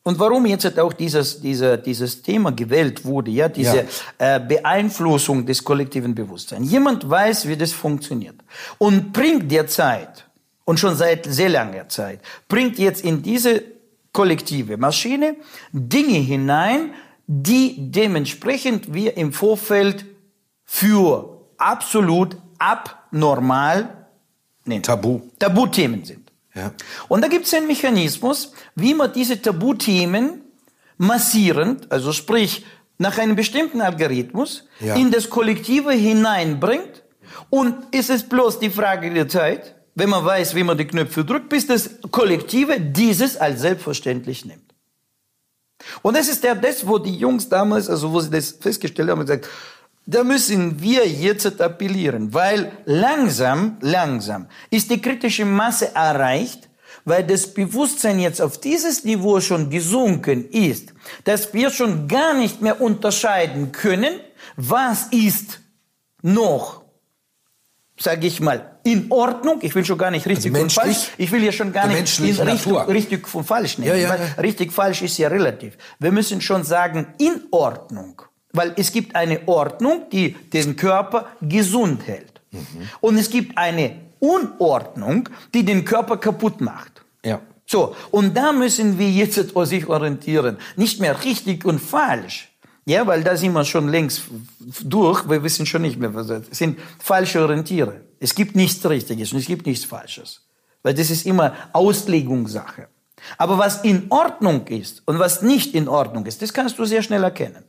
Und 0.04 0.18
warum 0.18 0.46
jetzt 0.46 0.78
auch 0.78 0.92
dieses, 0.92 1.40
dieser, 1.40 1.76
dieses 1.76 2.22
Thema 2.22 2.50
gewählt 2.50 3.04
wurde, 3.04 3.30
ja, 3.30 3.48
diese 3.48 3.86
ja. 4.18 4.36
Äh, 4.36 4.40
Beeinflussung 4.40 5.46
des 5.46 5.62
kollektiven 5.62 6.14
Bewusstseins. 6.14 6.70
Jemand 6.70 7.08
weiß, 7.08 7.46
wie 7.46 7.56
das 7.56 7.72
funktioniert 7.72 8.36
und 8.78 9.12
bringt 9.12 9.50
derzeit, 9.50 10.26
und 10.64 10.78
schon 10.78 10.96
seit 10.96 11.26
sehr 11.26 11.48
langer 11.48 11.88
Zeit, 11.88 12.20
bringt 12.48 12.78
jetzt 12.78 13.04
in 13.04 13.22
diese 13.22 13.62
kollektive 14.12 14.76
Maschine 14.76 15.36
Dinge 15.72 16.18
hinein, 16.18 16.94
die 17.26 17.76
dementsprechend 17.78 18.92
wir 18.92 19.16
im 19.16 19.32
Vorfeld 19.32 20.04
für 20.64 21.40
absolut 21.56 22.36
abnormal, 22.58 24.06
nee, 24.64 24.80
Tabu. 24.80 25.20
Tabuthemen 25.38 26.04
sind. 26.04 26.21
Ja. 26.54 26.72
Und 27.08 27.22
da 27.22 27.28
gibt 27.28 27.46
es 27.46 27.54
einen 27.54 27.66
Mechanismus, 27.66 28.52
wie 28.74 28.94
man 28.94 29.12
diese 29.12 29.40
Tabuthemen 29.40 30.42
massierend, 30.98 31.90
also 31.90 32.12
sprich 32.12 32.64
nach 32.98 33.18
einem 33.18 33.36
bestimmten 33.36 33.80
Algorithmus, 33.80 34.64
Ja. 34.80 34.94
in 34.94 35.10
das 35.10 35.30
Kollektive 35.30 35.92
hineinbringt. 35.92 37.02
Und 37.50 37.94
ist 37.94 38.10
es 38.10 38.22
bloß 38.22 38.58
die 38.60 38.70
Frage 38.70 39.12
der 39.12 39.28
Zeit, 39.28 39.74
wenn 39.94 40.10
man 40.10 40.24
weiß, 40.24 40.54
wie 40.54 40.62
man 40.62 40.76
die 40.78 40.86
Knöpfe 40.86 41.24
drückt, 41.24 41.48
bis 41.48 41.66
das 41.66 41.90
Kollektive 42.10 42.78
dieses 42.80 43.36
als 43.36 43.60
selbstverständlich 43.62 44.44
nimmt. 44.44 44.72
Und 46.02 46.16
das 46.16 46.28
ist 46.28 46.44
der, 46.44 46.54
das, 46.54 46.86
wo 46.86 46.98
die 46.98 47.16
Jungs 47.16 47.48
damals, 47.48 47.90
also 47.90 48.12
wo 48.12 48.20
sie 48.20 48.30
das 48.30 48.52
festgestellt 48.52 49.10
haben, 49.10 49.20
gesagt, 49.22 49.48
da 50.06 50.24
müssen 50.24 50.80
wir 50.80 51.06
jetzt 51.06 51.60
appellieren, 51.60 52.34
weil 52.34 52.72
langsam, 52.84 53.76
langsam 53.80 54.48
ist 54.70 54.90
die 54.90 55.00
kritische 55.00 55.44
Masse 55.44 55.94
erreicht, 55.94 56.68
weil 57.04 57.24
das 57.24 57.52
Bewusstsein 57.52 58.18
jetzt 58.18 58.40
auf 58.40 58.58
dieses 58.58 59.04
Niveau 59.04 59.40
schon 59.40 59.70
gesunken 59.70 60.48
ist, 60.50 60.92
dass 61.24 61.52
wir 61.54 61.70
schon 61.70 62.08
gar 62.08 62.34
nicht 62.34 62.60
mehr 62.62 62.80
unterscheiden 62.80 63.72
können, 63.72 64.20
was 64.56 65.06
ist 65.10 65.60
noch, 66.22 66.82
sage 67.98 68.26
ich 68.26 68.40
mal, 68.40 68.78
in 68.84 69.06
Ordnung. 69.10 69.58
Ich 69.62 69.74
will 69.74 69.84
schon 69.84 69.98
gar 69.98 70.10
nicht 70.10 70.26
richtig 70.26 70.52
und 70.52 70.56
Also 70.56 70.80
menschlich? 70.80 70.96
falsch. 70.96 71.14
Ich 71.18 71.32
will 71.32 71.44
ja 71.44 71.52
schon 71.52 71.72
gar 71.72 71.86
nicht 71.86 72.18
in 72.18 72.44
Richtung, 72.48 72.78
richtig 72.82 73.34
und 73.34 73.44
falsch 73.44 73.78
nehmen. 73.78 73.90
Ja, 73.90 73.96
ja, 73.96 74.16
ja. 74.16 74.40
richtig 74.40 74.72
falsch 74.72 75.02
ist 75.02 75.18
ja 75.18 75.28
relativ. 75.28 75.76
Wir 75.98 76.12
müssen 76.12 76.40
schon 76.40 76.64
sagen, 76.64 77.14
in 77.18 77.42
Ordnung. 77.50 78.22
Weil 78.52 78.74
es 78.76 78.92
gibt 78.92 79.16
eine 79.16 79.46
Ordnung, 79.46 80.02
die 80.10 80.32
den 80.32 80.76
Körper 80.76 81.28
gesund 81.40 82.06
hält. 82.06 82.40
Mhm. 82.50 82.60
Und 83.00 83.16
es 83.16 83.30
gibt 83.30 83.56
eine 83.56 83.96
Unordnung, 84.18 85.28
die 85.54 85.64
den 85.64 85.84
Körper 85.84 86.16
kaputt 86.16 86.60
macht. 86.60 87.02
Ja. 87.24 87.40
So, 87.66 87.96
und 88.10 88.36
da 88.36 88.52
müssen 88.52 88.98
wir 88.98 89.10
jetzt 89.10 89.34
sich 89.64 89.86
orientieren. 89.86 90.58
Nicht 90.76 91.00
mehr 91.00 91.24
richtig 91.24 91.64
und 91.64 91.80
falsch. 91.80 92.52
Ja, 92.84 93.06
weil 93.06 93.22
da 93.22 93.36
sind 93.36 93.52
wir 93.52 93.64
schon 93.64 93.88
längst 93.88 94.22
durch. 94.82 95.28
Wir 95.28 95.42
wissen 95.42 95.66
schon 95.66 95.82
nicht 95.82 95.98
mehr, 95.98 96.12
was 96.14 96.26
das 96.26 96.42
es 96.50 96.58
sind. 96.58 96.78
falsche 96.98 97.40
Orientiere. 97.40 98.00
Es 98.18 98.34
gibt 98.34 98.56
nichts 98.56 98.88
Richtiges 98.88 99.32
und 99.32 99.38
es 99.38 99.46
gibt 99.46 99.66
nichts 99.66 99.84
Falsches. 99.84 100.42
Weil 100.82 100.94
das 100.94 101.10
ist 101.10 101.24
immer 101.26 101.54
Auslegungssache. 101.72 102.88
Aber 103.38 103.56
was 103.56 103.84
in 103.84 104.06
Ordnung 104.10 104.66
ist 104.66 105.02
und 105.06 105.20
was 105.20 105.42
nicht 105.42 105.74
in 105.74 105.88
Ordnung 105.88 106.26
ist, 106.26 106.42
das 106.42 106.52
kannst 106.52 106.78
du 106.78 106.84
sehr 106.84 107.02
schnell 107.02 107.22
erkennen. 107.22 107.64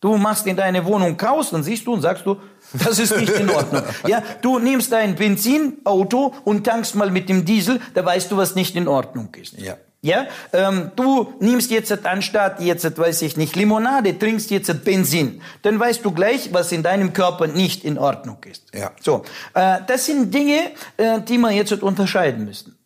Du 0.00 0.16
machst 0.16 0.46
in 0.46 0.56
deine 0.56 0.84
Wohnung 0.86 1.16
Chaos, 1.16 1.50
dann 1.50 1.62
siehst 1.62 1.86
du 1.86 1.92
und 1.92 2.00
sagst 2.00 2.24
du, 2.24 2.36
das 2.72 2.98
ist 2.98 3.16
nicht 3.16 3.32
in 3.32 3.50
Ordnung. 3.50 3.82
Ja, 4.06 4.22
du 4.40 4.58
nimmst 4.58 4.92
dein 4.92 5.14
Benzinauto 5.14 6.34
und 6.44 6.64
tankst 6.64 6.94
mal 6.94 7.10
mit 7.10 7.28
dem 7.28 7.44
Diesel, 7.44 7.80
da 7.92 8.04
weißt 8.04 8.32
du, 8.32 8.36
was 8.38 8.54
nicht 8.54 8.76
in 8.76 8.88
Ordnung 8.88 9.28
ist. 9.34 9.58
Ja. 9.58 9.76
Ja, 10.02 10.26
ähm, 10.54 10.92
du 10.96 11.34
nimmst 11.40 11.70
jetzt 11.70 12.06
anstatt 12.06 12.62
jetzt, 12.62 12.98
weiß 12.98 13.20
ich 13.20 13.36
nicht, 13.36 13.54
Limonade, 13.54 14.18
trinkst 14.18 14.50
jetzt 14.50 14.82
Benzin. 14.82 15.42
Dann 15.60 15.78
weißt 15.78 16.02
du 16.02 16.12
gleich, 16.12 16.54
was 16.54 16.72
in 16.72 16.82
deinem 16.82 17.12
Körper 17.12 17.48
nicht 17.48 17.84
in 17.84 17.98
Ordnung 17.98 18.38
ist. 18.50 18.74
Ja. 18.74 18.92
So, 18.98 19.24
äh, 19.52 19.80
das 19.86 20.06
sind 20.06 20.32
Dinge, 20.32 20.70
äh, 20.96 21.20
die 21.20 21.36
wir 21.36 21.50
jetzt 21.50 21.82
unterscheiden 21.82 22.46
müssen. 22.46 22.79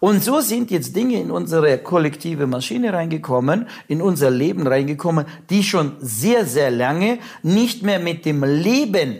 Und 0.00 0.22
so 0.22 0.40
sind 0.40 0.70
jetzt 0.70 0.94
Dinge 0.96 1.20
in 1.20 1.30
unsere 1.30 1.78
kollektive 1.78 2.46
Maschine 2.46 2.92
reingekommen, 2.92 3.66
in 3.88 4.02
unser 4.02 4.30
Leben 4.30 4.66
reingekommen, 4.66 5.26
die 5.48 5.62
schon 5.62 5.92
sehr, 6.00 6.44
sehr 6.44 6.70
lange 6.70 7.18
nicht 7.42 7.82
mehr 7.82 7.98
mit 8.00 8.24
dem 8.24 8.42
Leben, 8.44 9.18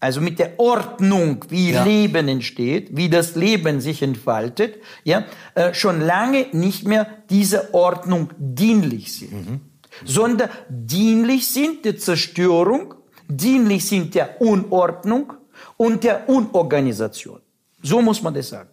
also 0.00 0.20
mit 0.20 0.38
der 0.38 0.58
Ordnung, 0.60 1.44
wie 1.48 1.72
Ja. 1.72 1.82
Leben 1.82 2.28
entsteht, 2.28 2.94
wie 2.94 3.08
das 3.08 3.36
Leben 3.36 3.80
sich 3.80 4.02
entfaltet, 4.02 4.76
ja, 5.02 5.24
äh, 5.54 5.72
schon 5.72 6.00
lange 6.02 6.46
nicht 6.52 6.86
mehr 6.86 7.06
dieser 7.30 7.72
Ordnung 7.72 8.30
dienlich 8.38 9.14
sind, 9.14 9.60
sondern 10.04 10.50
dienlich 10.68 11.48
sind 11.48 11.86
der 11.86 11.96
Zerstörung, 11.96 12.94
dienlich 13.28 13.86
sind 13.86 14.14
der 14.14 14.42
Unordnung 14.42 15.32
und 15.78 16.04
der 16.04 16.28
Unorganisation. 16.28 17.40
So 17.82 18.02
muss 18.02 18.20
man 18.22 18.34
das 18.34 18.50
sagen. 18.50 18.68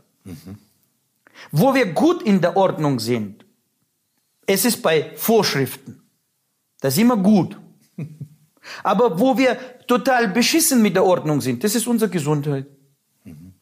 Wo 1.52 1.74
wir 1.74 1.94
gut 1.94 2.22
in 2.22 2.42
der 2.42 2.56
Ordnung 2.56 3.00
sind, 3.00 3.46
es 4.46 4.66
ist 4.66 4.82
bei 4.82 5.12
Vorschriften. 5.16 6.02
Da 6.82 6.92
sind 6.92 7.08
wir 7.08 7.18
gut. 7.18 7.58
Aber 8.84 9.20
wo 9.20 9.38
wir 9.38 9.58
total 9.88 10.28
beschissen 10.28 10.82
mit 10.82 10.96
der 10.96 11.04
Ordnung 11.04 11.42
sind, 11.42 11.64
das 11.64 11.76
ist 11.76 11.88
unsere 11.88 12.12
Gesundheit. 12.12 12.68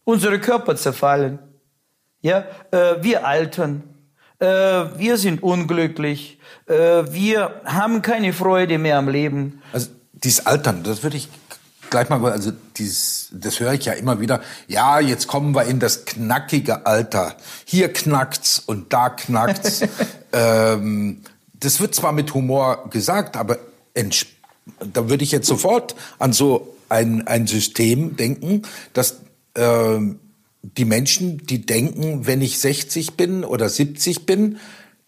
Unsere 0.04 0.39
Körper 0.39 0.76
zerfallen. 0.76 1.39
Ja, 2.22 2.46
äh, 2.72 3.02
wir 3.02 3.26
altern. 3.26 3.84
Äh, 4.39 4.46
wir 4.46 5.18
sind 5.18 5.44
unglücklich. 5.44 6.39
Äh, 6.65 6.74
wir 7.12 7.62
haben 7.65 8.02
keine 8.02 8.34
Freude 8.34 8.78
mehr 8.78 8.98
am 8.98 9.10
Leben. 9.10 9.62
Also 9.72 9.89
dieses 10.13 10.46
Altern, 10.46 10.84
das 10.84 11.04
würde 11.04 11.18
ich 11.18 11.30
gleich 11.89 12.10
mal, 12.10 12.23
also 12.32 12.52
dieses, 12.78 13.30
das 13.32 13.60
höre 13.60 13.73
ich 13.73 13.86
ja 13.86 13.93
immer 13.93 14.19
wieder. 14.19 14.41
Ja, 14.67 14.99
jetzt 14.99 15.28
kommen 15.28 15.54
wir 15.56 15.65
in 15.65 15.80
das 15.80 16.06
knackige 16.06 16.86
Alter. 16.86 17.36
Hier 17.65 17.91
knackt's 17.91 18.60
und 18.65 18.93
da 18.93 19.10
knackt's. 19.10 19.82
ähm, 20.34 21.21
das 21.60 21.80
wird 21.80 21.95
zwar 21.95 22.12
mit 22.12 22.34
Humor 22.34 22.89
gesagt, 22.89 23.36
aber 23.36 23.58
da 24.93 25.10
würde 25.10 25.23
ich 25.23 25.32
jetzt 25.32 25.47
sofort 25.47 25.95
an 26.19 26.34
so 26.34 26.75
ein, 26.89 27.28
ein 27.28 27.47
System 27.47 28.15
denken, 28.15 28.63
dass 28.93 29.19
ähm, 29.56 30.19
die 30.62 30.86
Menschen, 30.86 31.45
die 31.45 31.65
denken, 31.65 32.28
wenn 32.28 32.41
ich 32.41 32.60
60 32.60 33.13
bin 33.13 33.43
oder 33.43 33.69
70 33.69 34.25
bin, 34.25 34.58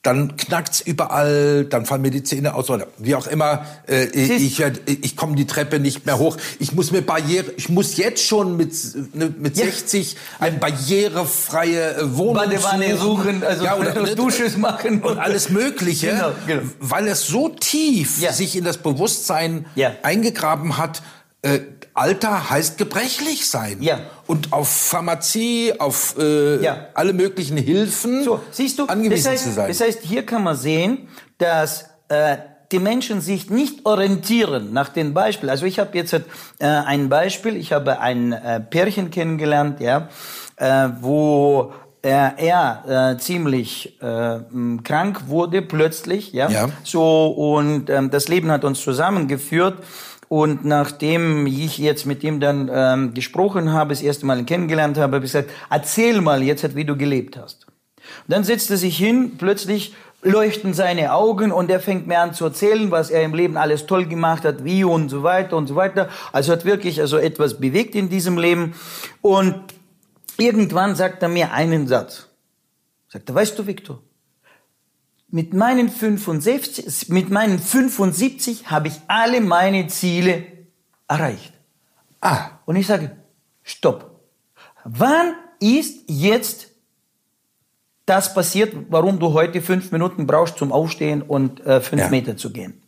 dann 0.03 0.35
knackt's 0.35 0.81
überall, 0.81 1.63
dann 1.65 1.85
fallen 1.85 2.01
mir 2.01 2.09
die 2.09 2.23
Zähne 2.23 2.55
aus 2.55 2.71
oder 2.71 2.87
wie 2.97 3.13
auch 3.13 3.27
immer. 3.27 3.65
Äh, 3.87 4.05
ich 4.05 4.57
werd- 4.57 4.81
ich 4.87 5.15
komme 5.15 5.35
die 5.35 5.45
Treppe 5.45 5.79
nicht 5.79 6.07
mehr 6.07 6.17
hoch. 6.17 6.37
Ich 6.57 6.73
muss 6.73 6.91
mir 6.91 7.03
Barriere, 7.03 7.51
ich 7.57 7.69
muss 7.69 7.97
jetzt 7.97 8.25
schon 8.25 8.57
mit 8.57 8.73
ne, 9.13 9.31
mit 9.37 9.57
Ja. 9.57 9.65
60 9.65 10.17
eine 10.39 10.57
barrierefreie 10.57 11.95
äh, 11.97 12.17
Wohnung 12.17 12.33
Badewanne 12.35 12.97
suchen, 12.97 13.43
also 13.43 13.65
Dusches 14.15 14.57
machen. 14.57 15.01
und 15.01 15.19
alles 15.19 15.49
Mögliche, 15.51 16.07
Genau, 16.07 16.31
genau. 16.47 16.61
weil 16.79 17.07
es 17.07 17.27
so 17.27 17.49
tief 17.49 18.19
Ja. 18.19 18.33
sich 18.33 18.55
in 18.55 18.63
das 18.63 18.77
Bewusstsein 18.77 19.65
Ja. 19.75 19.91
eingegraben 20.03 20.77
hat. 20.77 21.03
Äh, 21.43 21.59
Alter 21.93 22.49
heißt 22.49 22.77
gebrechlich 22.77 23.49
sein. 23.49 23.77
Ja. 23.82 23.99
Und 24.27 24.54
auf 24.54 24.69
Pharmazie, 24.69 25.73
auf 25.80 26.15
äh, 26.17 26.63
Ja. 26.63 26.88
alle 26.93 27.13
möglichen 27.13 27.58
Hilfen 27.58 28.23
So, 28.23 28.39
siehst 28.51 28.80
du, 28.80 28.86
angewiesen 28.86 29.23
das 29.23 29.32
heißt, 29.34 29.43
zu 29.43 29.51
sein. 29.51 29.67
Das 29.67 29.82
heißt, 29.82 29.99
hier 30.01 30.25
kann 30.25 30.43
man 30.43 30.56
sehen, 30.56 31.08
dass 31.38 31.86
äh, 32.10 32.38
die 32.71 32.80
Menschen 32.80 33.19
sich 33.19 33.49
nicht 33.49 33.86
orientieren 33.86 34.71
nach 34.71 34.89
den 34.89 35.13
Beispielen. 35.13 35.49
Also 35.49 35.65
ich 35.65 35.80
habe 35.80 35.97
jetzt 35.97 36.13
äh, 36.13 36.21
ein 36.60 37.10
Beispiel, 37.10 37.58
ich 37.58 37.73
habe 37.73 37.99
ein 37.99 38.32
äh, 38.32 38.62
Pärchen 38.62 39.12
kennengelernt, 39.12 39.82
ja, 39.82 40.08
äh, 40.56 40.89
wo 41.01 41.73
er, 42.01 42.36
er 42.38 43.12
äh, 43.15 43.17
ziemlich 43.19 44.01
äh, 44.01 44.39
krank 44.84 45.23
wurde 45.27 45.62
plötzlich, 45.62 46.32
ja, 46.34 46.49
Ja. 46.49 46.69
so 46.84 47.27
und 47.27 47.89
ähm, 47.89 48.10
das 48.10 48.27
Leben 48.30 48.49
hat 48.51 48.63
uns 48.63 48.82
zusammengeführt. 48.82 49.84
Und 50.31 50.63
nachdem 50.63 51.45
ich 51.45 51.77
jetzt 51.77 52.05
mit 52.05 52.23
ihm 52.23 52.39
dann 52.39 52.71
ähm, 52.73 53.13
gesprochen 53.13 53.73
habe, 53.73 53.89
das 53.89 54.01
erste 54.01 54.25
Mal 54.25 54.39
ihn 54.39 54.45
kennengelernt 54.45 54.95
habe, 54.97 55.17
habe 55.17 55.25
ich 55.25 55.33
gesagt, 55.33 55.49
erzähl 55.69 56.21
mal 56.21 56.41
jetzt, 56.41 56.73
wie 56.73 56.85
du 56.85 56.95
gelebt 56.95 57.35
hast. 57.35 57.67
Und 57.67 58.29
dann 58.29 58.45
setzt 58.45 58.71
er 58.71 58.77
sich 58.77 58.95
hin, 58.97 59.33
plötzlich 59.37 59.93
leuchten 60.21 60.73
seine 60.73 61.11
Augen 61.11 61.51
und 61.51 61.69
er 61.69 61.81
fängt 61.81 62.07
mir 62.07 62.19
an 62.19 62.33
zu 62.33 62.45
erzählen, 62.45 62.91
was 62.91 63.09
er 63.09 63.23
im 63.23 63.33
Leben 63.33 63.57
alles 63.57 63.87
toll 63.87 64.05
gemacht 64.05 64.45
hat, 64.45 64.63
wie 64.63 64.85
und 64.85 65.09
so 65.09 65.21
weiter 65.21 65.57
und 65.57 65.67
so 65.67 65.75
weiter. 65.75 66.07
Also 66.31 66.53
hat 66.53 66.63
wirklich 66.63 67.01
also 67.01 67.17
etwas 67.17 67.59
bewegt 67.59 67.93
in 67.93 68.07
diesem 68.07 68.37
Leben. 68.37 68.73
Und 69.19 69.61
irgendwann 70.37 70.95
sagt 70.95 71.21
er 71.23 71.27
mir 71.27 71.51
einen 71.51 71.87
Satz. 71.87 72.29
Sagt 73.09 73.27
er, 73.27 73.35
weißt 73.35 73.59
du, 73.59 73.67
Viktor, 73.67 73.99
mit 75.31 75.53
meinen 75.53 75.89
65, 75.89 77.09
mit 77.09 77.29
meinen 77.29 77.57
75 77.59 78.69
habe 78.69 78.89
ich 78.89 78.99
alle 79.07 79.41
meine 79.41 79.88
Ziele 79.88 80.45
erreicht. 81.07 81.53
ah, 82.21 82.49
Und 82.65 82.75
ich 82.75 82.88
sage, 82.88 83.15
stopp. 83.63 84.19
Wann 84.84 85.34
ist 85.59 86.03
jetzt 86.07 86.67
das 88.05 88.34
passiert, 88.34 88.75
warum 88.89 89.19
du 89.19 89.32
heute 89.34 89.61
fünf 89.61 89.91
Minuten 89.91 90.27
brauchst 90.27 90.57
zum 90.57 90.71
Aufstehen 90.71 91.21
und 91.21 91.61
äh, 91.65 91.79
fünf 91.82 92.01
Ja. 92.01 92.09
Meter 92.09 92.36
zu 92.36 92.51
gehen? 92.51 92.82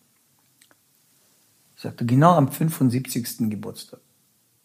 Sagte, 1.75 2.05
genau 2.05 2.31
am 2.33 2.51
75. 2.51 3.49
Geburtstag. 3.49 3.99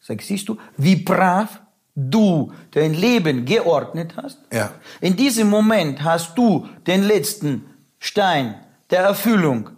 Sag, 0.01 0.23
siehst 0.23 0.49
du, 0.49 0.57
wie 0.77 0.97
brav 0.97 1.61
du 1.99 2.53
dein 2.71 2.95
Leben 2.95 3.45
geordnet 3.45 4.15
hast? 4.17 4.39
Ja. 4.53 4.71
In 5.01 5.17
diesem 5.17 5.49
Moment 5.51 6.05
hast 6.05 6.39
du 6.39 6.67
den 6.87 7.03
letzten 7.03 7.65
Stein 7.99 8.55
der 8.91 9.01
Erfüllung 9.01 9.71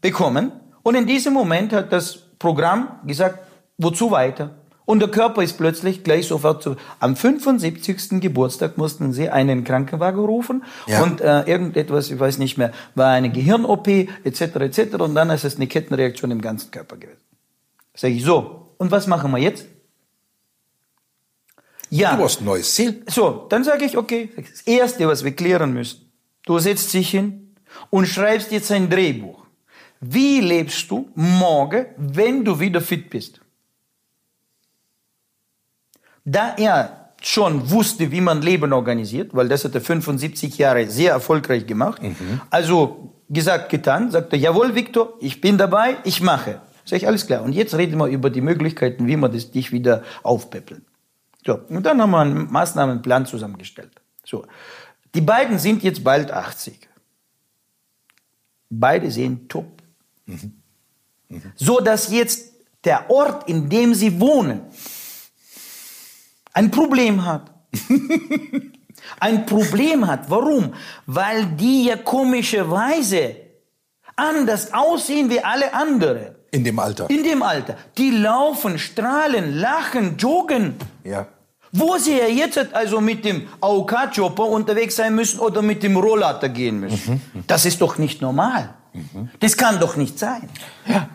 bekommen. 0.00 0.52
Und 0.82 0.94
in 0.94 1.06
diesem 1.06 1.32
Moment 1.32 1.72
hat 1.72 1.92
das 1.92 2.18
Programm 2.38 2.88
gesagt, 3.06 3.40
wozu 3.78 4.10
weiter? 4.10 4.50
Und 4.84 5.00
der 5.00 5.10
Körper 5.10 5.42
ist 5.42 5.58
plötzlich 5.58 6.02
gleich 6.02 6.26
sofort 6.28 6.62
zu. 6.62 6.76
Am 6.98 7.14
75. 7.14 8.20
Geburtstag 8.20 8.78
mussten 8.78 9.12
sie 9.12 9.28
einen 9.28 9.62
Krankenwagen 9.64 10.24
rufen 10.24 10.64
Ja. 10.86 11.02
und 11.02 11.20
äh, 11.20 11.42
irgendetwas, 11.42 12.10
ich 12.10 12.18
weiß 12.18 12.38
nicht 12.38 12.56
mehr, 12.56 12.72
war 12.94 13.08
eine 13.08 13.30
Gehirn-OP 13.30 13.86
etc. 13.88 14.40
etc. 14.40 14.94
Und 14.98 15.14
dann 15.14 15.28
ist 15.30 15.44
es 15.44 15.56
eine 15.56 15.66
Kettenreaktion 15.66 16.30
im 16.30 16.40
ganzen 16.40 16.70
Körper 16.70 16.96
gewesen. 16.96 17.20
Sag 17.94 18.12
ich 18.12 18.24
so. 18.24 18.72
Und 18.78 18.90
was 18.90 19.06
machen 19.06 19.30
wir 19.30 19.38
jetzt? 19.38 19.66
Ja. 21.90 22.16
Du 22.16 22.24
hast 22.24 22.40
ein 22.40 22.44
neues 22.44 22.74
Ziel. 22.74 23.02
So, 23.08 23.46
dann 23.48 23.64
sage 23.64 23.84
ich, 23.84 23.96
okay, 23.96 24.30
das 24.36 24.62
Erste, 24.62 25.06
was 25.08 25.24
wir 25.24 25.32
klären 25.32 25.72
müssen, 25.72 26.10
du 26.44 26.58
setzt 26.58 26.92
dich 26.92 27.10
hin 27.10 27.54
und 27.90 28.06
schreibst 28.06 28.52
jetzt 28.52 28.70
ein 28.72 28.90
Drehbuch. 28.90 29.46
Wie 30.00 30.40
lebst 30.40 30.90
du 30.90 31.10
morgen, 31.14 31.86
wenn 31.96 32.44
du 32.44 32.60
wieder 32.60 32.80
fit 32.80 33.10
bist? 33.10 33.40
Da 36.24 36.54
er 36.56 37.14
schon 37.20 37.70
wusste, 37.70 38.12
wie 38.12 38.20
man 38.20 38.42
Leben 38.42 38.72
organisiert, 38.72 39.34
weil 39.34 39.48
das 39.48 39.64
hat 39.64 39.74
er 39.74 39.80
75 39.80 40.56
Jahre 40.58 40.88
sehr 40.88 41.12
erfolgreich 41.12 41.66
gemacht, 41.66 42.00
also 42.50 43.14
gesagt, 43.28 43.70
getan, 43.70 44.10
sagt 44.10 44.32
er, 44.32 44.38
jawohl, 44.38 44.74
Viktor, 44.74 45.14
ich 45.20 45.40
bin 45.40 45.58
dabei, 45.58 45.96
ich 46.04 46.20
mache. 46.20 46.60
Sag 46.84 46.98
ich, 46.98 47.06
alles 47.06 47.26
klar. 47.26 47.42
Und 47.42 47.52
jetzt 47.52 47.74
reden 47.74 47.98
wir 47.98 48.06
über 48.06 48.30
die 48.30 48.40
Möglichkeiten, 48.40 49.06
wie 49.06 49.16
wir 49.16 49.28
das, 49.28 49.50
dich 49.50 49.72
wieder 49.72 50.02
aufpäppeln. 50.22 50.84
So, 51.48 51.60
und 51.70 51.82
dann 51.86 51.98
haben 52.02 52.10
wir 52.10 52.20
einen 52.20 52.52
Maßnahmenplan 52.52 53.24
zusammengestellt. 53.24 53.92
So, 54.22 54.44
die 55.14 55.22
beiden 55.22 55.58
sind 55.58 55.82
jetzt 55.82 56.04
bald 56.04 56.30
80. 56.30 56.86
Beide 58.68 59.10
sehen 59.10 59.48
top. 59.48 59.82
So 61.56 61.80
dass 61.80 62.10
jetzt 62.10 62.52
der 62.84 63.08
Ort, 63.08 63.48
in 63.48 63.70
dem 63.70 63.94
sie 63.94 64.20
wohnen, 64.20 64.60
ein 66.52 66.70
Problem 66.70 67.24
hat. 67.24 67.50
ein 69.20 69.46
Problem 69.46 70.06
hat. 70.06 70.28
Warum? 70.28 70.74
Weil 71.06 71.46
die 71.46 71.86
ja 71.86 71.96
komischerweise 71.96 73.36
anders 74.16 74.74
aussehen 74.74 75.30
wie 75.30 75.40
alle 75.40 75.72
anderen. 75.72 76.34
In 76.50 76.62
dem 76.62 76.78
Alter. 76.78 77.08
In 77.08 77.24
dem 77.24 77.42
Alter. 77.42 77.78
Die 77.96 78.10
laufen, 78.10 78.78
strahlen, 78.78 79.54
lachen, 79.54 80.18
joggen. 80.18 80.74
Ja. 81.04 81.26
Wo 81.72 81.98
sie 81.98 82.18
ja 82.18 82.26
jetzt 82.26 82.74
also 82.74 83.00
mit 83.00 83.24
dem 83.24 83.46
AOK-Chopper 83.60 84.44
unterwegs 84.44 84.96
sein 84.96 85.14
müssen 85.14 85.38
oder 85.40 85.62
mit 85.62 85.82
dem 85.82 85.96
Rollator 85.96 86.48
gehen 86.48 86.80
müssen. 86.80 87.20
Das 87.46 87.64
ist 87.64 87.80
doch 87.80 87.98
nicht 87.98 88.22
normal. 88.22 88.74
Das 89.40 89.56
kann 89.56 89.78
doch 89.78 89.96
nicht 89.96 90.18
sein. 90.18 90.48
Ja. 90.86 91.08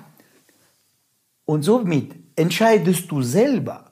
Und 1.46 1.64
somit 1.64 2.16
entscheidest 2.36 3.12
du 3.12 3.22
selber, 3.22 3.92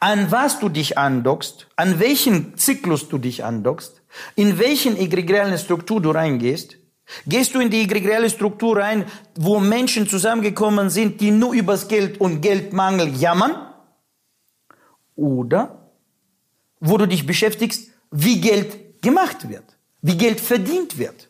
an 0.00 0.30
was 0.30 0.60
du 0.60 0.68
dich 0.68 0.96
andockst, 0.96 1.66
an 1.76 1.98
welchen 1.98 2.56
Zyklus 2.56 3.08
du 3.08 3.18
dich 3.18 3.44
andockst, 3.44 4.02
in 4.36 4.58
welchen 4.58 4.96
egregiale 4.96 5.58
Struktur 5.58 6.00
du 6.00 6.10
reingehst. 6.10 6.76
Gehst 7.26 7.54
du 7.54 7.60
in 7.60 7.68
die 7.68 7.82
egregiale 7.82 8.30
Struktur 8.30 8.78
rein, 8.78 9.04
wo 9.34 9.58
Menschen 9.58 10.08
zusammengekommen 10.08 10.88
sind, 10.88 11.20
die 11.20 11.30
nur 11.30 11.52
übers 11.52 11.88
Geld 11.88 12.20
und 12.20 12.40
Geldmangel 12.40 13.14
jammern? 13.16 13.71
Oder 15.16 15.78
wo 16.80 16.96
du 16.98 17.06
dich 17.06 17.26
beschäftigst, 17.26 17.90
wie 18.10 18.40
Geld 18.40 19.02
gemacht 19.02 19.48
wird, 19.48 19.64
wie 20.00 20.16
Geld 20.16 20.40
verdient 20.40 20.98
wird. 20.98 21.28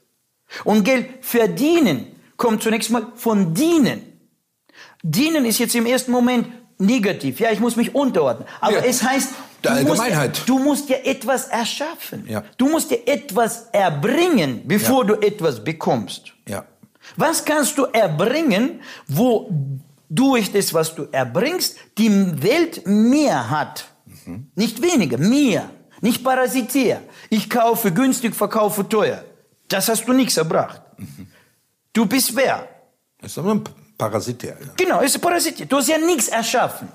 Und 0.64 0.84
Geld 0.84 1.08
verdienen 1.24 2.06
kommt 2.36 2.62
zunächst 2.62 2.90
mal 2.90 3.06
von 3.14 3.54
dienen. 3.54 4.02
Dienen 5.02 5.44
ist 5.44 5.58
jetzt 5.58 5.74
im 5.74 5.86
ersten 5.86 6.12
Moment 6.12 6.46
negativ. 6.78 7.40
Ja, 7.40 7.50
ich 7.50 7.60
muss 7.60 7.76
mich 7.76 7.94
unterordnen. 7.94 8.46
Aber 8.60 8.78
Ja. 8.78 8.84
es 8.84 9.02
heißt, 9.02 9.28
du 9.62 9.70
musst, 9.84 10.08
ja, 10.08 10.28
du 10.46 10.58
musst 10.58 10.88
ja 10.88 10.96
etwas 11.04 11.48
erschaffen. 11.48 12.24
Ja. 12.28 12.44
Du 12.56 12.68
musst 12.68 12.90
dir 12.90 13.06
etwas 13.06 13.68
erbringen, 13.72 14.62
bevor 14.66 15.04
du 15.04 15.14
etwas 15.14 15.62
bekommst. 15.62 16.32
Ja. 16.48 16.64
Was 17.16 17.44
kannst 17.44 17.78
du 17.78 17.84
erbringen, 17.84 18.80
wo 19.06 19.50
durch 20.14 20.52
das, 20.52 20.74
was 20.74 20.94
du 20.94 21.08
erbringst, 21.10 21.76
die 21.98 22.42
Welt 22.42 22.86
mehr 22.86 23.50
hat? 23.50 23.86
Nicht 24.54 24.82
weniger, 24.82 25.18
mehr. 25.18 25.70
Nicht 26.00 26.22
parasitär. 26.22 27.02
Ich 27.30 27.48
kaufe 27.48 27.92
günstig, 27.92 28.34
verkaufe 28.34 28.88
teuer. 28.88 29.24
Das 29.68 29.88
hast 29.88 30.06
du 30.06 30.12
nichts 30.12 30.36
erbracht. 30.36 30.82
Du 31.92 32.06
bist 32.06 32.34
wer? 32.36 32.68
Das 33.18 33.32
ist 33.32 33.38
aber 33.38 33.52
ein 33.52 33.64
Parasitär. 33.96 34.56
Ja. 34.60 34.72
Genau, 34.76 35.00
ist 35.00 35.18
parasitär. 35.20 35.66
Du 35.66 35.76
hast 35.76 35.88
ja 35.88 35.98
nichts 35.98 36.28
erschaffen. 36.28 36.88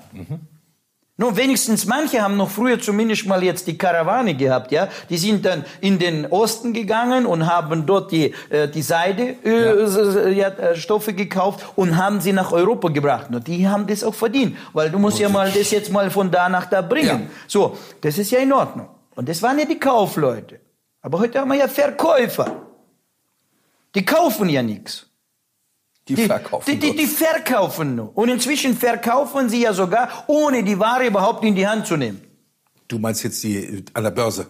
Nun, 1.20 1.36
wenigstens 1.36 1.84
manche 1.84 2.22
haben 2.22 2.36
noch 2.36 2.48
früher 2.48 2.78
zumindest 2.80 3.26
mal 3.26 3.42
jetzt 3.42 3.66
die 3.66 3.76
Karawane 3.76 4.34
gehabt, 4.36 4.70
ja. 4.70 4.86
Die 5.10 5.18
sind 5.18 5.44
dann 5.44 5.64
in 5.80 5.98
den 5.98 6.26
Osten 6.26 6.72
gegangen 6.72 7.26
und 7.26 7.44
haben 7.52 7.84
dort 7.86 8.12
die, 8.12 8.32
äh, 8.50 8.68
die 8.68 8.82
Seide, 8.82 9.34
äh, 9.44 9.82
s- 9.82 9.96
ja, 10.36 10.48
äh, 10.50 10.76
Stoffe 10.76 11.12
gekauft 11.14 11.66
und 11.74 11.96
haben 11.96 12.20
sie 12.20 12.32
nach 12.32 12.52
Europa 12.52 12.88
gebracht. 12.90 13.26
Und 13.34 13.48
die 13.48 13.66
haben 13.66 13.88
das 13.88 14.04
auch 14.04 14.14
verdient, 14.14 14.56
weil 14.72 14.90
du 14.92 15.00
musst 15.00 15.18
ja 15.18 15.28
mal 15.28 15.50
das 15.50 15.72
jetzt 15.72 15.90
mal 15.90 16.08
von 16.08 16.30
da 16.30 16.48
nach 16.48 16.66
da 16.66 16.82
bringen. 16.82 17.22
Ja. 17.24 17.30
So, 17.48 17.76
das 18.00 18.16
ist 18.16 18.30
ja 18.30 18.38
in 18.38 18.52
Ordnung. 18.52 18.88
Und 19.16 19.28
das 19.28 19.42
waren 19.42 19.58
ja 19.58 19.64
die 19.64 19.80
Kaufleute. 19.80 20.60
Aber 21.02 21.18
heute 21.18 21.40
haben 21.40 21.48
wir 21.50 21.58
ja 21.58 21.66
Verkäufer. 21.66 22.62
Die 23.96 24.04
kaufen 24.04 24.48
ja 24.48 24.62
nichts. 24.62 25.07
Die, 26.16 26.26
verkaufen 26.26 26.64
Die, 26.70 26.78
die, 26.78 26.96
die 26.96 27.06
verkaufen 27.06 27.96
nur. 27.96 28.16
Und 28.16 28.28
inzwischen 28.28 28.76
verkaufen 28.76 29.48
sie 29.48 29.62
ja 29.62 29.72
sogar, 29.72 30.24
ohne 30.26 30.62
die 30.64 30.78
Ware 30.78 31.06
überhaupt 31.06 31.44
in 31.44 31.54
die 31.54 31.66
Hand 31.66 31.86
zu 31.86 31.96
nehmen. 31.96 32.20
Du 32.88 32.98
meinst 32.98 33.22
jetzt 33.24 33.42
die 33.44 33.84
an 33.92 34.04
der 34.04 34.10
Börse? 34.10 34.46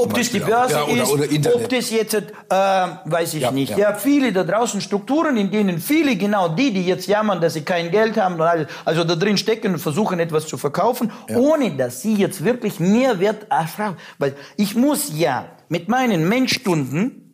Ob 0.00 0.14
das 0.14 0.30
die 0.30 0.40
auch. 0.40 0.46
Börse 0.46 0.74
Ja, 0.74 0.84
oder- 0.84 1.02
ist, 1.02 1.10
oder 1.10 1.24
Internet. 1.28 1.56
ob 1.64 1.68
das 1.70 1.90
jetzt, 1.90 2.14
äh, 2.14 2.22
weiß 2.50 3.34
ich 3.34 3.42
Ja, 3.42 3.50
nicht. 3.50 3.70
ja. 3.70 3.78
Ja. 3.90 3.94
viele 3.94 4.32
da 4.32 4.44
draußen 4.44 4.80
Strukturen, 4.80 5.36
in 5.36 5.50
denen 5.50 5.80
viele, 5.80 6.14
genau 6.14 6.48
die, 6.48 6.72
die 6.72 6.86
jetzt 6.86 7.08
jammern, 7.08 7.40
dass 7.40 7.54
sie 7.54 7.62
kein 7.62 7.90
Geld 7.90 8.16
haben, 8.16 8.34
und 8.36 8.42
alles, 8.42 8.68
also 8.84 9.02
da 9.02 9.16
drin 9.16 9.36
stecken 9.36 9.72
und 9.72 9.80
versuchen 9.80 10.20
etwas 10.20 10.46
zu 10.46 10.56
verkaufen, 10.56 11.10
ohne 11.34 11.72
dass 11.76 12.00
sie 12.02 12.14
jetzt 12.14 12.44
wirklich 12.44 12.78
Mehrwert 12.78 13.50
erfragen. 13.50 13.96
Weil 14.18 14.36
ich 14.56 14.76
muss 14.76 15.10
ja 15.18 15.46
mit 15.68 15.88
meinen 15.88 16.28
Menschstunden 16.28 17.27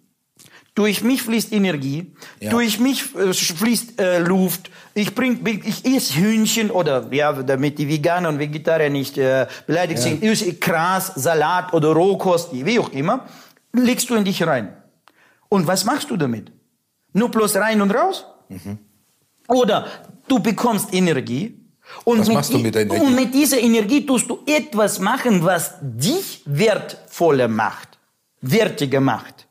durch 0.74 1.02
mich 1.04 1.22
fließt 1.22 1.52
Energie, 1.52 2.12
Ja. 2.40 2.50
durch 2.50 2.80
mich 2.80 3.14
äh, 3.14 3.32
fließt 3.32 4.00
äh, 4.00 4.18
Luft. 4.18 4.70
Ich 4.94 5.14
bring, 5.14 5.44
ich 5.64 5.84
esse 5.84 6.14
Hühnchen 6.16 6.70
oder 6.70 7.06
ja, 7.12 7.32
damit 7.32 7.78
die 7.78 7.88
Veganer 7.88 8.28
und 8.28 8.38
Vegetarier 8.38 8.90
nicht 8.90 9.16
äh, 9.18 9.46
beleidigt 9.66 10.00
sind, 10.02 10.22
ich 10.22 10.30
esse 10.30 10.54
Gras, 10.54 11.12
Salat 11.14 11.72
oder 11.72 11.88
Rohkost, 11.92 12.48
wie 12.52 12.78
auch 12.78 12.90
immer, 12.90 13.26
legst 13.72 14.10
du 14.10 14.14
in 14.16 14.24
dich 14.24 14.42
rein. 14.44 14.76
Und 15.48 15.66
was 15.66 15.84
machst 15.84 16.10
du 16.10 16.16
damit? 16.16 16.50
Nur 17.12 17.30
bloß 17.30 17.56
rein 17.56 17.80
und 17.80 17.92
raus? 17.92 18.24
Oder 19.48 19.86
du 20.26 20.40
bekommst 20.40 20.92
Energie. 20.92 21.60
Und 22.02 22.20
Was 22.20 22.28
machst 22.28 22.52
du 22.52 22.58
mit 22.58 22.74
Energie? 22.74 23.00
Und 23.00 23.14
mit 23.14 23.32
dieser 23.34 23.60
Energie 23.60 24.04
tust 24.06 24.28
du 24.28 24.40
etwas 24.46 24.98
machen, 24.98 25.44
was 25.44 25.74
dich 25.82 26.42
wertvoller 26.46 27.46
macht, 27.46 27.98
wertiger 28.40 29.00
macht. 29.00 29.43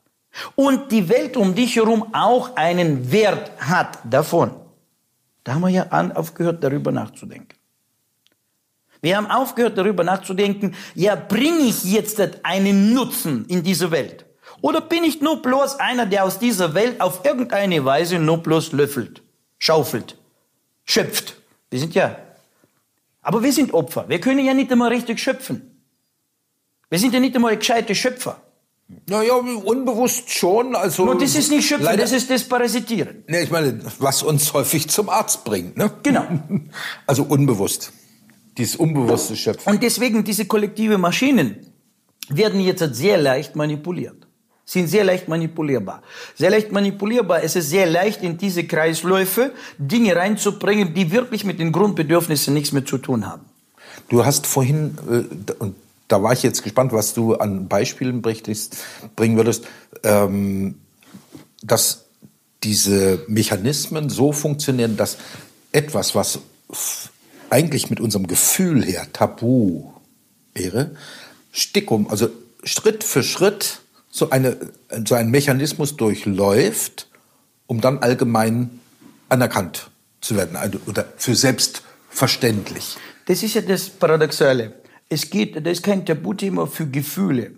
Und 0.54 0.90
die 0.90 1.08
Welt 1.08 1.36
um 1.36 1.54
dich 1.54 1.76
herum 1.76 2.12
auch 2.12 2.56
einen 2.56 3.10
Wert 3.12 3.50
hat 3.58 3.98
davon. 4.04 4.50
Da 5.44 5.54
haben 5.54 5.60
wir 5.60 5.68
ja 5.68 5.88
aufgehört, 6.14 6.64
darüber 6.64 6.90
nachzudenken. 6.90 7.56
Wir 9.04 9.18
haben 9.18 9.30
aufgehört, 9.30 9.76
darüber 9.76 10.02
nachzudenken, 10.02 10.74
ja, 10.94 11.14
bringe 11.14 11.64
ich 11.64 11.84
jetzt 11.84 12.18
einen 12.42 12.94
Nutzen 12.94 13.44
in 13.48 13.62
diese 13.62 13.90
Welt? 13.90 14.24
Oder 14.62 14.80
bin 14.80 15.04
ich 15.04 15.20
nur 15.20 15.42
bloß 15.42 15.78
einer, 15.78 16.06
der 16.06 16.24
aus 16.24 16.38
dieser 16.38 16.72
Welt 16.72 16.98
auf 17.02 17.22
irgendeine 17.22 17.84
Weise 17.84 18.18
nur 18.18 18.38
bloß 18.38 18.72
löffelt, 18.72 19.22
schaufelt, 19.58 20.16
schöpft? 20.86 21.36
Wir 21.68 21.80
sind 21.80 21.94
ja. 21.94 22.16
Aber 23.20 23.42
wir 23.42 23.52
sind 23.52 23.74
Opfer. 23.74 24.08
Wir 24.08 24.20
können 24.20 24.44
ja 24.44 24.54
nicht 24.54 24.72
einmal 24.72 24.88
richtig 24.88 25.20
schöpfen. 25.20 25.82
Wir 26.88 26.98
sind 26.98 27.12
ja 27.12 27.20
nicht 27.20 27.34
einmal 27.34 27.58
gescheite 27.58 27.94
Schöpfer. 27.94 28.40
Naja, 29.08 29.34
unbewusst 29.34 30.30
schon. 30.30 30.76
Also 30.76 31.06
Nur 31.06 31.18
das 31.18 31.34
ist 31.34 31.50
nicht 31.50 31.66
Schöpfen, 31.66 31.84
leider, 31.84 32.02
das 32.02 32.12
ist 32.12 32.30
das 32.30 32.44
Parasitieren. 32.44 33.24
Ne, 33.28 33.42
ich 33.42 33.50
meine, 33.50 33.80
was 33.98 34.22
uns 34.22 34.52
häufig 34.52 34.88
zum 34.88 35.08
Arzt 35.08 35.44
bringt, 35.44 35.76
ne? 35.76 35.90
Genau. 36.02 36.26
Also 37.06 37.24
unbewusst. 37.24 37.92
Dieses 38.58 38.76
unbewusste 38.76 39.36
Schöpfen. 39.36 39.72
Und 39.72 39.82
deswegen 39.82 40.22
diese 40.22 40.44
kollektive 40.46 40.96
Maschinen 40.98 41.66
werden 42.28 42.60
jetzt 42.60 42.94
sehr 42.94 43.18
leicht 43.18 43.56
manipuliert. 43.56 44.26
Sind 44.66 44.88
sehr 44.88 45.04
leicht 45.04 45.28
manipulierbar. 45.28 46.02
Sehr 46.34 46.50
leicht 46.50 46.72
manipulierbar. 46.72 47.42
Es 47.42 47.56
ist 47.56 47.68
sehr 47.68 47.86
leicht, 47.86 48.22
in 48.22 48.38
diese 48.38 48.64
Kreisläufe 48.64 49.52
Dinge 49.76 50.16
reinzubringen, 50.16 50.94
die 50.94 51.10
wirklich 51.10 51.44
mit 51.44 51.58
den 51.58 51.72
Grundbedürfnissen 51.72 52.54
nichts 52.54 52.72
mehr 52.72 52.84
zu 52.84 52.96
tun 52.98 53.26
haben. 53.26 53.44
Du 54.08 54.24
hast 54.24 54.46
vorhin, 54.46 54.96
äh, 55.10 55.52
und 55.58 55.76
da 56.08 56.22
war 56.22 56.32
ich 56.32 56.42
jetzt 56.42 56.62
gespannt, 56.62 56.92
was 56.92 57.14
du 57.14 57.34
an 57.34 57.68
Beispielen 57.68 58.22
bringen 58.22 59.36
würdest, 59.36 59.66
ähm, 60.02 60.80
dass 61.62 62.04
diese 62.62 63.24
Mechanismen 63.28 64.10
so 64.10 64.32
funktionieren, 64.32 64.96
dass 64.96 65.18
etwas, 65.72 66.14
was 66.14 66.40
eigentlich 67.50 67.90
mit 67.90 68.00
unserem 68.00 68.26
Gefühl 68.26 68.84
her 68.84 69.06
tabu 69.12 69.92
wäre, 70.54 70.96
Stickum, 71.52 72.08
also 72.08 72.28
Schritt 72.64 73.04
für 73.04 73.22
Schritt 73.22 73.80
so, 74.10 74.30
eine, 74.30 74.56
so 75.06 75.14
ein 75.14 75.30
Mechanismus 75.30 75.96
durchläuft, 75.96 77.08
um 77.66 77.80
dann 77.80 77.98
allgemein 77.98 78.80
anerkannt 79.28 79.90
zu 80.20 80.36
werden 80.36 80.56
also, 80.56 80.78
oder 80.86 81.06
für 81.16 81.34
selbstverständlich. 81.34 82.96
Das 83.26 83.42
ist 83.42 83.54
ja 83.54 83.60
das 83.60 83.88
Paradoxale. 83.88 84.72
Es 85.14 85.30
geht, 85.30 85.54
das 85.64 85.74
ist 85.74 85.84
kein 85.84 86.04
Tabuthema 86.04 86.66
für 86.66 86.88
Gefühle. 86.88 87.52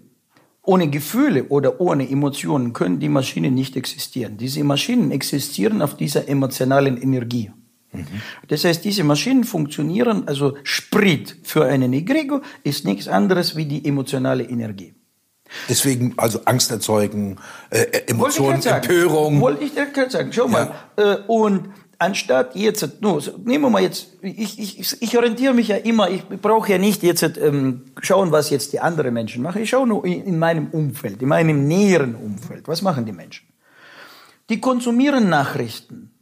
Ohne 0.62 0.90
Gefühle 0.90 1.44
oder 1.44 1.80
ohne 1.80 2.06
Emotionen 2.06 2.74
können 2.74 2.98
die 3.00 3.08
Maschinen 3.08 3.54
nicht 3.54 3.76
existieren. 3.76 4.36
Diese 4.36 4.62
Maschinen 4.62 5.10
existieren 5.10 5.80
auf 5.80 5.96
dieser 5.96 6.28
emotionalen 6.28 7.00
Energie. 7.00 7.50
Mhm. 7.92 8.04
Das 8.48 8.64
heißt, 8.64 8.84
diese 8.84 9.04
Maschinen 9.04 9.44
funktionieren, 9.44 10.28
also 10.28 10.58
Sprit 10.64 11.34
für 11.44 11.64
einen 11.64 11.94
Egregor 11.94 12.42
ist 12.62 12.84
nichts 12.84 13.08
anderes 13.08 13.56
wie 13.56 13.64
die 13.64 13.86
emotionale 13.86 14.44
Energie. 14.44 14.92
Deswegen 15.66 16.12
also 16.18 16.40
Angst 16.44 16.70
erzeugen, 16.70 17.38
äh, 17.70 17.84
Emotionen, 18.06 18.62
Empörung. 18.62 19.40
Wollte 19.40 19.64
ich 19.64 19.72
dir 19.72 19.86
gerade 19.86 20.10
sagen. 20.10 20.30
Schau 20.30 20.46
mal. 20.46 20.74
Ja. 20.98 21.14
Äh, 21.14 21.18
und 21.26 21.70
anstatt 21.98 22.54
jetzt, 22.54 23.00
no, 23.00 23.20
nehmen 23.44 23.64
wir 23.64 23.70
mal 23.70 23.82
jetzt, 23.82 24.08
ich, 24.22 24.58
ich, 24.58 25.02
ich 25.02 25.16
orientiere 25.16 25.54
mich 25.54 25.68
ja 25.68 25.76
immer, 25.76 26.10
ich 26.10 26.26
brauche 26.28 26.72
ja 26.72 26.78
nicht 26.78 27.02
jetzt 27.02 27.22
ähm, 27.38 27.82
schauen, 28.00 28.32
was 28.32 28.50
jetzt 28.50 28.72
die 28.72 28.80
anderen 28.80 29.14
Menschen 29.14 29.42
machen. 29.42 29.62
Ich 29.62 29.70
schaue 29.70 29.86
nur 29.86 30.04
in, 30.04 30.24
in 30.24 30.38
meinem 30.38 30.68
Umfeld, 30.68 31.22
in 31.22 31.28
meinem 31.28 31.66
näheren 31.66 32.14
Umfeld. 32.14 32.68
Was 32.68 32.82
machen 32.82 33.06
die 33.06 33.12
Menschen? 33.12 33.46
Die 34.48 34.60
konsumieren 34.60 35.28
Nachrichten. 35.28 36.12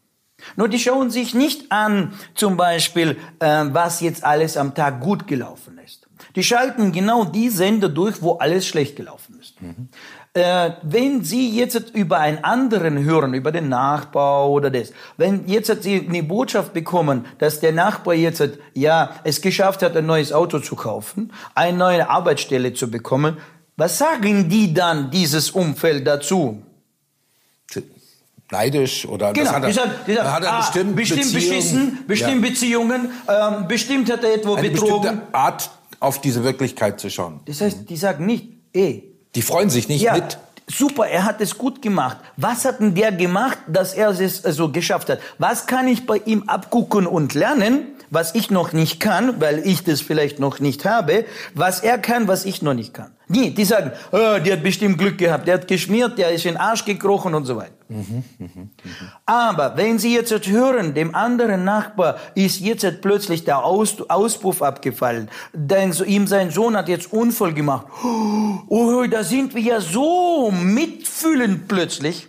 Nur 0.56 0.68
die 0.68 0.78
schauen 0.78 1.10
sich 1.10 1.34
nicht 1.34 1.72
an, 1.72 2.12
zum 2.34 2.56
Beispiel, 2.56 3.16
äh, 3.38 3.64
was 3.70 4.00
jetzt 4.00 4.24
alles 4.24 4.56
am 4.56 4.74
Tag 4.74 5.00
gut 5.00 5.26
gelaufen 5.26 5.78
ist. 5.84 6.06
Die 6.36 6.42
schalten 6.42 6.92
genau 6.92 7.24
die 7.24 7.48
Sender 7.48 7.88
durch, 7.88 8.22
wo 8.22 8.32
alles 8.32 8.66
schlecht 8.66 8.96
gelaufen 8.96 9.38
ist. 9.40 9.60
Mhm. 9.60 9.88
Äh, 10.36 10.72
wenn 10.82 11.22
Sie 11.22 11.56
jetzt 11.56 11.90
über 11.94 12.18
einen 12.18 12.42
anderen 12.42 13.04
hören, 13.04 13.34
über 13.34 13.52
den 13.52 13.68
Nachbar 13.68 14.50
oder 14.50 14.68
das, 14.68 14.92
wenn 15.16 15.46
jetzt 15.46 15.82
Sie 15.84 16.06
eine 16.08 16.24
Botschaft 16.24 16.72
bekommen, 16.72 17.24
dass 17.38 17.60
der 17.60 17.70
Nachbar 17.70 18.14
jetzt 18.14 18.42
ja 18.74 19.14
es 19.22 19.40
geschafft 19.40 19.82
hat, 19.82 19.96
ein 19.96 20.06
neues 20.06 20.32
Auto 20.32 20.58
zu 20.58 20.74
kaufen, 20.74 21.32
eine 21.54 21.78
neue 21.78 22.10
Arbeitsstelle 22.10 22.74
zu 22.74 22.90
bekommen, 22.90 23.38
was 23.76 23.98
sagen 23.98 24.48
die 24.48 24.74
dann 24.74 25.12
dieses 25.12 25.52
Umfeld 25.52 26.04
dazu? 26.04 26.62
neidisch 28.50 29.06
oder 29.06 29.32
genau, 29.32 29.46
das 29.46 29.54
hat 29.54 29.62
er, 29.62 29.68
die 30.06 30.14
sagen, 30.14 30.32
hat 30.32 30.44
er 30.44 30.52
ah, 30.52 30.58
bestimmt, 30.58 30.96
bestimmt 30.96 31.32
beschissen, 31.32 31.98
bestimmt 32.06 32.44
ja. 32.44 32.50
Beziehungen, 32.50 33.10
ähm, 33.28 33.68
bestimmt 33.68 34.10
hat 34.12 34.22
er 34.22 34.34
etwa 34.34 34.54
Eine 34.54 34.70
betrogen. 34.70 35.00
bestimmte 35.02 35.34
Art 35.34 35.70
auf 35.98 36.20
diese 36.20 36.44
Wirklichkeit 36.44 37.00
zu 37.00 37.10
schauen. 37.10 37.40
Das 37.46 37.60
heißt, 37.60 37.88
die 37.88 37.96
sagen 37.96 38.26
nicht, 38.26 38.48
ey. 38.72 39.13
Die 39.34 39.42
freuen 39.42 39.70
sich 39.70 39.88
nicht 39.88 40.02
ja, 40.02 40.14
mit. 40.14 40.38
Super, 40.66 41.06
er 41.06 41.24
hat 41.24 41.40
es 41.40 41.58
gut 41.58 41.82
gemacht. 41.82 42.16
Was 42.36 42.64
hat 42.64 42.80
denn 42.80 42.94
der 42.94 43.12
gemacht, 43.12 43.58
dass 43.66 43.92
er 43.92 44.08
es 44.08 44.44
also 44.44 44.70
geschafft 44.70 45.10
hat? 45.10 45.18
Was 45.38 45.66
kann 45.66 45.88
ich 45.88 46.06
bei 46.06 46.18
ihm 46.24 46.44
abgucken 46.44 47.06
und 47.06 47.34
lernen, 47.34 47.93
was 48.14 48.34
ich 48.34 48.50
noch 48.50 48.72
nicht 48.72 49.00
kann, 49.00 49.40
weil 49.40 49.66
ich 49.66 49.84
das 49.84 50.00
vielleicht 50.00 50.38
noch 50.38 50.60
nicht 50.60 50.84
habe, 50.84 51.24
was 51.54 51.80
er 51.80 51.98
kann, 51.98 52.28
was 52.28 52.44
ich 52.44 52.62
noch 52.62 52.74
nicht 52.74 52.94
kann? 52.94 53.12
Nie, 53.26 53.50
die 53.50 53.64
sagen, 53.64 53.92
oh, 54.12 54.38
der 54.38 54.52
hat 54.54 54.62
bestimmt 54.62 54.98
Glück 54.98 55.18
gehabt, 55.18 55.48
der 55.48 55.54
hat 55.54 55.66
geschmiert, 55.66 56.18
der 56.18 56.30
ist 56.30 56.44
in 56.44 56.52
den 56.52 56.60
Arsch 56.60 56.84
gekrochen 56.84 57.34
und 57.34 57.46
so 57.46 57.56
weiter. 57.56 57.72
Mhm, 57.88 58.24
mh, 58.38 58.48
mh. 58.54 58.68
Aber 59.26 59.76
wenn 59.76 59.98
Sie 59.98 60.14
jetzt 60.14 60.46
hören, 60.46 60.94
dem 60.94 61.14
anderen 61.14 61.64
Nachbar 61.64 62.18
ist 62.34 62.60
jetzt 62.60 63.00
plötzlich 63.00 63.44
der 63.44 63.64
Aus, 63.64 63.96
Auspuff 64.08 64.62
abgefallen, 64.62 65.30
denn 65.52 65.92
ihm 66.06 66.26
sein 66.26 66.50
Sohn 66.50 66.76
hat 66.76 66.88
jetzt 66.88 67.12
Unfall 67.12 67.52
gemacht, 67.54 67.86
oh, 68.68 69.04
da 69.10 69.24
sind 69.24 69.54
wir 69.54 69.62
ja 69.62 69.80
so 69.80 70.50
mitfühlend 70.50 71.66
plötzlich, 71.66 72.28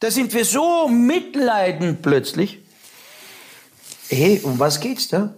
da 0.00 0.10
sind 0.10 0.34
wir 0.34 0.44
so 0.44 0.88
mitleidend 0.88 2.02
plötzlich. 2.02 2.65
Hey, 4.08 4.40
um 4.42 4.58
was 4.58 4.80
geht's 4.80 5.08
da? 5.08 5.34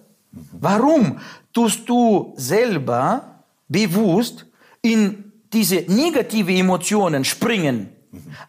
Warum 0.52 1.18
tust 1.52 1.88
du 1.88 2.32
selber 2.36 3.44
bewusst 3.68 4.46
in 4.82 5.32
diese 5.52 5.84
negative 5.88 6.52
Emotionen 6.52 7.24
springen, 7.24 7.88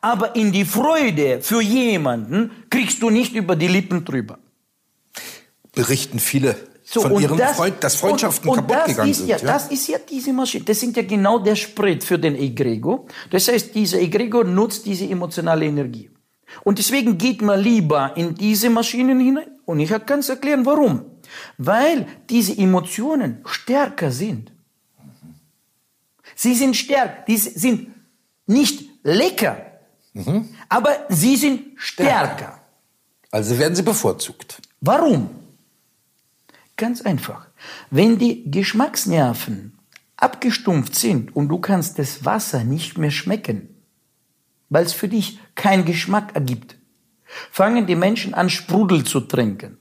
aber 0.02 0.36
in 0.36 0.52
die 0.52 0.66
Freude 0.66 1.42
für 1.42 1.62
jemanden 1.62 2.52
kriegst 2.70 3.02
du 3.02 3.10
nicht 3.10 3.34
über 3.34 3.56
die 3.56 3.68
Lippen 3.68 4.04
drüber. 4.06 4.38
Berichten 5.74 6.20
viele 6.20 6.56
so, 6.84 7.02
von 7.02 7.22
ihren 7.22 7.38
das, 7.38 7.56
Freund, 7.56 7.84
dass 7.84 7.96
Freundschaften 7.96 8.50
und, 8.50 8.60
und 8.60 8.68
kaputt 8.68 8.88
gegangen 8.88 9.14
sind. 9.14 9.28
Ja, 9.28 9.38
ja, 9.38 9.44
Das 9.44 9.68
ist 9.70 9.88
ja 9.88 10.00
diese 10.00 10.34
Maschine. 10.34 10.64
Das 10.64 10.80
sind 10.80 10.98
ja 10.98 11.04
genau 11.04 11.38
der 11.38 11.56
Sprit 11.56 12.04
für 12.04 12.18
den 12.18 12.36
Egregor. 12.36 13.06
Das 13.30 13.48
heißt, 13.48 13.76
dieser 13.76 14.00
Egregor 14.00 14.44
nutzt 14.44 14.86
diese 14.86 15.06
emotionale 15.06 15.66
Energie. 15.66 16.10
Und 16.64 16.80
deswegen 16.80 17.18
geht 17.18 17.42
man 17.44 17.60
lieber 17.60 18.14
in 18.16 18.34
diese 18.34 18.72
Maschinen 18.72 19.20
hinein. 19.20 19.46
Und 19.70 19.80
ich 19.80 19.92
kann 20.08 20.22
es 20.22 20.30
erklären, 20.30 20.66
warum. 20.66 21.06
Weil 21.60 22.08
diese 22.28 22.58
Emotionen 22.58 23.44
stärker 23.46 24.10
sind. 24.10 24.52
Sie 26.36 26.56
sind 26.56 26.76
stärker. 26.76 27.24
Die 27.28 27.38
sind 27.38 27.90
nicht 28.48 28.90
lecker, 29.04 29.58
mhm. 30.14 30.50
aber 30.70 31.06
sie 31.10 31.36
sind 31.36 31.62
stärker. 31.76 32.60
Also 33.30 33.60
werden 33.60 33.76
sie 33.76 33.84
bevorzugt. 33.84 34.60
Warum? 34.82 35.30
Ganz 36.76 37.04
einfach. 37.04 37.46
Wenn 37.92 38.18
die 38.18 38.50
Geschmacksnerven 38.50 39.78
abgestumpft 40.18 40.96
sind 40.96 41.36
und 41.36 41.48
du 41.48 41.60
kannst 41.60 42.00
das 42.00 42.26
Wasser 42.26 42.64
nicht 42.64 42.98
mehr 42.98 43.12
schmecken, 43.12 43.70
weil 44.70 44.84
es 44.84 44.94
für 44.94 45.10
dich 45.10 45.40
keinen 45.54 45.86
Geschmack 45.86 46.34
ergibt, 46.34 46.79
fangen 47.52 47.86
die 47.86 47.96
Menschen 47.96 48.34
an, 48.34 48.50
Sprudel 48.50 49.04
zu 49.04 49.22
trinken. 49.22 49.78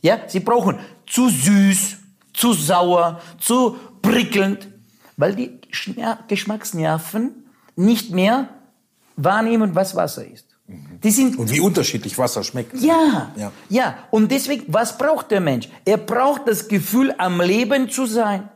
Ja, 0.00 0.28
sie 0.28 0.40
brauchen 0.40 0.78
zu 1.06 1.28
süß, 1.28 1.96
zu 2.32 2.52
sauer, 2.52 3.20
zu 3.38 3.76
prickelnd 4.00 4.68
weil 5.16 5.36
die 5.36 5.60
Geschmacksnerven 6.28 7.46
nicht 7.76 8.10
mehr 8.10 8.48
wahrnehmen, 9.16 9.74
was 9.74 9.94
Wasser 9.94 10.26
ist. 10.26 10.46
Die 11.02 11.10
sind 11.10 11.38
und 11.38 11.50
wie 11.50 11.60
unterschiedlich 11.60 12.16
Wasser 12.18 12.42
schmeckt. 12.42 12.74
Ja, 12.80 13.32
ja, 13.36 13.52
ja. 13.68 13.98
Und 14.10 14.32
deswegen, 14.32 14.64
was 14.68 14.96
braucht 14.96 15.30
der 15.30 15.40
Mensch? 15.40 15.68
Er 15.84 15.98
braucht 15.98 16.48
das 16.48 16.66
Gefühl, 16.66 17.14
am 17.18 17.40
Leben 17.40 17.90
zu 17.90 18.06
sein. 18.06 18.48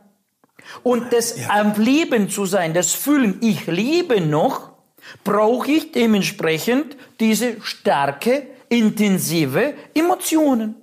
Und 0.83 1.13
das 1.13 1.37
ja. 1.37 1.49
am 1.51 1.73
Leben 1.79 2.29
zu 2.29 2.45
sein, 2.45 2.73
das 2.73 2.93
Fühlen, 2.93 3.37
ich 3.41 3.67
lebe 3.67 4.19
noch, 4.19 4.71
brauche 5.23 5.71
ich 5.71 5.91
dementsprechend 5.91 6.97
diese 7.19 7.57
starke, 7.61 8.47
intensive 8.69 9.73
Emotionen. 9.93 10.75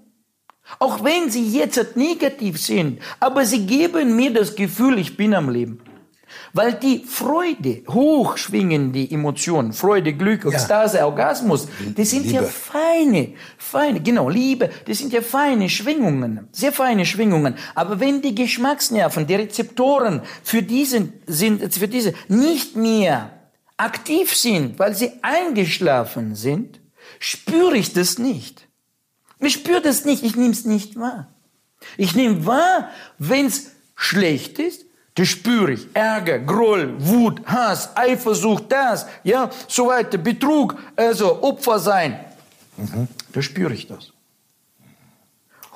Auch 0.78 1.04
wenn 1.04 1.30
sie 1.30 1.46
jetzt 1.46 1.96
negativ 1.96 2.60
sind, 2.60 3.00
aber 3.20 3.44
sie 3.44 3.66
geben 3.66 4.16
mir 4.16 4.32
das 4.32 4.54
Gefühl, 4.54 4.98
ich 4.98 5.16
bin 5.16 5.34
am 5.34 5.50
Leben. 5.50 5.80
Weil 6.52 6.74
die 6.74 7.04
Freude, 7.04 7.82
hochschwingende 7.88 9.08
Emotionen, 9.10 9.72
Freude, 9.72 10.14
Glück, 10.14 10.44
Ekstase, 10.44 10.98
ja. 10.98 11.06
Orgasmus, 11.06 11.68
das 11.96 12.10
sind 12.10 12.26
Liebe. 12.26 12.36
ja 12.36 12.42
feine, 12.42 13.34
feine, 13.58 14.00
genau, 14.00 14.28
Liebe, 14.28 14.70
das 14.86 14.98
sind 14.98 15.12
ja 15.12 15.20
feine 15.20 15.68
Schwingungen, 15.68 16.48
sehr 16.50 16.72
feine 16.72 17.04
Schwingungen. 17.06 17.54
Aber 17.74 18.00
wenn 18.00 18.22
die 18.22 18.34
Geschmacksnerven, 18.34 19.26
die 19.26 19.34
Rezeptoren 19.34 20.22
für 20.42 20.62
diese, 20.62 21.08
sind, 21.26 21.74
für 21.74 21.88
diese 21.88 22.14
nicht 22.28 22.76
mehr 22.76 23.43
aktiv 23.76 24.34
sind, 24.34 24.78
weil 24.78 24.94
sie 24.94 25.12
eingeschlafen 25.22 26.34
sind, 26.34 26.80
spüre 27.18 27.76
ich 27.76 27.92
das 27.92 28.18
nicht. 28.18 28.68
Ich 29.40 29.54
spüre 29.54 29.80
das 29.80 30.04
nicht, 30.04 30.22
ich 30.22 30.36
nehme 30.36 30.52
es 30.52 30.64
nicht 30.64 30.98
wahr. 30.98 31.28
Ich 31.96 32.14
nehme 32.14 32.46
wahr, 32.46 32.88
wenn 33.18 33.46
es 33.46 33.72
schlecht 33.94 34.58
ist, 34.58 34.86
das 35.16 35.28
spüre 35.28 35.72
ich. 35.72 35.88
Ärger, 35.94 36.38
Groll, 36.40 36.94
Wut, 36.98 37.46
Hass, 37.46 37.96
Eifersucht, 37.96 38.64
das, 38.70 39.06
ja, 39.22 39.50
so 39.68 39.88
weiter, 39.88 40.18
Betrug, 40.18 40.76
also 40.96 41.42
Opfer 41.42 41.78
sein. 41.78 42.18
Mhm. 42.76 43.08
Da 43.32 43.42
spüre 43.42 43.74
ich 43.74 43.86
das. 43.86 44.12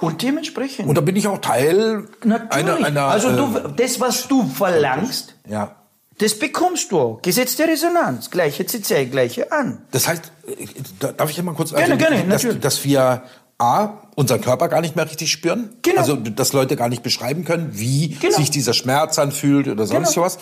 Und 0.01 0.23
dementsprechend. 0.23 0.89
Und 0.89 0.97
da 0.97 1.01
bin 1.01 1.17
ich 1.17 1.27
auch 1.27 1.39
Teil 1.39 2.09
Natürlich. 2.23 2.53
einer, 2.53 2.87
einer. 2.87 3.05
Also 3.05 3.35
du, 3.35 3.59
äh, 3.59 3.73
das, 3.77 4.01
was 4.01 4.29
du 4.29 4.47
verlangst, 4.49 5.35
ja. 5.49 5.75
Das 6.19 6.39
bekommst 6.39 6.93
du 6.93 6.99
auch. 6.99 7.23
Gesetz 7.23 7.57
der 7.57 7.69
Resonanz. 7.69 8.31
Gleiche 8.31 8.67
CC, 8.67 9.07
gleiche 9.07 9.53
an. 9.53 9.83
Das 9.91 10.09
heißt, 10.09 10.33
äh, 10.47 11.13
darf 11.17 11.31
ich 11.31 11.37
ja 11.37 11.43
mal 11.43 11.55
kurz, 11.55 11.71
gerne, 11.71 11.95
also, 11.95 11.97
gerne, 11.97 12.25
dass, 12.29 12.61
dass 12.61 12.85
wir 12.85 13.23
A, 13.59 13.91
unseren 14.15 14.41
Körper 14.41 14.69
gar 14.69 14.81
nicht 14.81 14.97
mehr 14.97 15.05
richtig 15.05 15.31
spüren. 15.33 15.71
Genau. 15.83 16.01
Also, 16.01 16.17
dass 16.17 16.53
Leute 16.53 16.77
gar 16.77 16.89
nicht 16.89 17.03
beschreiben 17.03 17.45
können, 17.45 17.71
wie 17.73 18.11
genau. 18.11 18.37
sich 18.37 18.51
dieser 18.51 18.75
Schmerz 18.75 19.19
anfühlt 19.19 19.69
oder 19.69 19.87
sonst 19.87 20.15
genau. 20.15 20.27
was. 20.27 20.39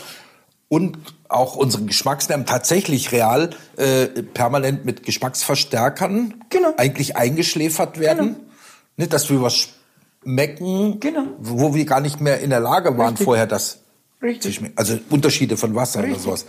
Und 0.69 0.99
auch 1.29 1.57
unsere 1.57 1.85
Geschmacksnerven 1.85 2.45
tatsächlich 2.45 3.13
real 3.13 3.51
äh, 3.77 4.07
permanent 4.07 4.85
mit 4.85 5.05
Geschmacksverstärkern 5.05 6.45
genau. 6.51 6.75
eigentlich 6.77 7.17
eingeschläfert 7.17 7.99
werden. 8.01 8.35
Genau. 8.35 8.41
Nicht, 8.97 9.13
dass 9.13 9.31
wir 9.31 9.43
was 9.43 9.69
schmecken, 10.23 11.01
Genau. 11.01 11.27
wo 11.39 11.75
wir 11.75 11.85
gar 11.85 12.01
nicht 12.01 12.21
mehr 12.21 12.41
in 12.41 12.51
der 12.51 12.61
Lage 12.61 12.99
waren, 12.99 13.11
Richtig. 13.11 13.25
vorher 13.25 13.47
das 13.47 13.79
Richtig. 14.23 14.61
Also 14.77 14.99
Unterschiede 15.11 15.57
von 15.57 15.75
Wasser 15.75 16.03
Richtig. 16.03 16.27
oder 16.27 16.39
sowas. 16.39 16.47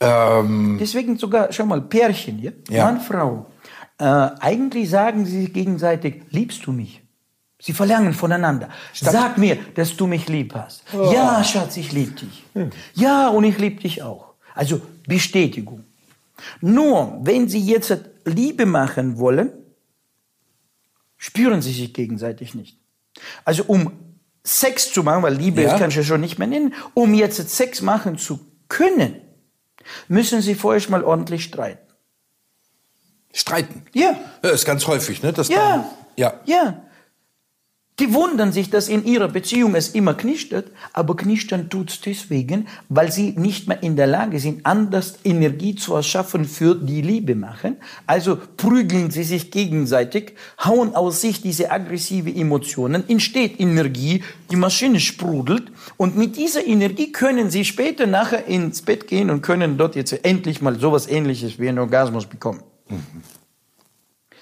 Ähm, 0.00 0.78
Deswegen 0.80 1.18
sogar, 1.18 1.52
schau 1.52 1.66
mal, 1.66 1.80
Pärchen, 1.82 2.38
ja? 2.38 2.52
Ja. 2.68 2.84
Mann, 2.84 3.00
Frau. 3.00 3.46
Äh, 3.98 4.04
eigentlich 4.04 4.88
sagen 4.88 5.26
sie 5.26 5.42
sich 5.42 5.52
gegenseitig, 5.52 6.22
liebst 6.30 6.64
du 6.66 6.72
mich? 6.72 7.02
Sie 7.60 7.74
verlangen 7.74 8.14
voneinander. 8.14 8.70
Sag 8.94 9.36
mir, 9.36 9.58
dass 9.74 9.94
du 9.94 10.06
mich 10.06 10.28
lieb 10.28 10.54
hast. 10.54 10.82
Oh. 10.94 11.12
Ja, 11.12 11.44
Schatz, 11.44 11.76
ich 11.76 11.92
lieb 11.92 12.16
dich. 12.16 12.44
Hm. 12.54 12.70
Ja, 12.94 13.28
und 13.28 13.44
ich 13.44 13.58
lieb 13.58 13.80
dich 13.80 14.02
auch. 14.02 14.32
Also 14.54 14.80
Bestätigung. 15.06 15.84
Nur, 16.62 17.18
wenn 17.22 17.50
sie 17.50 17.60
jetzt 17.60 17.94
Liebe 18.24 18.64
machen 18.64 19.18
wollen, 19.18 19.52
spüren 21.18 21.60
sie 21.60 21.72
sich 21.72 21.92
gegenseitig 21.92 22.54
nicht. 22.54 22.78
Also 23.44 23.64
um 23.64 23.92
Sex 24.44 24.92
zu 24.92 25.02
machen, 25.02 25.22
weil 25.22 25.34
Liebe 25.34 25.62
Ja. 25.62 25.70
das 25.70 25.78
kann 25.80 25.90
ich 25.90 25.96
ja 25.96 26.02
schon 26.02 26.20
nicht 26.20 26.38
mehr 26.38 26.48
nennen, 26.48 26.74
um 26.94 27.12
jetzt 27.14 27.36
Sex 27.50 27.82
machen 27.82 28.16
zu 28.18 28.40
können, 28.68 29.20
müssen 30.08 30.40
sie 30.42 30.54
vorher 30.54 30.80
schon 30.80 30.92
mal 30.92 31.04
ordentlich 31.04 31.44
streiten. 31.44 31.86
streiten. 33.32 33.84
Ja. 33.92 34.16
Ja, 34.42 34.50
ist 34.50 34.64
ganz 34.64 34.86
häufig, 34.88 35.22
ne? 35.22 35.32
Dass 35.32 35.48
Ja. 35.48 35.56
dann, 35.56 35.84
ja. 36.16 36.40
Ja. 36.46 36.82
Die 38.00 38.14
wundern 38.14 38.50
sich, 38.50 38.70
dass 38.70 38.88
in 38.88 39.04
ihrer 39.04 39.28
Beziehung 39.28 39.74
es 39.74 39.90
immer 39.90 40.14
knistert, 40.14 40.68
aber 40.94 41.16
knistern 41.16 41.68
tut's 41.68 42.00
deswegen, 42.00 42.66
weil 42.88 43.12
sie 43.12 43.32
nicht 43.32 43.68
mehr 43.68 43.82
in 43.82 43.94
der 43.94 44.06
Lage 44.06 44.40
sind, 44.40 44.64
anders 44.64 45.18
Energie 45.22 45.74
zu 45.74 45.94
erschaffen 45.94 46.46
für 46.46 46.74
die 46.74 47.02
Liebe 47.02 47.34
machen. 47.34 47.76
Also 48.06 48.38
prügeln 48.56 49.10
sie 49.10 49.22
sich 49.22 49.50
gegenseitig, 49.50 50.32
hauen 50.64 50.94
aus 50.94 51.20
sich 51.20 51.42
diese 51.42 51.70
aggressive 51.70 52.34
Emotionen, 52.34 53.06
entsteht 53.06 53.60
Energie, 53.60 54.24
die 54.50 54.56
Maschine 54.56 54.98
sprudelt 54.98 55.70
und 55.98 56.16
mit 56.16 56.38
dieser 56.38 56.66
Energie 56.66 57.12
können 57.12 57.50
sie 57.50 57.66
später 57.66 58.06
nachher 58.06 58.46
ins 58.46 58.80
Bett 58.80 59.08
gehen 59.08 59.28
und 59.28 59.42
können 59.42 59.76
dort 59.76 59.94
jetzt 59.94 60.24
endlich 60.24 60.62
mal 60.62 60.80
sowas 60.80 61.06
ähnliches 61.06 61.58
wie 61.58 61.68
einen 61.68 61.78
Orgasmus 61.78 62.24
bekommen. 62.24 62.62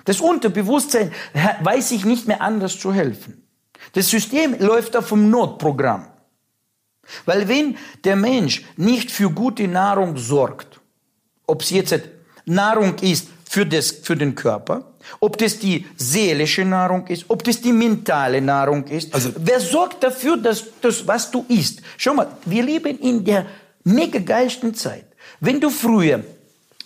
Das 0.04 0.20
Unterbewusstsein 0.20 1.10
weiß 1.60 1.88
sich 1.88 2.04
nicht 2.04 2.28
mehr 2.28 2.40
anders 2.40 2.78
zu 2.78 2.92
helfen. 2.92 3.47
Das 3.92 4.08
System 4.08 4.56
läuft 4.58 4.96
auf 4.96 5.08
dem 5.08 5.30
Notprogramm. 5.30 6.06
Weil 7.24 7.48
wenn 7.48 7.76
der 8.04 8.16
Mensch 8.16 8.64
nicht 8.76 9.10
für 9.10 9.30
gute 9.30 9.66
Nahrung 9.66 10.16
sorgt, 10.16 10.80
ob 11.46 11.62
es 11.62 11.70
jetzt 11.70 12.00
Nahrung 12.44 12.96
ist 13.00 13.28
für, 13.48 13.64
das, 13.64 13.90
für 13.90 14.16
den 14.16 14.34
Körper, 14.34 14.92
ob 15.20 15.38
das 15.38 15.58
die 15.58 15.86
seelische 15.96 16.64
Nahrung 16.64 17.06
ist, 17.06 17.24
ob 17.28 17.42
das 17.44 17.60
die 17.60 17.72
mentale 17.72 18.42
Nahrung 18.42 18.84
ist, 18.84 19.14
Also- 19.14 19.32
wer 19.36 19.58
sorgt 19.60 20.02
dafür, 20.02 20.36
dass 20.36 20.64
das, 20.82 21.06
was 21.06 21.30
du 21.30 21.44
isst? 21.48 21.80
Schau 21.96 22.14
mal, 22.14 22.28
wir 22.44 22.62
leben 22.62 22.98
in 22.98 23.24
der 23.24 23.46
mega 23.84 24.18
geilsten 24.18 24.74
Zeit. 24.74 25.06
Wenn 25.40 25.60
du 25.60 25.70
früher 25.70 26.22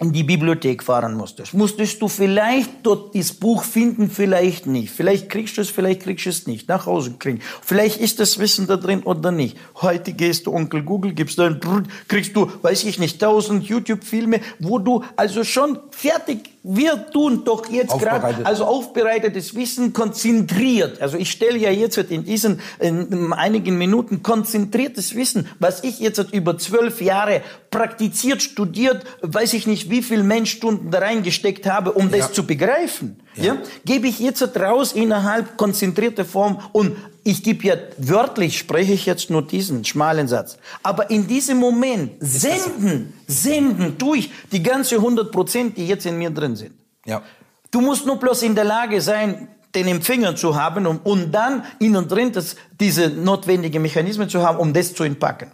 in 0.03 0.13
die 0.13 0.25
Bibliothek 0.25 0.83
fahren 0.83 1.15
musstest, 1.15 1.55
musstest 1.55 2.03
du 2.03 2.09
vielleicht 2.09 2.71
dort 2.83 3.15
das 3.15 3.33
Buch 3.33 3.63
finden, 3.63 4.11
vielleicht 4.11 4.67
nicht. 4.67 4.91
Vielleicht 4.91 5.29
kriegst 5.29 5.57
du 5.57 5.61
es, 5.61 5.71
vielleicht 5.71 6.03
kriegst 6.03 6.27
du 6.27 6.31
es 6.31 6.47
nicht. 6.47 6.69
Nach 6.69 6.87
Hause 6.87 7.15
kriegen. 7.19 7.41
Vielleicht 7.63 8.01
ist 8.01 8.19
das 8.21 8.39
Wissen 8.39 8.67
da 8.67 8.77
drin 8.77 9.03
oder 9.05 9.31
nicht. 9.31 9.57
Heute 9.81 10.13
gehst 10.13 10.47
du 10.47 10.53
Onkel 10.53 10.83
Google, 10.83 11.13
gibst 11.13 11.39
dann, 11.39 11.61
kriegst 12.09 12.35
du, 12.37 12.51
weiß 12.63 12.85
ich 12.85 12.99
nicht, 12.99 13.21
tausend 13.21 13.65
YouTube-Filme, 13.65 14.41
wo 14.59 14.79
du 14.79 15.05
also 15.17 15.45
schon 15.45 15.79
fertig, 15.91 16.52
wir 16.65 17.11
tun 17.11 17.43
doch 17.45 17.69
jetzt 17.69 17.99
gerade, 17.99 18.47
also 18.47 18.65
aufbereitetes 18.65 19.57
Wissen 19.57 19.93
konzentriert. 19.93 21.01
Also 21.03 21.17
ich 21.17 21.31
stelle 21.31 21.59
ja 21.59 21.71
jetzt 21.71 21.97
in 21.99 22.25
diesen 22.25 22.61
in 22.79 23.33
einigen 23.33 23.79
Minuten 23.79 24.23
konzentriertes 24.23 25.17
Wissen, 25.17 25.49
was 25.59 25.83
ich 25.83 25.99
jetzt 25.99 26.19
über 26.33 26.59
zwölf 26.59 27.01
Jahre 27.01 27.43
praktiziert, 27.71 28.43
studiert, 28.43 29.05
weiß 29.23 29.55
ich 29.55 29.67
nicht, 29.67 29.91
wie 29.91 30.03
viel 30.03 30.23
Menschstunden 30.23 30.91
da 30.93 31.01
reingesteckt 31.01 31.67
habe, 31.67 31.93
um 31.93 32.11
das 32.11 32.21
Ja. 32.21 32.33
zu 32.33 32.47
begreifen. 32.47 33.19
Ja. 33.35 33.57
Gebe 33.85 34.09
ich 34.09 34.19
jetzt 34.19 34.43
raus 34.57 34.93
innerhalb 34.93 35.57
konzentrierter 35.57 36.25
Form 36.25 36.61
und 36.73 36.97
ich 37.25 37.43
gebe 37.43 37.67
ja 37.67 37.77
wörtlich, 37.99 38.59
spreche 38.59 38.93
ich 38.93 39.07
jetzt 39.07 39.31
nur 39.31 39.47
diesen 39.47 39.85
schmalen 39.85 40.29
Satz. 40.29 40.59
Aber 40.83 41.11
in 41.11 41.27
diesem 41.27 41.59
Moment 41.59 42.13
senden, 42.21 43.13
senden 43.27 43.97
tue 43.97 44.19
ich 44.19 44.31
die 44.51 44.63
ganze 44.63 44.97
100 44.97 45.31
Prozent, 45.31 45.77
die 45.77 45.87
jetzt 45.87 46.05
in 46.05 46.19
mir 46.19 46.31
drin 46.31 46.57
sind. 46.57 46.73
Ja. 47.07 47.23
Du 47.71 47.81
musst 47.81 48.07
nur 48.07 48.17
bloß 48.17 48.43
in 48.43 48.55
der 48.55 48.65
Lage 48.65 49.01
sein, 49.01 49.49
den 49.75 49.89
Empfänger 49.89 50.37
zu 50.37 50.57
haben 50.57 50.87
und, 50.87 50.99
und 51.07 51.33
dann 51.33 51.65
innen 51.79 52.09
drin 52.09 52.33
das, 52.33 52.57
diese 52.79 53.09
notwendigen 53.09 53.81
Mechanismen 53.81 54.29
zu 54.29 54.43
haben, 54.43 54.59
um 54.59 54.73
das 54.73 54.95
zu 54.95 55.05
entpacken. 55.05 55.51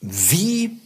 Wie, 0.00 0.78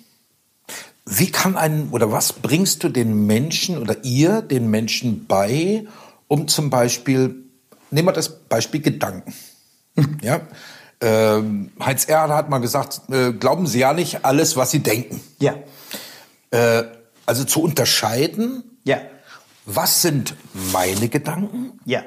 wie 1.04 1.30
kann 1.30 1.56
ein, 1.56 1.88
oder 1.90 2.12
was 2.12 2.32
bringst 2.32 2.82
du 2.84 2.88
den 2.88 3.26
Menschen 3.26 3.78
oder 3.78 4.04
ihr 4.04 4.40
den 4.40 4.70
Menschen 4.70 5.26
bei, 5.26 5.86
um 6.28 6.48
zum 6.48 6.70
Beispiel, 6.70 7.34
nehmen 7.90 8.08
wir 8.08 8.12
das 8.12 8.28
Beispiel 8.48 8.80
Gedanken. 8.80 9.32
ja? 10.22 10.40
Ähm, 11.00 11.70
Heinz 11.78 12.06
Erhard 12.06 12.30
hat 12.30 12.48
mal 12.50 12.58
gesagt, 12.58 13.02
äh, 13.10 13.32
glauben 13.32 13.66
Sie 13.66 13.80
ja 13.80 13.92
nicht 13.92 14.24
alles, 14.24 14.56
was 14.56 14.70
Sie 14.70 14.80
denken. 14.80 15.20
Ja, 15.40 15.54
Äh, 16.50 16.84
also 17.26 17.42
zu 17.44 17.60
unterscheiden, 17.62 18.62
ja, 18.84 19.00
was 19.66 20.00
sind 20.02 20.34
meine 20.72 21.08
Gedanken 21.08 21.72
ja, 21.84 22.04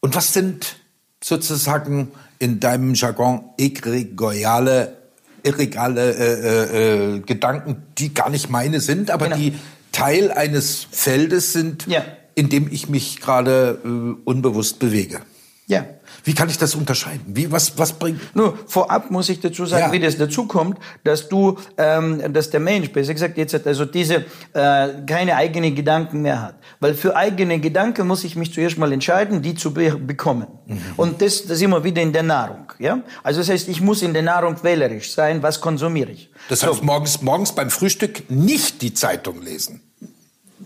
und 0.00 0.16
was 0.16 0.32
sind 0.32 0.76
sozusagen 1.22 2.10
in 2.40 2.58
deinem 2.58 2.94
Jargon 2.94 3.44
egregiale, 3.58 4.96
irregale 5.44 6.14
äh, 6.14 6.34
äh, 6.34 7.14
äh, 7.16 7.20
Gedanken, 7.20 7.84
die 7.96 8.12
gar 8.12 8.28
nicht 8.28 8.50
meine 8.50 8.80
sind, 8.80 9.10
aber 9.10 9.26
Genau. 9.26 9.36
die 9.36 9.54
Teil 9.92 10.32
eines 10.32 10.86
Feldes 10.90 11.52
sind, 11.52 11.86
Ja. 11.86 12.04
In 12.34 12.48
dem 12.48 12.68
ich 12.70 12.88
mich 12.88 13.20
gerade 13.20 13.78
äh, 13.84 13.88
unbewusst 14.24 14.78
bewege. 14.78 15.20
ja. 15.66 15.84
Wie 16.26 16.32
kann 16.32 16.48
ich 16.48 16.56
das 16.56 16.74
unterscheiden? 16.74 17.22
Wie, 17.26 17.52
was, 17.52 17.76
was 17.76 17.92
bringt? 17.94 18.18
Nur 18.34 18.56
vorab 18.66 19.10
muss 19.10 19.28
ich 19.28 19.40
dazu 19.40 19.66
sagen, 19.66 19.86
Ja. 19.86 19.92
wie 19.92 20.00
das 20.00 20.16
dazu 20.16 20.46
kommt, 20.46 20.78
dass 21.02 21.28
du, 21.28 21.58
ähm, 21.76 22.32
dass 22.32 22.48
der 22.48 22.60
Mensch, 22.60 22.90
besser 22.92 23.12
gesagt 23.12 23.36
jetzt 23.36 23.52
hat, 23.52 23.66
also 23.66 23.84
diese 23.84 24.24
äh, 24.54 24.88
keine 25.06 25.36
eigenen 25.36 25.74
Gedanken 25.74 26.22
mehr 26.22 26.40
hat, 26.40 26.54
weil 26.80 26.94
für 26.94 27.14
eigene 27.14 27.58
Gedanken 27.60 28.06
muss 28.06 28.24
ich 28.24 28.36
mich 28.36 28.54
zuerst 28.54 28.78
mal 28.78 28.90
entscheiden, 28.92 29.42
die 29.42 29.54
zu 29.54 29.74
be 29.74 29.90
bekommen. 29.98 30.46
Mhm. 30.66 30.78
Und 30.96 31.20
das, 31.20 31.44
das 31.46 31.60
immer 31.60 31.84
wieder 31.84 32.00
in 32.00 32.12
der 32.14 32.22
Nahrung, 32.22 32.72
ja. 32.78 33.00
Also 33.22 33.40
das 33.40 33.50
heißt, 33.50 33.68
ich 33.68 33.82
muss 33.82 34.00
in 34.00 34.14
der 34.14 34.22
Nahrung 34.22 34.56
wählerisch 34.62 35.12
sein, 35.12 35.42
was 35.42 35.60
konsumiere 35.60 36.12
ich. 36.12 36.30
Das 36.48 36.62
heißt, 36.62 36.82
morgens, 36.82 37.20
morgens 37.20 37.52
beim 37.52 37.68
Frühstück 37.70 38.30
nicht 38.30 38.80
die 38.80 38.94
Zeitung 38.94 39.42
lesen. 39.42 39.82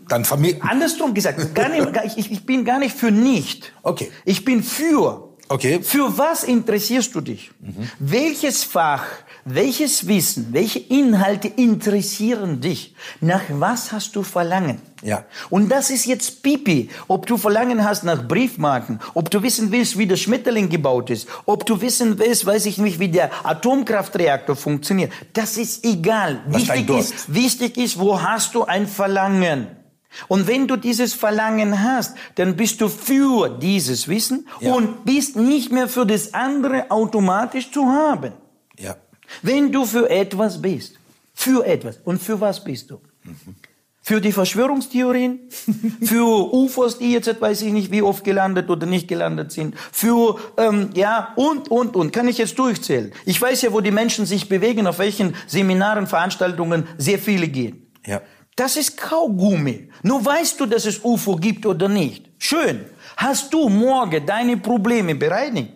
Dann 0.08 0.24
Familie. 0.24 0.60
Andersrum 0.62 1.14
gesagt, 1.14 1.54
gar 1.54 1.68
nicht, 1.68 2.16
ich, 2.16 2.32
ich 2.32 2.46
bin 2.46 2.64
gar 2.64 2.78
nicht 2.78 2.96
für 2.96 3.10
nicht. 3.10 3.72
Okay. 3.82 4.10
Ich 4.24 4.44
bin 4.44 4.62
für. 4.62 5.28
Okay. 5.50 5.80
Für 5.82 6.18
was 6.18 6.44
interessierst 6.44 7.14
du 7.14 7.22
dich? 7.22 7.50
Welches 7.98 8.64
Fach, 8.64 9.04
welches 9.46 10.06
Wissen, 10.06 10.48
welche 10.52 10.78
Inhalte 10.78 11.48
interessieren 11.48 12.60
dich? 12.60 12.94
Nach 13.22 13.40
was 13.48 13.92
hast 13.92 14.14
du 14.14 14.22
Verlangen? 14.22 14.82
Ja. 15.02 15.24
Und 15.48 15.70
das 15.70 15.88
ist 15.88 16.04
jetzt 16.04 16.42
Pipi. 16.42 16.90
Ob 17.06 17.26
du 17.26 17.38
Verlangen 17.38 17.82
hast 17.82 18.04
nach 18.04 18.26
Briefmarken, 18.28 19.00
ob 19.14 19.30
du 19.30 19.42
wissen 19.42 19.72
willst, 19.72 19.96
wie 19.96 20.06
der 20.06 20.16
Schmetterling 20.16 20.68
gebaut 20.68 21.08
ist, 21.08 21.26
ob 21.46 21.64
du 21.64 21.80
wissen 21.80 22.18
willst, 22.18 22.44
weiß 22.44 22.66
ich 22.66 22.76
nicht, 22.76 22.98
wie 22.98 23.08
der 23.08 23.30
Atomkraftreaktor 23.46 24.54
funktioniert. 24.54 25.12
Das 25.32 25.56
ist 25.56 25.82
egal. 25.84 26.42
Was 26.48 26.68
Wichtig 26.68 26.90
ist, 26.90 27.34
wichtig 27.34 27.78
ist, 27.78 27.98
wo 27.98 28.20
hast 28.20 28.54
du 28.54 28.64
ein 28.64 28.86
Verlangen? 28.86 29.77
Und 30.28 30.46
wenn 30.46 30.66
du 30.66 30.76
dieses 30.76 31.14
Verlangen 31.14 31.82
hast, 31.82 32.16
dann 32.36 32.56
bist 32.56 32.80
du 32.80 32.88
für 32.88 33.48
dieses 33.48 34.08
Wissen 34.08 34.46
Ja. 34.60 34.72
und 34.74 35.04
bist 35.04 35.36
nicht 35.36 35.70
mehr 35.70 35.88
für 35.88 36.06
das 36.06 36.34
andere 36.34 36.90
automatisch 36.90 37.70
zu 37.70 37.86
haben. 37.86 38.32
Ja. 38.78 38.96
Wenn 39.42 39.70
du 39.70 39.84
für 39.84 40.08
etwas 40.08 40.60
bist, 40.60 40.94
für 41.34 41.64
etwas. 41.64 41.98
Und 42.04 42.20
für 42.20 42.40
was 42.40 42.64
bist 42.64 42.90
du? 42.90 43.00
Für 44.02 44.20
die 44.22 44.32
Verschwörungstheorien? 44.32 45.38
für 46.02 46.52
UFOs, 46.52 46.98
die 46.98 47.12
jetzt 47.12 47.40
weiß 47.40 47.62
ich 47.62 47.72
nicht, 47.72 47.90
wie 47.92 48.00
oft 48.02 48.24
gelandet 48.24 48.70
oder 48.70 48.86
nicht 48.86 49.06
gelandet 49.06 49.52
sind? 49.52 49.76
Für, 49.92 50.38
ähm, 50.56 50.90
ja, 50.94 51.32
und, 51.36 51.70
und, 51.70 51.94
und. 51.94 52.12
Kann 52.12 52.26
ich 52.26 52.38
jetzt 52.38 52.58
durchzählen? 52.58 53.12
Ich 53.26 53.40
weiß 53.40 53.62
ja, 53.62 53.72
wo 53.72 53.80
die 53.80 53.90
Menschen 53.90 54.24
sich 54.24 54.48
bewegen, 54.48 54.86
auf 54.86 54.98
welchen 54.98 55.36
Seminaren, 55.46 56.06
Veranstaltungen 56.06 56.86
sehr 56.96 57.18
viele 57.18 57.48
gehen. 57.48 57.86
Ja. 58.06 58.22
Das 58.58 58.76
ist 58.76 58.96
Kaugummi. 58.96 59.88
Nur 60.02 60.24
weißt 60.24 60.58
du, 60.58 60.66
dass 60.66 60.84
es 60.84 60.98
UFO 61.04 61.36
gibt 61.36 61.64
oder 61.64 61.88
nicht. 61.88 62.24
Schön. 62.38 62.86
Hast 63.16 63.54
du 63.54 63.68
morgen 63.68 64.26
deine 64.26 64.56
Probleme 64.56 65.14
bereinigt? 65.14 65.74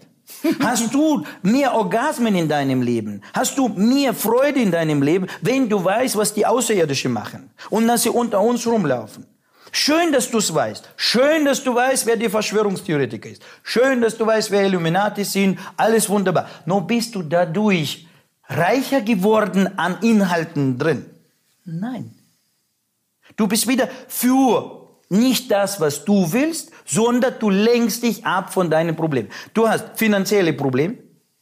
Hast 0.58 0.92
du 0.92 1.24
mehr 1.42 1.72
Orgasmen 1.74 2.34
in 2.34 2.48
deinem 2.48 2.82
Leben? 2.82 3.22
Hast 3.32 3.56
du 3.56 3.68
mehr 3.68 4.12
Freude 4.12 4.60
in 4.60 4.72
deinem 4.72 5.00
Leben, 5.00 5.28
wenn 5.42 5.68
du 5.68 5.84
weißt, 5.84 6.16
was 6.16 6.34
die 6.34 6.44
Außerirdischen 6.44 7.12
machen 7.12 7.50
und 7.70 7.86
dass 7.86 8.02
sie 8.02 8.08
unter 8.08 8.40
uns 8.40 8.66
rumlaufen? 8.66 9.26
Schön, 9.70 10.10
dass 10.10 10.28
du 10.28 10.38
es 10.38 10.52
weißt. 10.52 10.90
Schön, 10.96 11.44
dass 11.44 11.62
du 11.62 11.72
weißt, 11.72 12.04
wer 12.06 12.16
die 12.16 12.28
Verschwörungstheoretiker 12.28 13.30
ist. 13.30 13.42
Schön, 13.62 14.00
dass 14.00 14.18
du 14.18 14.26
weißt, 14.26 14.50
wer 14.50 14.66
Illuminati 14.66 15.22
sind. 15.22 15.60
Alles 15.76 16.08
wunderbar. 16.08 16.48
Nur 16.66 16.84
bist 16.84 17.14
du 17.14 17.22
dadurch 17.22 18.08
reicher 18.48 19.02
geworden 19.02 19.70
an 19.78 19.98
Inhalten 20.02 20.78
drin. 20.78 21.06
Nein. 21.64 22.12
Du 23.36 23.46
bist 23.46 23.68
wieder 23.68 23.88
für 24.08 24.82
nicht 25.08 25.50
das, 25.50 25.80
was 25.80 26.04
du 26.04 26.32
willst, 26.32 26.70
sondern 26.86 27.34
du 27.38 27.50
lenkst 27.50 28.02
dich 28.02 28.24
ab 28.24 28.52
von 28.52 28.70
deinen 28.70 28.96
Problemen. 28.96 29.28
Du 29.52 29.68
hast 29.68 29.84
finanzielle 29.94 30.52
Probleme. 30.54 30.96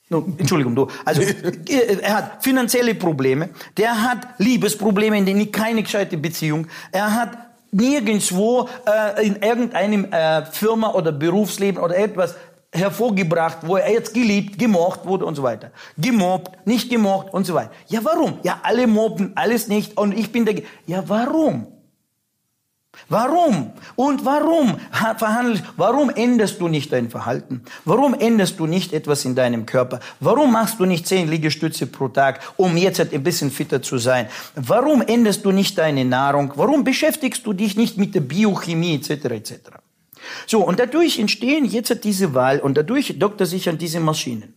No, 0.09 0.25
Entschuldigung, 0.39 0.75
du. 0.75 0.89
Also 1.05 1.23
er 2.03 2.15
hat 2.15 2.43
finanzielle 2.43 2.97
Probleme, 2.97 3.51
der 3.77 4.03
hat 4.03 4.27
Liebesprobleme, 4.39 5.17
in 5.17 5.25
denen 5.25 5.53
keine 5.53 5.85
gescheite 5.85 6.17
Beziehung. 6.17 6.67
Er 6.91 7.15
hat 7.15 7.39
nirgendwo 7.71 8.69
äh, 8.87 9.25
in 9.25 9.37
irgendeinem 9.37 10.07
äh, 10.13 10.45
Firma 10.47 10.93
oder 10.95 11.13
Berufsleben 11.13 11.81
oder 11.81 11.97
etwas 11.97 12.35
hervorgebracht, 12.73 13.59
wo 13.63 13.77
er 13.77 13.93
jetzt 13.93 14.13
geliebt, 14.13 14.59
gemocht 14.59 15.05
wurde 15.05 15.25
und 15.25 15.37
so 15.37 15.45
weiter. 15.45 15.71
Gemobbt, 15.97 16.67
nicht 16.67 16.91
gemocht 16.91 17.33
und 17.33 17.47
so 17.47 17.55
weiter. 17.55 17.71
Ja, 17.87 18.01
warum? 18.03 18.39
Ja, 18.43 18.61
alle 18.65 18.89
mobben, 18.89 19.33
alles 19.37 19.69
nicht 19.69 19.97
und 19.97 20.17
ich 20.17 20.33
bin 20.33 20.45
der... 20.45 20.63
Ja, 20.87 21.05
warum? 21.07 21.69
Warum? 23.09 23.73
Und 23.97 24.25
warum 24.25 24.77
verhandelst, 25.19 25.65
warum 25.77 26.11
änderst 26.11 26.61
du 26.61 26.69
nicht 26.69 26.93
dein 26.93 27.11
Verhalten? 27.11 27.63
Warum 27.85 28.15
änderst 28.15 28.59
du 28.59 28.67
nicht 28.67 28.93
etwas 28.93 29.25
in 29.25 29.35
deinem 29.35 29.67
Körper? 29.67 30.01
Warum 30.21 30.53
machst 30.53 30.79
du 30.79 30.85
nicht 30.85 31.07
zehn 31.07 31.29
Liegestütze 31.29 31.87
pro 31.87 32.09
Tag, 32.09 32.41
um 32.57 32.77
jetzt 32.77 33.01
ein 33.01 33.23
bisschen 33.23 33.51
fitter 33.51 33.83
zu 33.83 33.99
sein? 33.99 34.29
Warum 34.55 35.03
änderst 35.03 35.45
du 35.45 35.51
nicht 35.51 35.79
deine 35.79 36.05
Nahrung? 36.05 36.53
Warum 36.57 36.85
beschäftigst 36.85 37.47
du 37.47 37.53
dich 37.53 37.77
nicht 37.77 37.99
mit 37.99 38.15
der 38.15 38.21
Biochemie 38.21 38.95
etc. 38.95 39.11
etc.? 39.27 39.55
So, 40.47 40.65
und 40.65 40.79
dadurch 40.79 41.19
entstehen 41.19 41.65
jetzt 41.65 42.05
diese 42.05 42.35
Wahl 42.35 42.61
und 42.61 42.77
dadurch 42.77 43.19
dockt 43.19 43.41
er 43.41 43.47
sich 43.47 43.69
an 43.69 43.79
diese 43.79 44.01
Maschinen. 44.01 44.55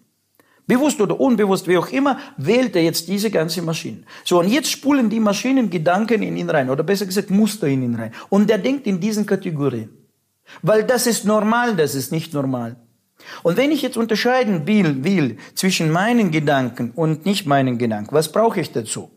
Bewusst 0.65 1.01
oder 1.01 1.19
unbewusst, 1.19 1.67
wie 1.67 1.77
auch 1.77 1.89
immer, 1.89 2.17
wählt 2.37 2.75
er 2.75 2.83
jetzt 2.83 3.07
diese 3.09 3.29
ganze 3.29 3.61
Maschine. 3.61 4.03
So, 4.23 4.39
und 4.39 4.47
jetzt 4.47 4.71
spulen 4.71 5.09
die 5.09 5.19
Maschinen 5.19 5.69
Gedanken 5.69 6.21
in 6.23 6.37
ihn 6.37 6.49
rein, 6.49 6.69
oder 6.69 6.83
besser 6.83 7.05
gesagt 7.05 7.29
Muster 7.29 7.67
in 7.67 7.83
ihn 7.83 7.95
rein. 7.95 8.13
Und 8.29 8.49
er 8.49 8.57
denkt 8.57 8.87
in 8.87 8.99
diesen 8.99 9.25
Kategorien. 9.25 9.89
Weil 10.61 10.83
das 10.83 11.07
ist 11.07 11.25
normal, 11.25 11.75
das 11.75 11.95
ist 11.95 12.11
nicht 12.11 12.33
normal. 12.33 12.77
Und 13.41 13.57
wenn 13.57 13.71
ich 13.71 13.81
jetzt 13.81 13.97
unterscheiden 13.97 14.67
will, 14.67 15.03
will 15.03 15.37
zwischen 15.55 15.91
meinen 15.91 16.31
Gedanken 16.31 16.91
und 16.91 17.25
nicht 17.25 17.45
meinen 17.45 17.77
Gedanken, 17.77 18.13
was 18.15 18.31
brauche 18.31 18.59
ich 18.59 18.71
dazu? 18.71 19.11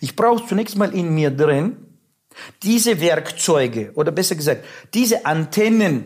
Ich 0.00 0.16
brauche 0.16 0.46
zunächst 0.46 0.76
mal 0.76 0.94
in 0.94 1.14
mir 1.14 1.30
drin 1.30 1.76
diese 2.62 3.00
Werkzeuge, 3.00 3.92
oder 3.94 4.12
besser 4.12 4.36
gesagt, 4.36 4.64
diese 4.94 5.26
Antennen, 5.26 6.04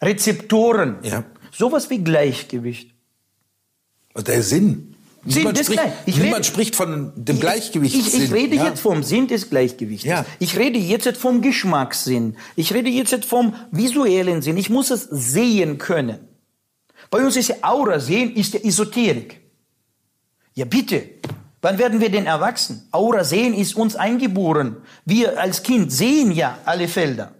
Rezeptoren, 0.00 0.96
ja. 1.02 1.24
sowas 1.52 1.90
wie 1.90 1.98
Gleichgewicht. 1.98 2.91
Der 4.16 4.42
Sinn. 4.42 4.92
Sinn 5.24 5.42
niemand, 5.42 5.58
spricht, 5.58 5.82
niemand 6.06 6.34
rede, 6.34 6.44
spricht, 6.44 6.76
von 6.76 7.12
dem 7.14 7.38
Gleichgewicht. 7.38 7.94
Ich, 7.94 8.12
ich, 8.12 8.24
ich, 8.24 8.32
rede 8.32 8.56
ja. 8.56 8.66
jetzt 8.66 8.80
vom 8.80 9.04
Sinn 9.04 9.28
des 9.28 9.48
Gleichgewichts. 9.48 10.04
Ja. 10.04 10.26
Ich 10.40 10.58
rede 10.58 10.78
jetzt 10.80 11.16
vom 11.16 11.42
Geschmackssinn. 11.42 12.36
Ich 12.56 12.74
rede 12.74 12.90
jetzt 12.90 13.24
vom 13.24 13.54
visuellen 13.70 14.42
Sinn. 14.42 14.56
Ich 14.56 14.68
muss 14.68 14.90
es 14.90 15.04
sehen 15.10 15.78
können. 15.78 16.18
Bei 17.08 17.24
uns 17.24 17.36
ist 17.36 17.48
ja 17.48 17.56
Aura 17.62 18.00
sehen, 18.00 18.34
ist 18.34 18.54
ja 18.54 18.60
Esoterik. 18.60 19.40
Ja 20.54 20.64
bitte. 20.64 21.04
Wann 21.60 21.78
werden 21.78 22.00
wir 22.00 22.10
denn 22.10 22.26
erwachsen? 22.26 22.88
Aura 22.90 23.22
sehen 23.22 23.54
ist 23.54 23.76
uns 23.76 23.94
eingeboren. 23.94 24.78
Wir 25.04 25.40
als 25.40 25.62
Kind 25.62 25.92
sehen 25.92 26.32
ja 26.32 26.58
alle 26.64 26.88
Felder. 26.88 27.32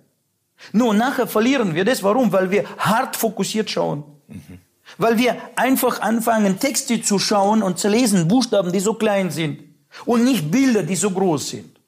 Nur 0.73 0.95
nachher 0.95 1.27
verlieren 1.27 1.75
wir 1.75 1.85
das. 1.85 2.05
Warum? 2.05 2.31
Weil 2.31 2.53
wir 2.53 2.65
hart 2.79 3.17
fokussiert 3.17 3.69
schauen. 3.69 4.05
Mhm. 4.29 4.59
Weil 4.99 5.19
wir 5.19 5.37
einfach 5.57 6.01
anfangen, 6.01 6.59
Texte 6.59 7.03
zu 7.03 7.19
schauen 7.19 7.63
und 7.63 7.79
zu 7.79 7.89
lesen, 7.89 8.29
Buchstaben, 8.29 8.73
die 8.73 8.81
so 8.81 8.95
klein 8.95 9.31
sind 9.31 9.61
und 10.05 10.25
nicht 10.25 10.51
Bilder, 10.51 10.83
die 10.83 10.97
so 10.97 11.11
groß 11.11 11.51
sind. 11.51 11.79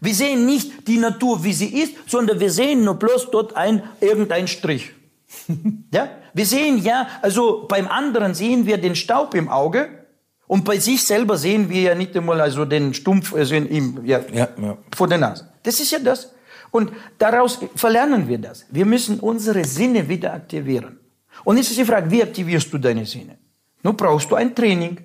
Wir 0.00 0.14
sehen 0.14 0.46
nicht 0.46 0.88
die 0.88 0.98
Natur, 0.98 1.44
wie 1.44 1.52
sie 1.52 1.68
ist, 1.82 1.94
sondern 2.06 2.40
wir 2.40 2.50
sehen 2.50 2.84
nur 2.84 2.94
bloß 2.94 3.30
dort 3.30 3.56
ein, 3.56 3.82
irgendein 4.00 4.48
Strich. 4.48 4.90
ja? 5.92 6.08
Wir 6.32 6.46
sehen 6.46 6.78
ja, 6.78 7.08
also 7.22 7.66
beim 7.68 7.88
anderen 7.88 8.34
sehen 8.34 8.66
wir 8.66 8.78
den 8.78 8.96
Staub 8.96 9.34
im 9.34 9.48
Auge 9.48 9.88
und 10.46 10.64
bei 10.64 10.78
sich 10.78 11.04
selber 11.04 11.36
sehen 11.36 11.70
wir 11.70 11.80
ja 11.80 11.94
nicht 11.94 12.16
einmal 12.16 12.40
also 12.40 12.64
den 12.64 12.92
Stumpf 12.92 13.34
also 13.34 13.54
in 13.54 13.70
ihm, 13.70 14.00
ja, 14.04 14.20
ja, 14.32 14.48
ja. 14.60 14.76
vor 14.94 15.08
der 15.08 15.18
Nase. 15.18 15.48
Das 15.62 15.80
ist 15.80 15.90
ja 15.90 15.98
das. 15.98 16.32
Und 16.70 16.92
daraus 17.18 17.60
verlernen 17.76 18.28
wir 18.28 18.38
das. 18.38 18.66
Wir 18.70 18.84
müssen 18.84 19.20
unsere 19.20 19.64
Sinne 19.64 20.08
wieder 20.08 20.34
aktivieren. 20.34 20.98
Und 21.44 21.58
jetzt 21.58 21.70
ist 21.70 21.78
die 21.78 21.84
Frage, 21.84 22.10
wie 22.10 22.22
aktivierst 22.22 22.72
du 22.72 22.78
deine 22.78 23.06
Sinne? 23.06 23.38
Nun 23.82 23.96
brauchst 23.96 24.30
du 24.30 24.34
ein 24.34 24.54
Training. 24.54 24.98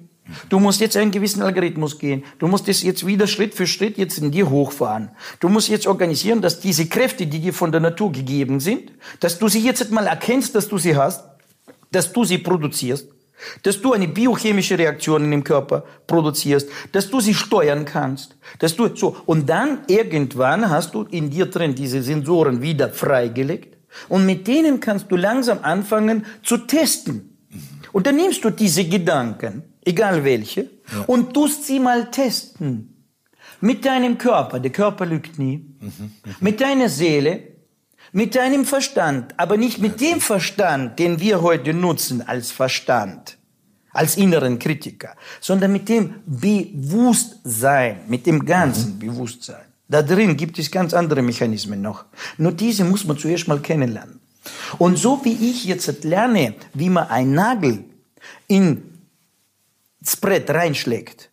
Du 0.48 0.60
musst 0.60 0.80
jetzt 0.80 0.96
einen 0.96 1.12
gewissen 1.12 1.42
Algorithmus 1.42 1.98
gehen. 1.98 2.24
Du 2.38 2.48
musst 2.48 2.68
das 2.68 2.84
jetzt 2.84 3.06
wieder 3.06 3.28
Schritt 3.28 3.56
für 3.56 3.68
Schritt 3.68 3.98
jetzt 3.98 4.20
in 4.20 4.32
dir 4.32 4.50
hochfahren. 4.50 5.10
Du 5.40 5.50
musst 5.50 5.70
jetzt 5.70 5.88
organisieren, 5.88 6.42
dass 6.42 6.60
diese 6.60 6.86
Kräfte, 6.88 7.26
die 7.28 7.40
dir 7.40 7.54
von 7.54 7.72
der 7.72 7.82
Natur 7.82 8.12
gegeben 8.12 8.60
sind, 8.60 8.92
dass 9.20 9.40
du 9.40 9.48
sie 9.48 9.60
jetzt 9.60 9.92
mal 9.92 10.08
erkennst, 10.08 10.56
dass 10.56 10.68
du 10.68 10.78
sie 10.78 10.96
hast, 10.96 11.26
dass 11.92 12.14
du 12.14 12.24
sie 12.24 12.38
produzierst, 12.38 13.08
dass 13.64 13.82
du 13.82 13.94
eine 13.94 14.08
biochemische 14.08 14.78
Reaktion 14.78 15.24
in 15.24 15.32
dem 15.32 15.44
Körper 15.44 15.84
produzierst, 16.06 16.70
dass 16.92 17.10
du 17.10 17.20
sie 17.20 17.34
steuern 17.34 17.86
kannst, 17.86 18.36
dass 18.60 18.76
du 18.76 18.96
so 18.96 19.18
und 19.26 19.50
dann 19.50 19.80
irgendwann 19.88 20.70
hast 20.70 20.94
du 20.94 21.04
in 21.04 21.32
dir 21.32 21.48
drin 21.48 21.74
diese 21.74 22.04
Sensoren 22.04 22.62
wieder 22.62 22.90
freigelegt 22.90 23.79
und 24.08 24.26
mit 24.26 24.48
denen 24.48 24.80
kannst 24.80 25.12
du 25.12 25.16
langsam 25.16 25.60
anfangen 25.62 26.26
zu 26.44 26.58
testen. 26.58 27.38
Und 27.92 28.06
dann 28.06 28.16
nimmst 28.16 28.44
du 28.44 28.50
diese 28.50 28.86
Gedanken, 28.86 29.64
egal 29.84 30.24
welche, 30.24 30.62
ja. 30.62 31.04
und 31.08 31.34
tust 31.34 31.66
sie 31.66 31.80
mal 31.80 32.12
testen. 32.12 33.06
Mit 33.62 33.86
deinem 33.86 34.18
Körper, 34.18 34.60
der 34.60 34.72
Körper 34.72 35.06
lügt 35.06 35.38
nie, 35.38 35.58
mhm. 35.58 35.88
Mhm. 35.90 36.12
mit 36.40 36.62
deiner 36.62 36.90
Seele, 36.90 37.44
mit 38.12 38.36
deinem 38.36 38.66
Verstand, 38.66 39.34
aber 39.38 39.58
nicht 39.58 39.80
mit 39.80 40.02
dem 40.02 40.22
Verstand, 40.22 40.98
den 41.00 41.20
wir 41.20 41.42
heute 41.42 41.74
nutzen 41.74 42.22
als 42.28 42.52
Verstand, 42.52 43.38
als 43.92 44.18
inneren 44.18 44.60
Kritiker, 44.60 45.16
sondern 45.42 45.74
mit 45.74 45.90
dem 45.90 46.16
Bewusstsein, 46.26 48.02
mit 48.08 48.26
dem 48.26 48.46
ganzen 48.46 48.96
mhm. 48.96 49.00
Bewusstsein. 49.00 49.69
Da 49.90 50.04
drin 50.04 50.38
gibt 50.38 50.60
es 50.60 50.70
ganz 50.70 50.94
andere 50.94 51.24
Mechanismen 51.24 51.82
noch. 51.82 52.06
Nur 52.38 52.52
diese 52.52 52.86
muss 52.86 53.06
man 53.06 53.18
zuerst 53.18 53.48
mal 53.48 53.60
kennenlernen. 53.60 54.22
Und 54.78 54.98
so 54.98 55.20
wie 55.26 55.50
ich 55.50 55.66
jetzt 55.66 56.04
lerne, 56.04 56.54
wie 56.74 56.90
man 56.90 57.08
einen 57.08 57.34
Nagel 57.34 57.84
ins 58.48 58.82
Brett 60.22 60.50
reinschlägt, 60.52 61.32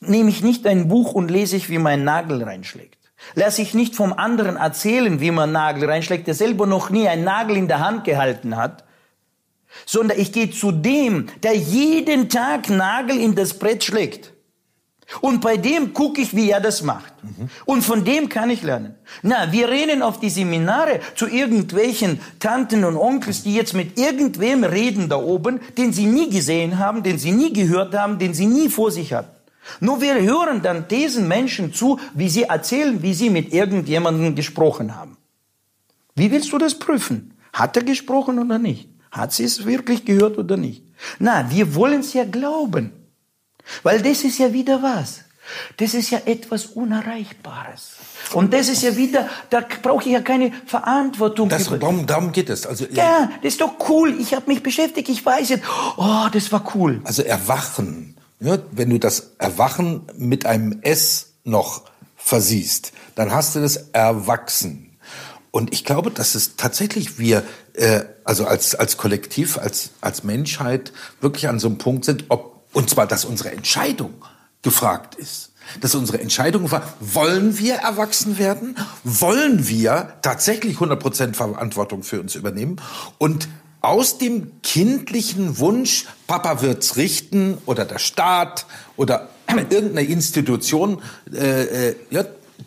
nehme 0.00 0.30
ich 0.30 0.42
nicht 0.42 0.66
ein 0.66 0.88
Buch 0.88 1.12
und 1.12 1.30
lese 1.30 1.56
ich, 1.56 1.68
wie 1.68 1.78
man 1.78 1.94
einen 1.94 2.04
Nagel 2.04 2.42
reinschlägt. 2.44 2.96
Lass 3.34 3.58
ich 3.58 3.74
nicht 3.74 3.96
vom 3.96 4.12
anderen 4.12 4.56
erzählen, 4.56 5.20
wie 5.20 5.32
man 5.32 5.50
Nagel 5.50 5.88
reinschlägt, 5.88 6.28
der 6.28 6.34
selber 6.34 6.66
noch 6.66 6.90
nie 6.90 7.08
einen 7.08 7.24
Nagel 7.24 7.56
in 7.56 7.66
der 7.66 7.80
Hand 7.80 8.04
gehalten 8.04 8.56
hat, 8.56 8.84
sondern 9.84 10.18
ich 10.18 10.32
gehe 10.32 10.50
zu 10.50 10.70
dem, 10.70 11.26
der 11.42 11.56
jeden 11.56 12.28
Tag 12.28 12.70
Nagel 12.70 13.18
in 13.18 13.34
das 13.34 13.58
Brett 13.58 13.82
schlägt. 13.82 14.32
Und 15.20 15.40
bei 15.40 15.56
dem 15.56 15.92
gucke 15.92 16.20
ich, 16.20 16.34
wie 16.34 16.50
er 16.50 16.60
das 16.60 16.82
macht. 16.82 17.14
Mhm. 17.22 17.48
Und 17.64 17.82
von 17.82 18.04
dem 18.04 18.28
kann 18.28 18.50
ich 18.50 18.62
lernen. 18.62 18.96
Na, 19.22 19.52
wir 19.52 19.68
rennen 19.68 20.02
auf 20.02 20.18
die 20.18 20.30
Seminare 20.30 21.00
zu 21.14 21.28
irgendwelchen 21.28 22.20
Tanten 22.40 22.84
und 22.84 22.96
Onkels, 22.96 23.44
die 23.44 23.54
jetzt 23.54 23.74
mit 23.74 23.98
irgendwem 23.98 24.64
reden 24.64 25.08
da 25.08 25.16
oben, 25.16 25.60
den 25.78 25.92
sie 25.92 26.06
nie 26.06 26.28
gesehen 26.28 26.78
haben, 26.78 27.04
den 27.04 27.18
sie 27.18 27.30
nie 27.30 27.52
gehört 27.52 27.94
haben, 27.94 28.18
den 28.18 28.34
sie 28.34 28.46
nie 28.46 28.68
vor 28.68 28.90
sich 28.90 29.12
hatten. 29.12 29.30
Nur 29.80 30.00
wir 30.00 30.20
hören 30.20 30.62
dann 30.62 30.88
diesen 30.88 31.28
Menschen 31.28 31.72
zu, 31.72 31.98
wie 32.14 32.28
sie 32.28 32.44
erzählen, 32.44 33.02
wie 33.02 33.14
sie 33.14 33.30
mit 33.30 33.52
irgendjemandem 33.52 34.34
gesprochen 34.34 34.96
haben. 34.96 35.16
Wie 36.14 36.30
willst 36.30 36.52
du 36.52 36.58
das 36.58 36.78
prüfen? 36.78 37.34
Hat 37.52 37.76
er 37.76 37.84
gesprochen 37.84 38.38
oder 38.38 38.58
nicht? 38.58 38.88
Hat 39.10 39.32
sie 39.32 39.44
es 39.44 39.66
wirklich 39.66 40.04
gehört 40.04 40.38
oder 40.38 40.56
nicht? 40.56 40.84
Na, 41.18 41.50
wir 41.50 41.74
wollen 41.74 42.00
es 42.00 42.12
ja 42.12 42.24
glauben. 42.24 42.92
Weil 43.82 44.02
das 44.02 44.24
ist 44.24 44.38
ja 44.38 44.52
wieder 44.52 44.82
was? 44.82 45.20
Das 45.76 45.94
ist 45.94 46.10
ja 46.10 46.20
etwas 46.24 46.66
Unerreichbares. 46.66 47.92
Und 48.32 48.52
das 48.52 48.68
ist 48.68 48.82
ja 48.82 48.96
wieder, 48.96 49.28
da 49.50 49.62
brauche 49.82 50.04
ich 50.06 50.12
ja 50.12 50.20
keine 50.20 50.52
Verantwortung. 50.66 51.48
Das, 51.48 51.64
darum, 51.64 52.06
darum 52.06 52.32
geht 52.32 52.50
es. 52.50 52.66
Also, 52.66 52.86
ja, 52.90 53.30
das 53.42 53.52
ist 53.52 53.60
doch 53.60 53.74
cool. 53.88 54.16
Ich 54.18 54.34
habe 54.34 54.48
mich 54.48 54.62
beschäftigt, 54.62 55.08
ich 55.08 55.24
weiß 55.24 55.50
jetzt, 55.50 55.64
oh, 55.96 56.26
das 56.32 56.50
war 56.50 56.72
cool. 56.74 57.00
Also 57.04 57.22
Erwachen, 57.22 58.16
ja, 58.40 58.58
wenn 58.72 58.90
du 58.90 58.98
das 58.98 59.34
Erwachen 59.38 60.02
mit 60.16 60.46
einem 60.46 60.80
S 60.82 61.32
noch 61.44 61.82
versiehst, 62.16 62.92
dann 63.14 63.32
hast 63.32 63.54
du 63.54 63.60
das 63.60 63.76
Erwachsen. 63.92 64.96
Und 65.52 65.72
ich 65.72 65.84
glaube, 65.84 66.10
dass 66.10 66.34
es 66.34 66.56
tatsächlich 66.56 67.18
wir, 67.18 67.42
äh, 67.74 68.00
also 68.24 68.46
als, 68.46 68.74
als 68.74 68.96
Kollektiv, 68.96 69.56
als, 69.56 69.90
als 70.00 70.24
Menschheit 70.24 70.92
wirklich 71.20 71.48
an 71.48 71.58
so 71.58 71.68
einem 71.68 71.78
Punkt 71.78 72.04
sind, 72.04 72.24
ob 72.28 72.55
und 72.72 72.90
zwar, 72.90 73.06
dass 73.06 73.24
unsere 73.24 73.52
Entscheidung 73.52 74.14
gefragt 74.62 75.14
ist. 75.14 75.52
dass 75.80 75.96
unsere 75.96 76.20
Entscheidung 76.20 76.70
war, 76.70 76.94
wollen 77.00 77.58
wir 77.58 77.74
erwachsen 77.74 78.38
werden? 78.38 78.76
Wollen 79.02 79.66
wir 79.66 80.14
tatsächlich 80.22 80.76
100% 80.76 81.34
Verantwortung 81.34 82.04
für 82.04 82.20
uns 82.20 82.36
übernehmen? 82.36 82.80
Und 83.18 83.48
aus 83.80 84.18
dem 84.18 84.60
kindlichen 84.62 85.58
Wunsch, 85.58 86.06
Papa 86.26 86.62
wird's 86.62 86.96
richten 86.96 87.58
oder 87.66 87.84
der 87.84 87.98
Staat 87.98 88.66
oder 88.96 89.28
irgendeine 89.48 90.02
Institution, 90.02 91.02
äh, 91.32 91.90
äh, 91.90 91.96
ja, 92.10 92.24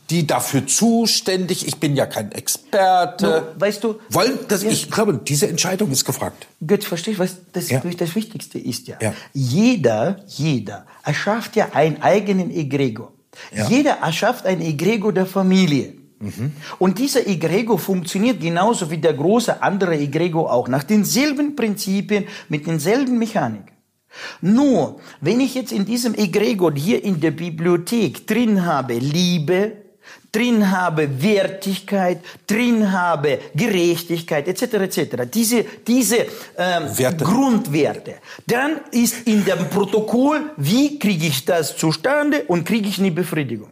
die 0.09 0.25
dafür 0.25 0.65
zuständig, 0.65 1.67
ich 1.67 1.77
bin 1.77 1.95
ja 1.95 2.05
kein 2.05 2.31
Experte. 2.31 3.53
No, 3.55 3.61
weißt 3.61 3.83
du, 3.83 3.99
wollen, 4.09 4.39
das, 4.47 4.63
ja. 4.63 4.69
ich 4.69 4.89
glaube, 4.89 5.19
diese 5.23 5.47
Entscheidung 5.47 5.91
ist 5.91 6.05
gefragt. 6.05 6.47
Götz, 6.65 6.85
verstehst 6.85 7.19
du, 7.19 7.23
was 7.23 7.37
das, 7.53 7.69
ja. 7.69 7.79
das 7.79 8.15
Wichtigste 8.15 8.59
ist 8.59 8.87
ja. 8.87 8.97
ja. 9.01 9.13
Jeder, 9.33 10.23
jeder 10.27 10.85
erschafft 11.03 11.55
ja 11.55 11.69
einen 11.73 12.01
eigenen 12.01 12.51
Egregor. 12.51 13.11
Ja. 13.55 13.67
Jeder 13.67 13.91
erschafft 14.01 14.45
ein 14.45 14.61
Egregor 14.61 15.13
der 15.13 15.25
Familie. 15.25 15.93
Mhm. 16.19 16.51
Und 16.79 16.99
dieser 16.99 17.27
Egrego 17.27 17.77
funktioniert 17.77 18.41
genauso 18.41 18.91
wie 18.91 18.97
der 18.97 19.13
große 19.13 19.61
andere 19.61 19.97
Egrego 19.97 20.47
auch, 20.47 20.67
nach 20.67 20.83
denselben 20.83 21.55
Prinzipien, 21.55 22.25
mit 22.49 22.67
denselben 22.67 23.17
Mechaniken. 23.17 23.78
Nur, 24.41 24.99
wenn 25.21 25.39
ich 25.39 25.55
jetzt 25.55 25.71
in 25.71 25.85
diesem 25.85 26.15
Egregor 26.15 26.73
hier 26.73 27.03
in 27.03 27.19
der 27.19 27.31
Bibliothek 27.31 28.25
drin 28.25 28.65
habe 28.65 28.95
Liebe, 28.95 29.73
drin 30.31 30.69
habe 30.71 31.21
Wertigkeit, 31.21 32.19
drin 32.47 32.91
habe 32.91 33.39
Gerechtigkeit 33.55 34.47
etc. 34.47 34.61
etc. 34.73 35.15
Diese, 35.33 35.65
diese 35.87 36.25
ähm, 36.57 37.17
Grundwerte. 37.17 38.15
Dann 38.45 38.81
ist 38.91 39.27
in 39.27 39.43
dem 39.45 39.69
Protokoll, 39.69 40.51
wie 40.57 40.99
kriege 40.99 41.27
ich 41.27 41.45
das 41.45 41.77
zustande 41.77 42.43
und 42.47 42.65
kriege 42.65 42.89
ich 42.89 42.99
eine 42.99 43.11
Befriedigung. 43.11 43.69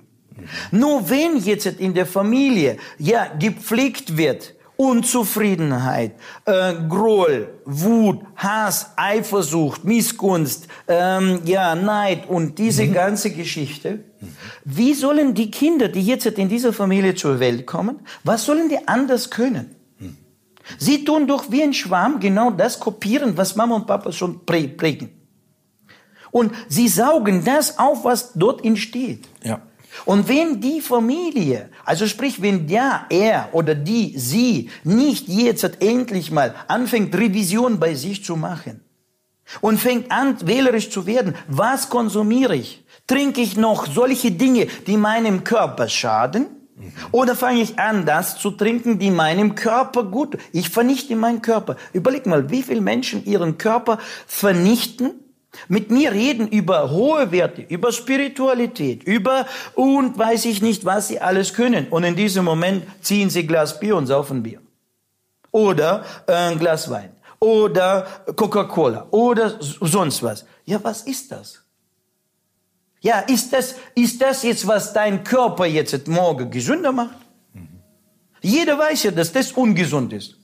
Nur 0.71 1.09
wenn 1.09 1.37
jetzt 1.37 1.65
in 1.65 1.93
der 1.93 2.05
Familie 2.05 2.77
ja 2.97 3.27
gepflegt 3.37 4.15
wird, 4.15 4.53
Unzufriedenheit, 4.77 6.13
äh, 6.45 6.73
Groll, 6.87 7.49
Wut, 7.65 8.21
Hass, 8.35 8.91
Eifersucht, 8.95 9.83
Missgunst, 9.83 10.67
ähm, 10.87 11.41
ja, 11.45 11.73
Neid 11.73 12.29
und 12.29 12.59
diese 12.59 12.83
mhm. 12.85 12.93
ganze 12.93 13.31
Geschichte. 13.31 14.03
Wie 14.63 14.93
sollen 14.93 15.33
die 15.33 15.51
Kinder, 15.51 15.87
die 15.87 16.01
jetzt 16.01 16.25
in 16.25 16.47
dieser 16.47 16.73
Familie 16.73 17.15
zur 17.15 17.39
Welt 17.39 17.65
kommen, 17.65 17.99
was 18.23 18.45
sollen 18.45 18.69
die 18.69 18.87
anders 18.87 19.31
können? 19.31 19.75
Mhm. 19.99 20.17
Sie 20.77 21.03
tun 21.03 21.27
doch 21.27 21.49
wie 21.49 21.63
ein 21.63 21.73
Schwarm 21.73 22.19
genau 22.19 22.51
das 22.51 22.79
kopieren, 22.79 23.35
was 23.35 23.55
Mama 23.55 23.75
und 23.75 23.87
Papa 23.87 24.11
schon 24.11 24.45
prägen. 24.45 25.09
Und 26.29 26.53
sie 26.67 26.87
saugen 26.87 27.43
das 27.43 27.79
auf, 27.79 28.03
was 28.03 28.33
dort 28.33 28.63
entsteht. 28.63 29.27
Ja. 29.43 29.61
Und 30.05 30.27
wenn 30.27 30.61
die 30.61 30.81
Familie, 30.81 31.69
also 31.85 32.07
sprich, 32.07 32.41
wenn 32.41 32.67
der, 32.67 33.05
er 33.09 33.49
oder 33.53 33.75
die, 33.75 34.17
sie 34.17 34.69
nicht 34.83 35.27
jetzt 35.27 35.63
endlich 35.81 36.31
mal 36.31 36.55
anfängt, 36.67 37.15
Revision 37.15 37.79
bei 37.79 37.93
sich 37.95 38.23
zu 38.23 38.35
machen 38.35 38.81
und 39.61 39.79
fängt 39.79 40.11
an, 40.11 40.37
wählerisch 40.45 40.89
zu 40.89 41.05
werden, 41.05 41.35
was 41.47 41.89
konsumiere 41.89 42.55
ich? 42.55 42.83
Trinke 43.07 43.41
ich 43.41 43.57
noch 43.57 43.87
solche 43.87 44.31
Dinge, 44.31 44.67
die 44.85 44.97
meinem 44.97 45.43
Körper 45.43 45.87
schaden? 45.87 46.47
Oder 47.11 47.35
fange 47.35 47.61
ich 47.61 47.79
an, 47.79 48.05
das 48.05 48.37
zu 48.37 48.51
trinken, 48.51 48.99
die 48.99 49.09
meinem 49.09 49.55
Körper 49.55 50.03
gut? 50.03 50.37
Ich 50.51 50.69
vernichte 50.69 51.15
meinen 51.15 51.41
Körper. 51.41 51.75
Überleg 51.91 52.27
mal, 52.27 52.51
wie 52.51 52.61
viele 52.61 52.81
Menschen 52.81 53.25
ihren 53.25 53.57
Körper 53.57 53.97
vernichten, 54.27 55.11
mit 55.67 55.91
mir 55.91 56.11
reden 56.11 56.47
über 56.47 56.91
hohe 56.91 57.31
Werte, 57.31 57.61
über 57.61 57.91
Spiritualität, 57.91 59.03
über 59.03 59.45
und 59.75 60.17
weiß 60.17 60.45
ich 60.45 60.61
nicht, 60.61 60.85
was 60.85 61.07
sie 61.07 61.19
alles 61.19 61.53
können. 61.53 61.87
Und 61.89 62.03
in 62.03 62.15
diesem 62.15 62.45
Moment 62.45 62.85
ziehen 63.01 63.29
sie 63.29 63.45
Glas 63.45 63.79
Bier 63.79 63.95
und 63.95 64.07
saufen 64.07 64.43
Bier. 64.43 64.61
Oder 65.51 66.05
äh, 66.27 66.33
ein 66.33 66.59
Glas 66.59 66.89
Wein. 66.89 67.11
Oder 67.39 68.07
Coca-Cola. 68.35 69.07
Oder 69.11 69.57
sonst 69.59 70.23
was. 70.23 70.45
Ja, 70.65 70.83
was 70.83 71.03
ist 71.03 71.31
das? 71.31 71.63
Ja, 73.01 73.19
ist 73.19 73.53
das, 73.53 73.75
ist 73.95 74.21
das 74.21 74.43
jetzt, 74.43 74.67
was 74.67 74.93
dein 74.93 75.23
Körper 75.23 75.65
jetzt 75.65 76.07
morgen 76.07 76.49
gesünder 76.49 76.91
macht? 76.91 77.17
Mhm. 77.53 77.67
Jeder 78.41 78.77
weiß 78.77 79.03
ja, 79.03 79.11
dass 79.11 79.31
das 79.31 79.51
ungesund 79.51 80.13
ist. 80.13 80.36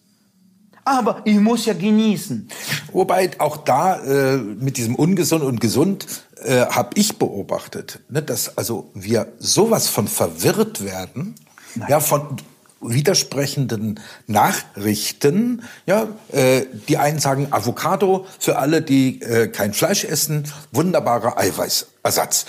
Aber 0.85 1.21
ich 1.23 1.39
muss 1.39 1.65
ja 1.65 1.73
genießen. 1.73 2.49
Wobei 2.91 3.31
auch 3.39 3.57
da 3.57 4.03
äh, 4.03 4.37
mit 4.37 4.77
diesem 4.77 4.95
ungesund 4.95 5.43
und 5.43 5.61
gesund 5.61 6.05
äh, 6.43 6.65
habe 6.65 6.91
ich 6.95 7.17
beobachtet, 7.17 8.01
ne, 8.09 8.21
dass 8.21 8.57
also 8.57 8.89
wir 8.93 9.27
sowas 9.39 9.87
von 9.87 10.07
verwirrt 10.07 10.83
werden, 10.83 11.35
Nein. 11.75 11.89
ja 11.89 11.99
von 11.99 12.37
widersprechenden 12.81 13.99
Nachrichten. 14.27 15.63
Ja, 15.85 16.07
äh, 16.31 16.63
die 16.87 16.97
einen 16.97 17.19
sagen 17.19 17.47
Avocado 17.51 18.25
für 18.39 18.57
alle, 18.57 18.81
die 18.81 19.21
äh, 19.21 19.47
kein 19.47 19.73
Fleisch 19.73 20.03
essen, 20.03 20.51
wunderbarer 20.71 21.37
Eiweißersatz. 21.37 22.45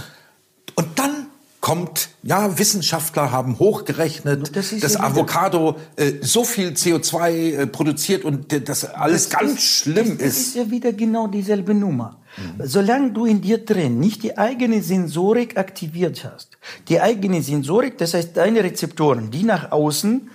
Und 0.74 0.99
dann 0.99 1.24
kommt, 1.64 2.10
ja, 2.22 2.58
Wissenschaftler 2.58 3.32
haben 3.32 3.58
hochgerechnet, 3.58 4.54
das 4.54 4.78
dass 4.78 5.00
Avocado 5.00 5.76
äh, 5.96 6.12
so 6.20 6.44
viel 6.44 6.72
CO2 6.72 7.30
äh, 7.30 7.66
produziert 7.66 8.26
und 8.26 8.52
äh, 8.52 8.60
das 8.60 8.84
alles 8.84 9.30
das 9.30 9.38
ganz 9.40 9.52
ist, 9.54 9.62
schlimm 9.62 10.18
das, 10.18 10.26
ist. 10.26 10.36
Das 10.36 10.36
ist 10.36 10.56
ja 10.56 10.70
wieder 10.70 10.92
genau 10.92 11.26
dieselbe 11.26 11.72
Nummer. 11.72 12.18
Mhm. 12.36 12.66
Solange 12.66 13.12
du 13.12 13.24
in 13.24 13.40
dir 13.40 13.64
drin 13.64 13.98
nicht 13.98 14.22
die 14.24 14.36
eigene 14.36 14.82
Sensorik 14.82 15.56
aktiviert 15.56 16.22
hast, 16.30 16.58
die 16.88 17.00
eigene 17.00 17.42
Sensorik, 17.42 17.96
das 17.96 18.12
heißt 18.12 18.36
deine 18.36 18.62
Rezeptoren, 18.62 19.30
die 19.30 19.44
nach 19.44 19.72
außen 19.72 20.28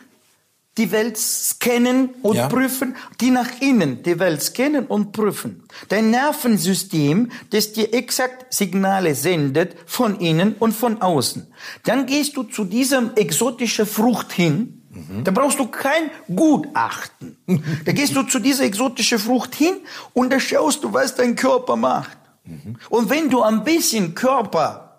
die 0.80 0.92
Welt 0.92 1.18
scannen 1.18 2.10
und 2.22 2.38
ja. 2.38 2.48
prüfen, 2.48 2.96
die 3.20 3.32
nach 3.32 3.60
innen 3.60 4.02
die 4.02 4.18
Welt 4.18 4.42
scannen 4.42 4.86
und 4.88 5.12
prüfen. 5.12 5.64
Dein 5.90 6.10
Nervensystem, 6.10 7.32
das 7.50 7.74
dir 7.74 7.94
exakt 7.94 8.54
Signale 8.54 9.14
sendet 9.14 9.76
von 9.86 10.20
innen 10.20 10.56
und 10.58 10.74
von 10.74 11.02
außen. 11.02 11.48
Dann 11.84 12.06
gehst 12.06 12.38
du 12.38 12.44
zu 12.44 12.64
diesem 12.64 13.12
exotischen 13.16 13.86
Frucht 13.86 14.32
hin. 14.32 14.82
Mhm. 14.90 15.26
Da 15.26 15.32
brauchst 15.32 15.60
du 15.60 15.68
kein 15.68 16.10
Gutachten. 16.34 17.36
da 17.86 17.92
gehst 17.92 18.16
du 18.16 18.24
zu 18.24 18.40
dieser 18.40 18.64
exotischen 18.64 19.20
Frucht 19.20 19.54
hin 19.54 19.76
und 20.14 20.32
da 20.32 20.40
schaust 20.40 20.84
du, 20.84 20.94
was 20.94 21.14
dein 21.14 21.36
Körper 21.36 21.76
macht. 21.76 22.18
Mhm. 22.46 22.78
Und 22.90 23.10
wenn 23.10 23.30
du 23.30 23.42
ein 23.42 23.66
bisschen 23.66 24.16
Körper 24.16 24.90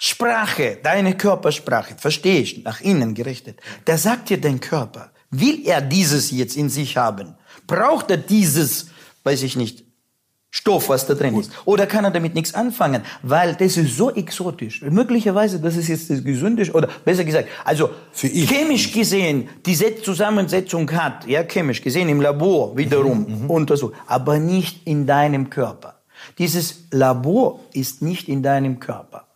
Sprache, 0.00 0.78
deine 0.80 1.16
Körpersprache, 1.16 1.96
verstehst, 1.96 2.58
nach 2.64 2.80
innen 2.80 3.14
gerichtet, 3.14 3.60
da 3.84 3.98
sagt 3.98 4.30
dir 4.30 4.40
dein 4.40 4.60
Körper, 4.60 5.10
will 5.30 5.66
er 5.66 5.80
dieses 5.80 6.30
jetzt 6.30 6.56
in 6.56 6.68
sich 6.68 6.96
haben? 6.96 7.34
Braucht 7.66 8.10
er 8.10 8.16
dieses, 8.16 8.88
weiß 9.24 9.42
ich 9.42 9.56
nicht, 9.56 9.84
Stoff, 10.50 10.88
was 10.88 11.06
da 11.06 11.14
drin 11.14 11.34
Gut. 11.34 11.44
ist? 11.44 11.52
Oder 11.66 11.86
kann 11.86 12.04
er 12.04 12.10
damit 12.10 12.34
nichts 12.34 12.54
anfangen? 12.54 13.02
Weil 13.22 13.54
das 13.54 13.76
ist 13.76 13.96
so 13.96 14.10
exotisch. 14.10 14.80
Möglicherweise, 14.80 15.60
das 15.60 15.76
ist 15.76 15.88
jetzt 15.88 16.08
das 16.08 16.24
Gesündeste, 16.24 16.74
oder 16.74 16.88
besser 17.04 17.24
gesagt, 17.24 17.48
also 17.64 17.90
chemisch 18.14 18.90
gesehen, 18.90 19.48
diese 19.66 20.00
Zusammensetzung 20.00 20.90
hat, 20.92 21.26
ja, 21.26 21.42
chemisch 21.42 21.82
gesehen 21.82 22.08
im 22.08 22.22
Labor 22.22 22.74
wiederum 22.76 23.26
mhm, 23.28 23.42
mhm. 23.42 23.50
untersucht, 23.50 23.94
aber 24.06 24.38
nicht 24.38 24.86
in 24.86 25.06
deinem 25.06 25.50
Körper. 25.50 26.00
Dieses 26.38 26.84
Labor 26.90 27.60
ist 27.74 28.00
nicht 28.00 28.28
in 28.28 28.42
deinem 28.42 28.80
Körper. 28.80 29.26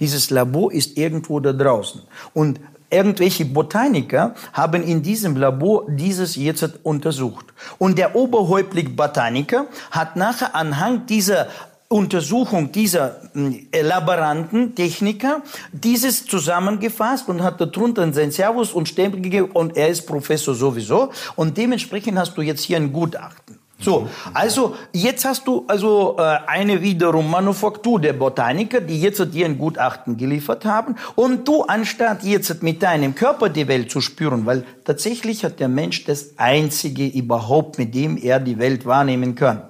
Dieses 0.00 0.30
Labor 0.30 0.72
ist 0.72 0.96
irgendwo 0.96 1.38
da 1.40 1.52
draußen. 1.52 2.02
Und 2.34 2.60
irgendwelche 2.92 3.44
Botaniker 3.44 4.34
haben 4.52 4.82
in 4.82 5.02
diesem 5.02 5.36
Labor 5.36 5.86
dieses 5.88 6.36
jetzt 6.36 6.80
untersucht. 6.82 7.46
Und 7.78 7.98
der 7.98 8.14
Oberhäuptling 8.14 8.94
Botaniker 8.94 9.66
hat 9.90 10.16
nachher 10.16 10.54
anhand 10.54 11.10
dieser 11.10 11.48
Untersuchung 11.92 12.72
dieser 12.72 13.20
hm, 13.34 13.68
Laboranten, 13.82 14.74
Techniker, 14.74 15.42
dieses 15.72 16.24
zusammengefasst 16.24 17.28
und 17.28 17.42
hat 17.42 17.60
darunter 17.60 18.10
sein 18.12 18.30
Servus 18.30 18.72
und 18.72 18.88
Stempel 18.88 19.20
gegeben 19.20 19.50
und 19.52 19.76
er 19.76 19.88
ist 19.88 20.06
Professor 20.06 20.54
sowieso 20.54 21.12
und 21.36 21.56
dementsprechend 21.56 22.18
hast 22.18 22.36
du 22.36 22.42
jetzt 22.42 22.62
hier 22.62 22.78
ein 22.78 22.92
Gutachten. 22.92 23.61
So, 23.82 24.08
also 24.32 24.76
jetzt 24.92 25.24
hast 25.24 25.46
du 25.46 25.64
also 25.66 26.16
äh, 26.18 26.22
eine 26.46 26.80
wiederum 26.80 27.28
Manufaktur 27.30 28.00
der 28.00 28.12
Botaniker, 28.12 28.80
die 28.80 29.00
jetzt 29.00 29.22
dir 29.34 29.46
ein 29.46 29.58
Gutachten 29.58 30.16
geliefert 30.16 30.64
haben 30.64 30.94
und 31.16 31.46
du 31.48 31.62
anstatt 31.62 32.22
jetzt 32.22 32.62
mit 32.62 32.82
deinem 32.82 33.14
Körper 33.14 33.48
die 33.48 33.66
Welt 33.66 33.90
zu 33.90 34.00
spüren, 34.00 34.46
weil 34.46 34.64
tatsächlich 34.84 35.44
hat 35.44 35.58
der 35.58 35.68
Mensch 35.68 36.04
das 36.04 36.38
einzige 36.38 37.06
überhaupt, 37.06 37.78
mit 37.78 37.94
dem 37.94 38.16
er 38.16 38.38
die 38.38 38.58
Welt 38.58 38.86
wahrnehmen 38.86 39.34
kann. 39.34 39.62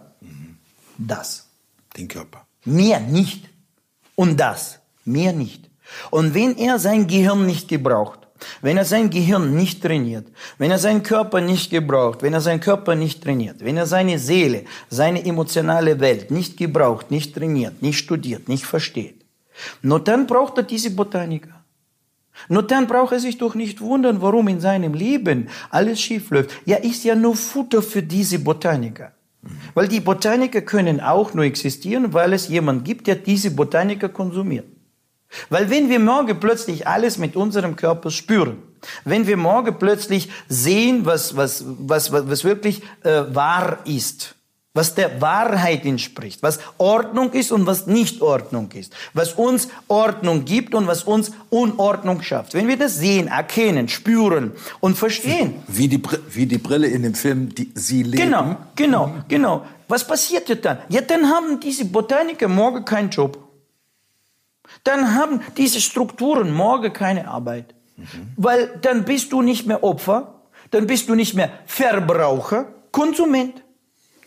Das. 0.99 1.49
Den 1.97 2.09
Körper. 2.09 2.47
Mehr 2.65 3.01
nicht. 3.01 3.49
Und 4.15 4.39
das. 4.39 4.81
Mehr 5.05 5.33
nicht. 5.33 5.71
Und 6.11 6.35
wenn 6.35 6.57
er 6.57 6.79
sein 6.79 7.07
Gehirn 7.07 7.47
nicht 7.47 7.69
gebraucht, 7.69 8.22
wenn 8.61 8.77
er 8.77 8.85
sein 8.85 9.11
Gehirn 9.11 9.55
nicht 9.55 9.83
trainiert, 9.83 10.27
wenn 10.59 10.71
er 10.71 10.79
seinen 10.79 11.03
Körper 11.03 11.41
nicht 11.41 11.71
gebraucht, 11.71 12.23
wenn 12.23 12.33
er 12.33 12.41
seinen 12.41 12.61
Körper 12.61 12.95
nicht 12.95 13.23
trainiert, 13.23 13.65
wenn 13.65 13.77
er 13.77 13.87
seine 13.87 14.19
Seele, 14.19 14.65
seine 14.89 15.25
emotionale 15.25 16.01
Welt 16.01 16.31
nicht 16.31 16.57
gebraucht, 16.57 17.11
nicht 17.11 17.35
trainiert, 17.35 17.83
nicht 17.83 17.99
studiert, 17.99 18.49
nicht 18.49 18.65
versteht, 18.65 19.25
Nur 19.83 20.01
dann 20.01 20.27
braucht 20.27 20.57
er 20.59 20.65
diese 20.65 20.91
Botaniker. 20.91 21.63
Nur 22.49 22.63
dann 22.63 22.87
braucht 22.87 23.13
er 23.13 23.21
sich 23.21 23.39
doch 23.39 23.55
nicht 23.55 23.81
wundern, 23.81 24.23
warum 24.23 24.49
in 24.49 24.61
seinem 24.61 24.95
Leben 24.95 25.49
alles 25.71 26.01
schief 26.01 26.31
läuft. 26.31 26.51
Ja, 26.65 26.77
ist 26.79 27.05
ja 27.05 27.15
nur 27.15 27.37
Futter 27.37 27.83
für 27.83 28.03
diese 28.03 28.39
Botaniker. 28.39 29.13
Weil 29.75 29.89
die 29.89 30.01
Botaniker 30.01 30.63
können 30.63 31.01
auch 31.01 31.35
nur 31.35 31.45
existieren, 31.45 32.13
weil 32.13 32.33
es 32.33 32.49
jemand 32.49 32.85
gibt, 32.85 33.07
der 33.07 33.17
diese 33.17 33.51
Botaniker 33.51 34.09
konsumiert. 34.09 34.67
Weil 35.51 35.71
wenn 35.71 35.89
wir 35.89 35.99
morgen 35.99 36.39
plötzlich 36.41 36.87
alles 36.87 37.19
mit 37.19 37.37
unserem 37.37 37.77
Körper 37.77 38.11
spüren, 38.11 38.63
wenn 39.05 39.27
wir 39.27 39.37
morgen 39.37 39.79
plötzlich 39.79 40.31
sehen, 40.49 41.07
was, 41.07 41.37
was, 41.37 41.65
was, 41.67 42.13
was, 42.13 42.45
wirklich 42.45 42.83
äh, 43.05 43.23
wahr 43.33 43.79
ist, 43.85 44.35
was 44.75 44.95
der 44.95 45.21
Wahrheit 45.21 45.85
entspricht, 45.85 46.43
was 46.43 46.59
Ordnung 46.79 47.33
ist 47.33 47.53
und 47.53 47.67
was 47.67 47.87
nicht 47.87 48.23
Ordnung 48.23 48.71
ist, 48.73 48.95
was 49.13 49.35
uns 49.35 49.69
Ordnung 49.87 50.45
gibt 50.45 50.75
und 50.75 50.87
was 50.87 51.05
uns 51.05 51.31
Unordnung 51.51 52.23
schafft. 52.23 52.55
Wenn 52.55 52.69
wir 52.69 52.79
das 52.79 52.97
sehen, 52.97 53.29
erkennen, 53.29 53.89
spüren 53.89 54.53
und 54.81 54.97
verstehen. 54.97 55.63
Wie 55.69 55.89
die, 55.89 56.03
wie 56.31 56.47
die 56.47 56.59
Brille 56.59 56.87
in 56.87 57.03
dem 57.03 57.15
Film, 57.15 57.55
die 57.55 57.71
sie 57.75 58.03
leben. 58.03 58.25
Genau, 58.25 58.57
genau, 58.75 59.15
genau. 59.29 59.67
Was 59.89 60.07
passiert 60.07 60.49
jetzt 60.49 60.65
dann? 60.65 60.79
Ja, 60.89 61.03
dann 61.03 61.29
haben 61.29 61.61
diese 61.61 61.85
Botaniker 61.85 62.49
morgen 62.49 62.85
keinen 62.85 63.11
Job. 63.11 63.42
Dann 64.85 65.15
haben 65.15 65.41
diese 65.57 65.81
Strukturen 65.81 66.53
morgen 66.53 66.93
keine 66.93 67.29
Arbeit. 67.29 67.75
Mhm. 67.97 68.07
Weil 68.37 68.79
dann 68.81 69.05
bist 69.05 69.33
du 69.33 69.43
nicht 69.43 69.67
mehr 69.67 69.83
Opfer, 69.85 70.43
dann 70.71 70.87
bist 70.87 71.09
du 71.09 71.15
nicht 71.15 71.35
mehr 71.35 71.51
Verbraucher, 71.67 72.67
Konsument. 72.91 73.63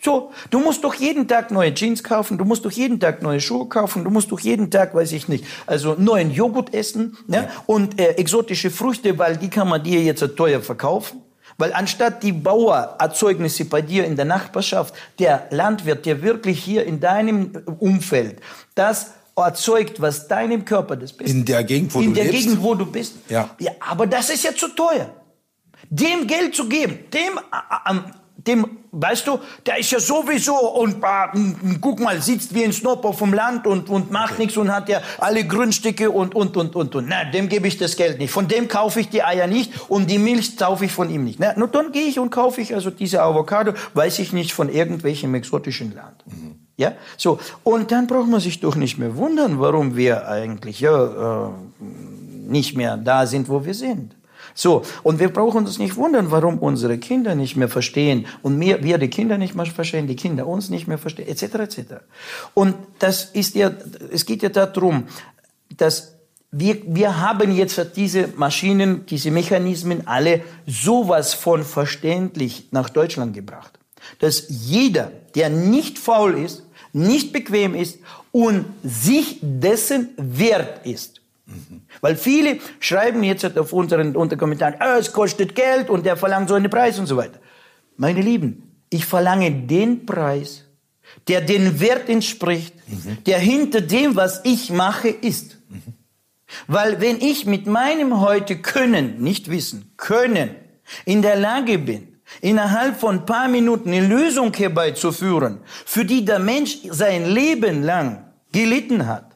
So, 0.01 0.31
du 0.51 0.59
musst 0.59 0.83
doch 0.83 0.93
jeden 0.93 1.27
Tag 1.27 1.49
neue 1.49 1.73
Jeans 1.73 2.03
kaufen, 2.03 2.38
du 2.38 2.45
musst 2.45 2.63
doch 2.63 2.71
jeden 2.71 2.99
Tag 2.99 3.23
neue 3.23 3.41
Schuhe 3.41 3.67
kaufen, 3.67 4.03
du 4.03 4.11
musst 4.11 4.31
doch 4.31 4.39
jeden 4.39 4.69
Tag, 4.69 4.93
weiß 4.93 5.11
ich 5.13 5.27
nicht, 5.27 5.45
also 5.65 5.95
neuen 5.97 6.29
Joghurt 6.29 6.75
essen 6.75 7.17
ne? 7.25 7.38
Ja. 7.38 7.49
und 7.65 7.99
äh, 7.99 8.09
exotische 8.11 8.69
Früchte, 8.69 9.17
weil 9.17 9.38
die 9.38 9.49
kann 9.49 9.67
man 9.67 9.83
dir 9.83 10.03
jetzt 10.03 10.23
teuer 10.38 10.61
verkaufen. 10.61 11.23
Weil 11.57 11.73
anstatt 11.73 12.21
die 12.21 12.33
Bauererzeugnisse 12.33 13.65
bei 13.65 13.81
dir 13.81 14.05
in 14.05 14.15
der 14.15 14.25
Nachbarschaft, 14.25 14.93
der 15.17 15.47
Landwirt, 15.49 16.05
der 16.05 16.21
wirklich 16.21 16.63
hier 16.63 16.86
in 16.86 16.99
deinem 16.99 17.63
Umfeld 17.79 18.41
das 18.75 19.13
erzeugt, 19.36 20.01
was 20.01 20.27
deinem 20.27 20.63
Körper 20.63 20.95
das 20.95 21.13
bist. 21.13 21.33
In 21.33 21.45
der 21.45 21.63
Gegend, 21.63 21.93
wo 21.93 21.99
in 21.99 22.09
du 22.09 22.13
der 22.13 22.25
lebst. 22.25 22.43
Gegend, 22.43 22.63
wo 22.63 22.75
du 22.75 22.86
bist. 22.86 23.15
Ja. 23.29 23.49
ja. 23.59 23.71
Aber 23.79 24.07
das 24.07 24.29
ist 24.29 24.43
ja 24.43 24.55
zu 24.55 24.69
teuer. 24.69 25.09
Dem 25.89 26.25
Geld 26.25 26.55
zu 26.55 26.67
geben, 26.67 26.99
dem 27.11 27.38
äh, 27.38 27.93
dem, 28.47 28.77
weißt 28.91 29.27
du, 29.27 29.39
der 29.65 29.79
ist 29.79 29.91
ja 29.91 29.99
sowieso 29.99 30.55
und 30.55 31.03
äh, 31.03 31.77
guck 31.81 31.99
mal, 31.99 32.21
sitzt 32.21 32.53
wie 32.53 32.63
ein 32.63 32.73
Snob 32.73 33.03
auf 33.05 33.19
dem 33.19 33.33
Land 33.33 33.65
und, 33.65 33.89
und 33.89 34.11
macht 34.11 34.38
nichts 34.39 34.57
und 34.57 34.71
hat 34.71 34.89
ja 34.89 35.01
alle 35.19 35.45
Grundstücke 35.45 36.11
und, 36.11 36.36
und, 36.36 36.55
und, 36.55 36.75
und, 36.75 36.95
und. 36.95 37.07
Na, 37.07 37.25
dem 37.25 37.49
gebe 37.49 37.67
ich 37.67 37.77
das 37.77 37.95
Geld 37.95 38.19
nicht. 38.19 38.31
Von 38.31 38.47
dem 38.47 38.67
kaufe 38.67 38.99
ich 38.99 39.09
die 39.09 39.23
Eier 39.23 39.47
nicht 39.47 39.71
und 39.89 40.09
die 40.09 40.19
Milch 40.19 40.57
kaufe 40.57 40.86
ich 40.86 40.91
von 40.91 41.09
ihm 41.09 41.23
nicht. 41.23 41.39
Na, 41.39 41.57
nur 41.57 41.67
dann 41.67 41.91
gehe 41.91 42.05
ich 42.05 42.19
und 42.19 42.29
kaufe 42.29 42.61
ich 42.61 42.73
also 42.73 42.91
diese 42.91 43.21
Avocado, 43.21 43.73
weiß 43.93 44.19
ich 44.19 44.33
nicht, 44.33 44.53
von 44.53 44.69
irgendwelchem 44.69 45.33
exotischen 45.33 45.95
Land. 45.95 46.23
Mhm. 46.27 46.64
Ja, 46.78 46.93
so. 47.17 47.39
Und 47.63 47.91
dann 47.91 48.07
braucht 48.07 48.30
man 48.30 48.41
sich 48.41 48.59
doch 48.59 48.76
nicht 48.76 48.97
mehr 48.97 49.15
wundern, 49.15 49.59
warum 49.59 49.95
wir 49.95 50.28
eigentlich 50.28 50.82
ja, 50.82 51.47
äh, 51.47 51.49
nicht 52.47 52.76
mehr 52.76 52.97
da 52.97 53.26
sind, 53.26 53.47
wo 53.47 53.63
wir 53.65 53.73
sind. 53.73 54.15
So, 54.53 54.84
und 55.03 55.19
wir 55.19 55.30
brauchen 55.30 55.65
uns 55.65 55.80
nicht 55.80 55.95
wundern, 55.95 56.32
warum 56.32 56.59
unsere 56.59 56.97
Kinder 56.97 57.36
nicht 57.36 57.55
mehr 57.57 57.67
verstehen 57.67 58.26
und 58.41 58.59
wir, 58.59 58.84
wir 58.84 58.97
die 58.97 59.09
Kinder 59.09 59.38
nicht 59.38 59.55
mehr 59.55 59.65
verstehen, 59.65 60.07
die 60.07 60.15
Kinder 60.15 60.47
uns 60.47 60.69
nicht 60.69 60.88
mehr 60.88 60.97
verstehen, 60.97 61.28
etc. 61.28 61.43
etc. 61.55 61.80
Und 62.53 62.76
das 62.99 63.26
ist 63.26 63.55
ja, 63.55 63.71
es 64.11 64.26
geht 64.26 64.43
ja 64.43 64.49
darum, 64.49 65.07
dass 65.76 66.15
wir, 66.51 66.78
wir 66.86 67.19
haben 67.19 67.53
jetzt 67.53 67.82
diese 67.97 68.30
Maschinen, 68.38 69.05
diese 69.07 69.30
Mechanismen 69.30 70.07
alle 70.07 70.41
sowas 70.65 71.34
von 71.34 71.63
verständlich 71.63 72.69
nach 72.71 72.89
Deutschland 72.89 73.34
gebracht, 73.34 73.78
dass 74.19 74.45
jeder, 74.47 75.11
der 75.36 75.49
nicht 75.49 75.99
faul 75.99 76.38
ist, 76.38 76.64
nicht 76.95 77.33
bequem 77.33 77.75
ist 77.75 77.99
und 78.31 78.65
sich 78.83 79.39
dessen 79.41 80.09
wert 80.17 80.85
ist, 80.85 81.21
Mhm. 81.45 81.81
Weil 82.01 82.15
viele 82.15 82.59
schreiben 82.79 83.23
jetzt 83.23 83.57
auf 83.57 83.71
unseren 83.71 84.15
Unterkommentaren, 84.15 84.75
oh, 84.79 84.99
es 84.99 85.11
kostet 85.11 85.55
Geld 85.55 85.89
und 85.89 86.05
der 86.05 86.17
verlangt 86.17 86.49
so 86.49 86.55
einen 86.55 86.69
Preis 86.69 86.97
und 86.97 87.05
so 87.05 87.17
weiter. 87.17 87.39
Meine 87.97 88.21
Lieben, 88.21 88.71
ich 88.89 89.05
verlange 89.05 89.51
den 89.51 90.05
Preis, 90.05 90.63
der 91.27 91.41
den 91.41 91.79
Wert 91.79 92.09
entspricht, 92.09 92.73
mhm. 92.87 93.23
der 93.25 93.39
hinter 93.39 93.81
dem, 93.81 94.15
was 94.15 94.41
ich 94.43 94.71
mache, 94.71 95.09
ist. 95.09 95.57
Mhm. 95.69 95.81
Weil 96.67 96.99
wenn 96.99 97.21
ich 97.21 97.45
mit 97.45 97.67
meinem 97.67 98.21
heute 98.21 98.57
Können, 98.57 99.21
nicht 99.21 99.49
Wissen, 99.49 99.91
Können, 99.97 100.51
in 101.05 101.21
der 101.21 101.35
Lage 101.35 101.77
bin, 101.77 102.14
innerhalb 102.41 102.99
von 102.99 103.19
ein 103.19 103.26
paar 103.26 103.47
Minuten 103.47 103.89
eine 103.89 104.05
Lösung 104.05 104.53
herbeizuführen, 104.53 105.59
für 105.86 106.05
die 106.05 106.26
der 106.26 106.39
Mensch 106.39 106.80
sein 106.89 107.26
Leben 107.26 107.84
lang 107.84 108.26
gelitten 108.51 109.07
hat, 109.07 109.36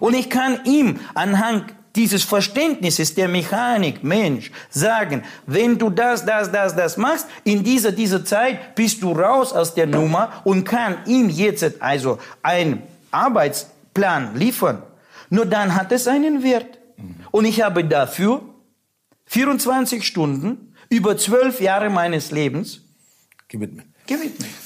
und 0.00 0.14
ich 0.14 0.30
kann 0.30 0.60
ihm 0.64 0.98
anhand 1.14 1.74
dieses 1.96 2.24
Verständnisses 2.24 3.14
der 3.14 3.28
Mechanik, 3.28 4.02
Mensch, 4.02 4.50
sagen, 4.68 5.22
wenn 5.46 5.78
du 5.78 5.90
das, 5.90 6.24
das, 6.24 6.50
das, 6.50 6.74
das 6.74 6.96
machst, 6.96 7.26
in 7.44 7.62
dieser, 7.62 7.92
dieser 7.92 8.24
Zeit 8.24 8.74
bist 8.74 9.02
du 9.02 9.12
raus 9.12 9.52
aus 9.52 9.74
der 9.74 9.86
Nummer 9.86 10.42
und 10.42 10.64
kann 10.64 10.96
ihm 11.06 11.28
jetzt 11.28 11.80
also 11.80 12.18
einen 12.42 12.82
Arbeitsplan 13.12 14.34
liefern. 14.34 14.82
Nur 15.30 15.46
dann 15.46 15.74
hat 15.76 15.92
es 15.92 16.08
einen 16.08 16.42
Wert. 16.42 16.78
Und 17.30 17.44
ich 17.44 17.62
habe 17.62 17.84
dafür 17.84 18.42
24 19.26 20.04
Stunden 20.04 20.73
über 20.94 21.16
zwölf 21.16 21.60
Jahre 21.60 21.90
meines 21.90 22.30
Lebens 22.30 22.82
gewidmet. 23.48 23.86
gewidmet 24.06 24.63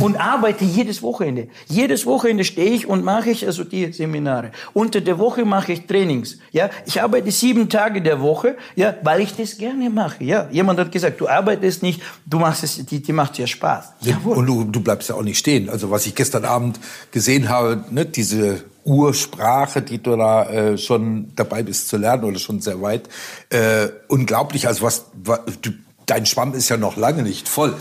und 0.00 0.16
arbeite 0.16 0.64
jedes 0.64 1.02
Wochenende. 1.02 1.48
Jedes 1.66 2.04
Wochenende 2.04 2.44
stehe 2.44 2.70
ich 2.72 2.86
und 2.86 3.04
mache 3.04 3.30
ich 3.30 3.46
also 3.46 3.64
die 3.64 3.92
Seminare. 3.92 4.52
Unter 4.74 5.00
der 5.00 5.18
Woche 5.18 5.46
mache 5.46 5.72
ich 5.72 5.86
Trainings. 5.86 6.38
Ja, 6.50 6.68
ich 6.84 7.00
arbeite 7.00 7.30
sieben 7.30 7.70
Tage 7.70 8.02
der 8.02 8.20
Woche, 8.20 8.56
ja, 8.76 8.94
weil 9.02 9.22
ich 9.22 9.34
das 9.34 9.56
gerne 9.56 9.88
mache. 9.88 10.24
Ja, 10.24 10.48
jemand 10.50 10.78
hat 10.78 10.92
gesagt, 10.92 11.20
du 11.20 11.28
arbeitest 11.28 11.82
nicht, 11.82 12.02
du 12.26 12.38
machst 12.38 12.64
es, 12.64 12.84
die, 12.84 13.00
die 13.00 13.12
macht 13.12 13.38
ja 13.38 13.46
Spaß. 13.46 13.92
Ja, 14.02 14.18
und 14.24 14.44
du, 14.44 14.64
du 14.64 14.80
bleibst 14.80 15.08
ja 15.08 15.14
auch 15.14 15.22
nicht 15.22 15.38
stehen. 15.38 15.70
Also 15.70 15.90
was 15.90 16.04
ich 16.06 16.14
gestern 16.14 16.44
Abend 16.44 16.78
gesehen 17.10 17.48
habe, 17.48 17.82
ne, 17.90 18.04
diese 18.04 18.64
Ursprache, 18.84 19.80
die 19.80 20.02
du 20.02 20.16
da 20.16 20.50
äh, 20.50 20.78
schon 20.78 21.32
dabei 21.34 21.62
bist 21.62 21.88
zu 21.88 21.96
lernen 21.96 22.24
oder 22.24 22.38
schon 22.38 22.60
sehr 22.60 22.82
weit, 22.82 23.08
äh, 23.48 23.88
unglaublich. 24.08 24.66
Also 24.66 24.82
was, 24.82 25.06
was 25.14 25.40
du, 25.62 25.70
dein 26.06 26.26
Schwamm 26.26 26.54
ist 26.54 26.68
ja 26.68 26.76
noch 26.76 26.96
lange 26.96 27.22
nicht 27.22 27.48
voll. 27.48 27.74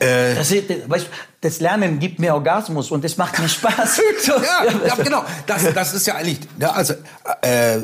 Äh, 0.00 0.34
das, 0.34 0.50
weißt, 0.50 1.06
das 1.40 1.60
Lernen 1.60 1.98
gibt 1.98 2.18
mir 2.18 2.34
Orgasmus 2.34 2.90
und 2.90 3.04
das 3.04 3.16
macht 3.16 3.38
mir 3.38 3.48
Spaß. 3.48 4.00
ja, 4.26 4.86
ja, 4.86 4.94
genau. 4.96 5.24
Das, 5.46 5.72
das 5.72 5.94
ist 5.94 6.06
ja 6.06 6.14
eigentlich, 6.16 6.40
ja, 6.58 6.72
also 6.72 6.94
äh, 7.42 7.82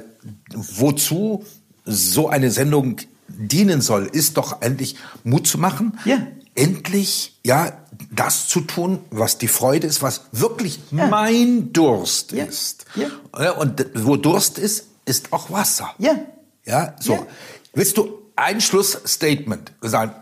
wozu 0.55 1.45
so 1.85 2.29
eine 2.29 2.51
Sendung 2.51 2.97
dienen 3.29 3.81
soll, 3.81 4.07
ist 4.07 4.37
doch 4.37 4.63
endlich 4.63 4.97
Mut 5.25 5.47
zu 5.47 5.59
machen. 5.59 5.99
Ja. 6.05 6.27
Endlich, 6.55 7.39
ja, 7.45 7.73
das 8.11 8.49
zu 8.49 8.63
tun, 8.63 9.01
was 9.11 9.37
die 9.39 9.49
Freude 9.49 9.87
ist, 9.87 10.03
was 10.03 10.23
wirklich 10.33 10.81
ja. 10.91 11.07
mein 11.07 11.73
Durst 11.73 12.33
ja. 12.33 12.45
ist. 12.45 12.87
Ja. 12.95 13.51
Und 13.53 13.87
wo 13.95 14.17
Durst 14.17 14.59
ist, 14.59 14.87
ist 15.05 15.33
auch 15.33 15.51
Wasser. 15.51 15.95
Ja. 15.99 16.17
Ja, 16.65 16.97
so. 16.99 17.27
Willst 17.75 17.97
du 17.97 18.23
ein 18.35 18.61
Schlussstatement 18.61 19.73
sagen? 19.81 20.15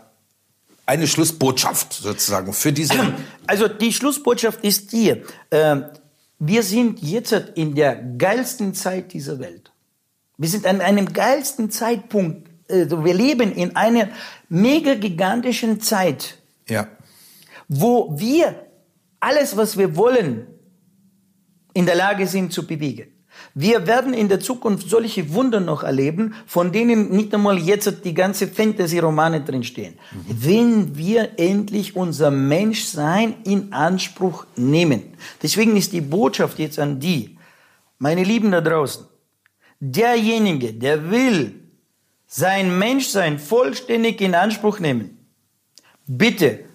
Eine 0.85 1.07
Schlussbotschaft 1.07 1.93
sozusagen 1.93 2.53
für 2.53 2.71
diese. 2.71 2.93
Also 3.47 3.67
die 3.67 3.93
Schlussbotschaft 3.93 4.63
ist 4.63 4.89
hier. 4.89 5.23
Äh, 5.51 5.81
wir 6.39 6.63
sind 6.63 6.99
jetzt 7.01 7.31
in 7.53 7.75
der 7.75 7.95
geilsten 7.95 8.73
Zeit 8.73 9.13
dieser 9.13 9.39
Welt. 9.39 9.71
Wir 10.37 10.49
sind 10.49 10.65
an 10.65 10.81
einem 10.81 11.13
geilsten 11.13 11.69
Zeitpunkt. 11.69 12.49
Äh, 12.67 12.89
wir 12.89 13.13
leben 13.13 13.51
in 13.51 13.75
einer 13.75 14.09
mega 14.49 14.95
gigantischen 14.95 15.79
Zeit. 15.79 16.39
Ja. 16.67 16.87
Wo 17.67 18.17
wir 18.17 18.65
alles, 19.19 19.55
was 19.57 19.77
wir 19.77 19.95
wollen, 19.95 20.47
in 21.73 21.85
der 21.85 21.95
Lage 21.95 22.25
sind 22.25 22.51
zu 22.51 22.65
bewegen. 22.65 23.14
Wir 23.57 23.87
werden 23.87 24.13
in 24.13 24.27
der 24.27 24.41
Zukunft 24.41 24.89
solche 24.89 25.33
Wunder 25.33 25.61
noch 25.61 25.83
erleben, 25.83 26.35
von 26.45 26.73
denen 26.73 27.09
nicht 27.11 27.33
einmal 27.33 27.57
jetzt 27.57 28.03
die 28.03 28.13
ganze 28.13 28.49
Fantasy-Romane 28.49 29.45
drinstehen. 29.45 29.93
Mhm. 29.93 30.25
Wenn 30.27 30.97
wir 30.97 31.39
endlich 31.39 31.95
unser 31.95 32.31
Menschsein 32.31 33.35
in 33.45 33.71
Anspruch 33.71 34.45
nehmen. 34.57 35.03
Deswegen 35.41 35.77
ist 35.77 35.93
die 35.93 36.01
Botschaft 36.01 36.59
jetzt 36.59 36.79
an 36.79 36.99
die, 36.99 37.37
meine 37.97 38.25
Lieben 38.25 38.51
da 38.51 38.59
draußen, 38.59 39.05
derjenige, 39.79 40.73
der 40.73 41.09
will 41.09 41.55
sein 42.27 42.77
Menschsein 42.77 43.39
vollständig 43.39 44.19
in 44.19 44.35
Anspruch 44.35 44.79
nehmen, 44.79 45.17
bitte 46.05 46.65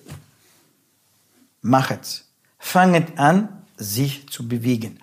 machet's. 1.61 2.27
Fanget 2.59 3.19
an, 3.19 3.65
sich 3.77 4.29
zu 4.31 4.49
bewegen 4.49 4.99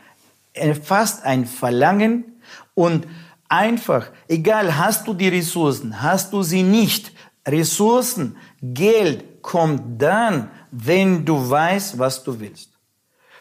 fast 0.83 1.23
ein 1.23 1.45
Verlangen 1.45 2.41
und 2.73 3.07
einfach, 3.49 4.09
egal, 4.27 4.77
hast 4.77 5.07
du 5.07 5.13
die 5.13 5.29
Ressourcen, 5.29 6.01
hast 6.01 6.33
du 6.33 6.43
sie 6.43 6.63
nicht, 6.63 7.11
Ressourcen, 7.47 8.35
Geld 8.61 9.41
kommt 9.41 10.01
dann, 10.01 10.51
wenn 10.71 11.23
du 11.23 11.49
weißt, 11.49 11.97
was 11.97 12.23
du 12.23 12.39
willst. 12.39 12.71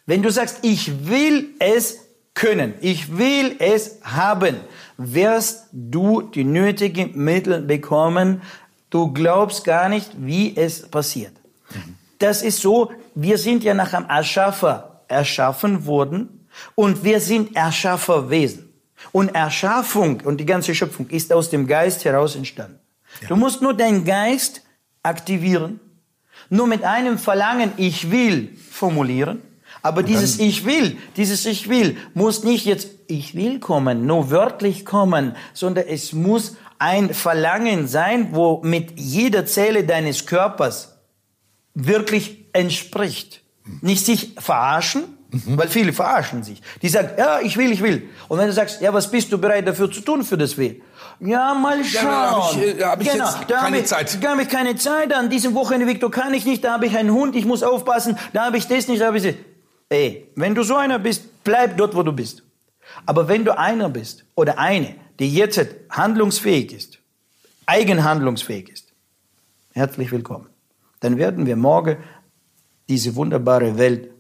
Wenn 0.06 0.22
du 0.22 0.30
sagst, 0.30 0.60
ich 0.62 1.08
will 1.08 1.54
es 1.58 1.98
können, 2.34 2.74
ich 2.80 3.18
will 3.18 3.56
es 3.58 3.98
haben, 4.02 4.56
wirst 4.96 5.66
du 5.72 6.22
die 6.22 6.44
nötigen 6.44 7.12
Mittel 7.16 7.62
bekommen. 7.62 8.42
Du 8.90 9.12
glaubst 9.12 9.64
gar 9.64 9.88
nicht, 9.88 10.12
wie 10.18 10.56
es 10.56 10.88
passiert. 10.88 11.32
Das 12.18 12.42
ist 12.42 12.60
so, 12.60 12.92
wir 13.14 13.36
sind 13.38 13.64
ja 13.64 13.74
nach 13.74 13.92
einem 13.92 14.08
Erschaffer 14.08 15.02
erschaffen 15.08 15.86
worden 15.86 16.35
und 16.74 17.04
wir 17.04 17.20
sind 17.20 17.56
Erschafferwesen. 17.56 18.72
Und 19.12 19.34
Erschaffung 19.34 20.22
und 20.22 20.38
die 20.38 20.46
ganze 20.46 20.74
Schöpfung 20.74 21.08
ist 21.10 21.32
aus 21.32 21.50
dem 21.50 21.66
Geist 21.66 22.04
heraus 22.04 22.34
entstanden. 22.34 22.80
Ja. 23.20 23.28
Du 23.28 23.36
musst 23.36 23.62
nur 23.62 23.74
deinen 23.74 24.04
Geist 24.04 24.62
aktivieren, 25.02 25.80
nur 26.50 26.66
mit 26.66 26.82
einem 26.82 27.18
Verlangen, 27.18 27.72
ich 27.76 28.10
will, 28.10 28.56
formulieren. 28.70 29.42
Aber 29.82 30.00
und 30.00 30.08
dieses 30.08 30.38
Ich 30.38 30.64
will, 30.64 30.96
dieses 31.16 31.46
Ich 31.46 31.68
will 31.68 31.96
muss 32.14 32.42
nicht 32.42 32.64
jetzt 32.64 32.88
Ich 33.06 33.34
will 33.34 33.60
kommen, 33.60 34.06
nur 34.06 34.30
wörtlich 34.30 34.84
kommen, 34.84 35.36
sondern 35.52 35.86
es 35.86 36.12
muss 36.12 36.56
ein 36.78 37.14
Verlangen 37.14 37.86
sein, 37.86 38.30
wo 38.32 38.60
mit 38.62 38.98
jeder 38.98 39.46
Zelle 39.46 39.84
deines 39.84 40.26
Körpers 40.26 40.98
wirklich 41.74 42.46
entspricht. 42.52 43.42
Nicht 43.80 44.04
sich 44.04 44.34
verarschen, 44.38 45.15
mhm. 45.30 45.58
weil 45.58 45.68
viele 45.68 45.92
verarschen 45.92 46.42
sich. 46.42 46.60
Die 46.82 46.88
sagen, 46.88 47.10
ja, 47.18 47.40
ich 47.40 47.56
will, 47.56 47.72
ich 47.72 47.82
will. 47.82 48.08
Und 48.28 48.38
wenn 48.38 48.46
du 48.46 48.52
sagst, 48.52 48.80
ja, 48.80 48.92
was 48.92 49.10
bist 49.10 49.32
du 49.32 49.38
bereit 49.38 49.66
dafür 49.66 49.90
zu 49.90 50.00
tun 50.00 50.24
für 50.24 50.38
das 50.38 50.56
Will? 50.56 50.82
Ja, 51.20 51.54
mal 51.54 51.82
schauen. 51.84 52.04
Ja, 52.04 52.12
da 52.12 52.40
habe 52.42 52.64
ich, 52.64 52.82
hab 52.82 53.00
ich 53.00 53.10
genau, 53.10 53.24
jetzt 53.24 53.50
da 53.50 53.60
keine 53.60 53.78
ich, 53.78 53.86
Zeit. 53.86 54.22
Da 54.22 54.30
habe 54.30 54.42
ich 54.42 54.48
keine 54.48 54.76
Zeit. 54.76 55.12
An 55.14 55.30
diesem 55.30 55.54
Wochenende, 55.54 55.86
Victor, 55.86 56.10
kann 56.10 56.34
ich 56.34 56.44
nicht. 56.44 56.62
Da 56.64 56.74
habe 56.74 56.86
ich 56.86 56.96
einen 56.96 57.12
Hund, 57.12 57.36
ich 57.36 57.44
muss 57.44 57.62
aufpassen. 57.62 58.18
Da 58.32 58.46
habe 58.46 58.58
ich 58.58 58.66
das 58.66 58.88
nicht, 58.88 59.00
da 59.00 59.06
habe 59.06 59.18
ich 59.18 59.22
das. 59.22 59.34
Ey, 59.88 60.30
wenn 60.34 60.54
du 60.54 60.62
so 60.62 60.76
einer 60.76 60.98
bist, 60.98 61.44
bleib 61.44 61.76
dort, 61.76 61.94
wo 61.94 62.02
du 62.02 62.12
bist. 62.12 62.42
Aber 63.06 63.28
wenn 63.28 63.44
du 63.44 63.56
einer 63.56 63.88
bist 63.88 64.24
oder 64.34 64.58
eine, 64.58 64.94
die 65.18 65.32
jetzt 65.32 65.64
handlungsfähig 65.90 66.72
ist, 66.72 66.98
eigenhandlungsfähig 67.66 68.68
ist, 68.68 68.92
herzlich 69.72 70.10
willkommen. 70.12 70.48
Dann 71.00 71.18
werden 71.18 71.46
wir 71.46 71.56
morgen 71.56 71.98
diese 72.88 73.14
wunderbare 73.16 73.78
Welt 73.78 74.10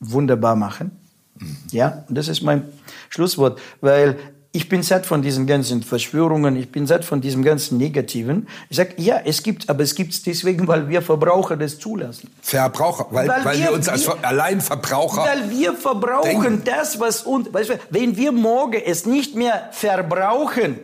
wunderbar 0.00 0.56
machen. 0.56 0.90
Mhm. 1.38 1.56
Ja, 1.70 2.04
und 2.08 2.16
das 2.16 2.28
ist 2.28 2.42
mein 2.42 2.64
Schlusswort, 3.10 3.60
weil 3.80 4.18
ich 4.52 4.68
bin 4.68 4.82
satt 4.82 5.06
von 5.06 5.22
diesen 5.22 5.46
ganzen 5.46 5.82
Verschwörungen, 5.82 6.56
ich 6.56 6.72
bin 6.72 6.86
satt 6.86 7.04
von 7.04 7.20
diesem 7.20 7.44
ganzen 7.44 7.78
Negativen. 7.78 8.48
Ich 8.68 8.76
sage, 8.76 8.94
ja, 8.96 9.20
es 9.24 9.44
gibt, 9.44 9.70
aber 9.70 9.84
es 9.84 9.94
gibt 9.94 10.12
es 10.12 10.22
deswegen, 10.22 10.66
weil 10.66 10.88
wir 10.88 11.02
Verbraucher 11.02 11.56
das 11.56 11.78
zulassen. 11.78 12.30
Verbraucher, 12.42 13.06
weil, 13.10 13.28
weil, 13.28 13.44
weil 13.44 13.58
wir, 13.58 13.64
wir, 13.66 13.72
uns 13.72 13.88
als 13.88 14.06
wir, 14.06 14.16
Alleinverbraucher. 14.24 15.22
Weil 15.22 15.50
wir 15.50 15.74
verbrauchen 15.74 16.30
denken. 16.30 16.62
das, 16.64 16.98
was 16.98 17.22
uns, 17.22 17.52
weißt 17.52 17.70
du, 17.70 17.74
wenn 17.90 18.16
wir 18.16 18.32
morgen 18.32 18.82
es 18.84 19.06
nicht 19.06 19.36
mehr 19.36 19.68
verbrauchen, 19.70 20.80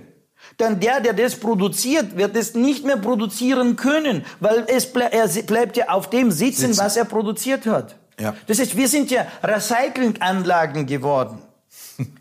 dann 0.58 0.78
der, 0.78 1.00
der 1.00 1.12
das 1.12 1.34
produziert, 1.34 2.16
wird 2.16 2.36
es 2.36 2.54
nicht 2.54 2.84
mehr 2.84 2.96
produzieren 2.96 3.74
können, 3.74 4.24
weil 4.38 4.64
es 4.68 4.92
ble 4.92 5.10
er 5.10 5.28
bleibt 5.42 5.76
ja 5.76 5.88
auf 5.88 6.08
dem 6.08 6.30
sitzen, 6.30 6.68
sitzen, 6.68 6.78
was 6.78 6.96
er 6.96 7.04
produziert 7.04 7.66
hat. 7.66 7.96
Ja. 8.18 8.34
Das 8.46 8.58
heißt, 8.58 8.76
wir 8.76 8.88
sind 8.88 9.10
ja 9.10 9.26
Recyclinganlagen 9.42 10.86
geworden. 10.86 11.38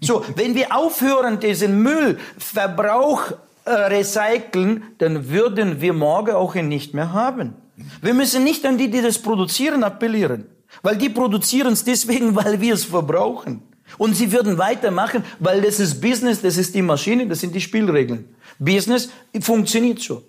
So, 0.01 0.25
wenn 0.35 0.55
wir 0.55 0.75
aufhören, 0.75 1.39
diesen 1.39 1.81
Müllverbrauch 1.81 3.31
äh, 3.65 3.71
recyceln, 3.71 4.83
dann 4.97 5.29
würden 5.29 5.81
wir 5.81 5.93
morgen 5.93 6.35
auch 6.35 6.55
ihn 6.55 6.67
nicht 6.67 6.93
mehr 6.93 7.13
haben. 7.13 7.55
Wir 8.01 8.13
müssen 8.13 8.43
nicht 8.43 8.65
an 8.65 8.77
die, 8.77 8.89
die 8.89 9.01
das 9.01 9.17
produzieren, 9.19 9.83
appellieren. 9.83 10.45
Weil 10.81 10.97
die 10.97 11.09
produzieren 11.09 11.73
es 11.73 11.83
deswegen, 11.83 12.35
weil 12.43 12.59
wir 12.59 12.73
es 12.73 12.85
verbrauchen. 12.85 13.61
Und 13.97 14.15
sie 14.15 14.31
würden 14.31 14.57
weitermachen, 14.57 15.23
weil 15.39 15.61
das 15.61 15.79
ist 15.79 16.01
Business, 16.01 16.41
das 16.41 16.57
ist 16.57 16.75
die 16.75 16.81
Maschine, 16.81 17.27
das 17.27 17.39
sind 17.39 17.55
die 17.55 17.61
Spielregeln. 17.61 18.35
Business 18.59 19.09
funktioniert 19.41 19.99
so. 19.99 20.23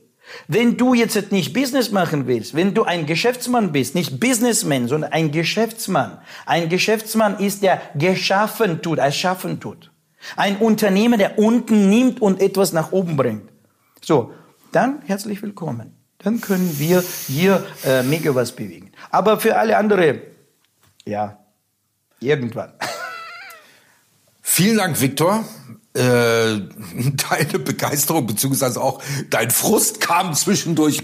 Wenn 0.49 0.77
du 0.77 0.95
jetzt 0.95 1.33
nicht 1.33 1.53
Business 1.53 1.91
machen 1.91 2.27
willst, 2.27 2.55
wenn 2.55 2.74
du 2.74 2.85
ein 2.85 3.07
Geschäftsmann 3.07 3.72
bist, 3.72 3.95
nicht 3.95 4.20
Businessman, 4.20 4.89
sondern 4.89 5.12
ein 5.12 5.31
Geschäftsmann. 5.31 6.18
Ein 6.45 6.68
Geschäftsmann 6.68 7.39
ist, 7.39 7.62
der 7.62 7.81
geschaffen 7.95 8.83
tut, 8.83 8.99
erschaffen 8.99 9.61
tut. 9.61 9.91
Ein 10.37 10.57
Unternehmer, 10.59 11.16
der 11.16 11.39
unten 11.39 11.89
nimmt 11.89 12.20
und 12.20 12.41
etwas 12.41 12.72
nach 12.72 12.93
oben 12.93 13.16
bringt. 13.16 13.49
So, 14.03 14.33
dann 14.72 15.03
herzlich 15.07 15.43
willkommen. 15.43 15.97
Dann 16.18 16.41
können 16.41 16.79
wir 16.79 17.05
hier 17.27 17.64
äh, 17.85 18.03
mega 18.03 18.35
was 18.35 18.53
bewegen. 18.53 18.91
Aber 19.11 19.39
für 19.39 19.57
alle 19.57 19.77
andere, 19.77 20.22
ja, 21.05 21.39
irgendwann. 22.20 22.72
Vielen 24.43 24.79
Dank, 24.79 25.01
Viktor. 25.01 25.45
Äh, 25.97 26.61
deine 27.30 27.59
Begeisterung 27.59 28.26
beziehungsweise 28.26 28.80
auch 28.80 29.03
dein 29.30 29.51
Frust 29.51 30.01
kam 30.01 30.34
zwischendurch 30.34 31.03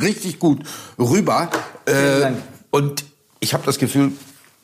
richtig 0.00 0.38
gut 0.38 0.62
rüber. 0.98 1.50
Äh, 1.86 2.32
und 2.70 3.04
ich 3.40 3.54
habe 3.54 3.64
das 3.66 3.78
Gefühl, 3.78 4.12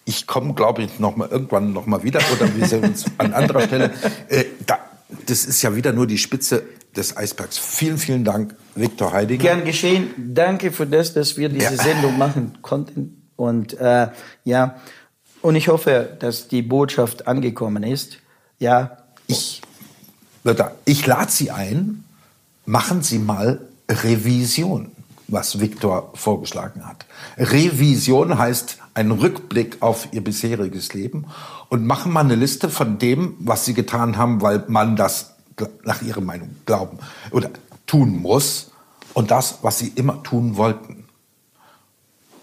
ich 0.04 0.26
komme, 0.26 0.54
glaube 0.54 0.82
ich, 0.82 1.00
noch 1.00 1.16
mal 1.16 1.28
irgendwann 1.28 1.72
noch 1.72 1.86
mal 1.86 2.02
wieder 2.04 2.20
oder 2.32 2.54
wir 2.54 2.66
sehen 2.66 2.84
uns 2.84 3.06
an 3.18 3.34
anderer 3.34 3.62
Stelle. 3.62 3.92
Äh, 4.28 4.44
da, 4.64 4.78
das 5.26 5.44
ist 5.44 5.62
ja 5.62 5.74
wieder 5.74 5.92
nur 5.92 6.06
die 6.06 6.18
Spitze 6.18 6.62
des 6.96 7.16
Eisbergs. 7.16 7.58
Vielen, 7.58 7.98
vielen 7.98 8.24
Dank, 8.24 8.54
Viktor 8.74 9.12
Heidinger. 9.12 9.42
Gern 9.42 9.64
geschehen. 9.64 10.10
Danke 10.16 10.70
für 10.70 10.86
das, 10.86 11.12
dass 11.12 11.36
wir 11.36 11.48
diese 11.48 11.74
ja. 11.74 11.82
Sendung 11.82 12.16
machen 12.18 12.58
konnten. 12.62 13.30
Und 13.34 13.78
äh, 13.80 14.08
ja, 14.44 14.76
und 15.42 15.56
ich 15.56 15.68
hoffe, 15.68 16.16
dass 16.20 16.48
die 16.48 16.62
Botschaft 16.62 17.26
angekommen 17.26 17.82
ist. 17.82 18.18
Ja, 18.58 18.98
ich, 19.26 19.62
ich 20.84 21.06
lade 21.06 21.30
Sie 21.30 21.50
ein, 21.50 22.04
machen 22.64 23.02
Sie 23.02 23.18
mal 23.18 23.60
Revision, 23.88 24.92
was 25.28 25.60
Viktor 25.60 26.12
vorgeschlagen 26.14 26.86
hat. 26.86 27.06
Revision 27.38 28.38
heißt 28.38 28.78
ein 28.94 29.10
Rückblick 29.10 29.82
auf 29.82 30.08
Ihr 30.12 30.22
bisheriges 30.22 30.94
Leben 30.94 31.26
und 31.68 31.86
machen 31.86 32.12
mal 32.12 32.20
eine 32.20 32.34
Liste 32.34 32.68
von 32.68 32.98
dem, 32.98 33.34
was 33.38 33.64
Sie 33.64 33.74
getan 33.74 34.16
haben, 34.16 34.40
weil 34.42 34.64
man 34.68 34.96
das 34.96 35.34
nach 35.84 36.02
Ihrer 36.02 36.20
Meinung 36.20 36.50
glauben 36.66 36.98
oder 37.30 37.50
tun 37.86 38.20
muss 38.20 38.70
und 39.14 39.30
das, 39.30 39.58
was 39.62 39.78
Sie 39.78 39.88
immer 39.88 40.22
tun 40.22 40.56
wollten. 40.56 41.04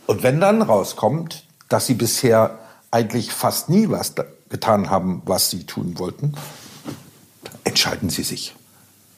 Und 0.08 0.24
wenn 0.24 0.42
dann 0.42 0.62
rauskommt, 0.62 1.46
dass 1.70 1.86
Sie 1.86 1.94
bisher 1.94 2.60
eigentlich 2.92 3.32
fast 3.32 3.70
nie 3.70 3.90
was 3.90 4.14
getan 4.50 4.90
haben, 4.90 5.22
was 5.26 5.50
Sie 5.50 5.66
tun 5.66 5.98
wollten, 5.98 6.34
entscheiden 7.64 8.10
Sie 8.10 8.24
sich. 8.24 8.56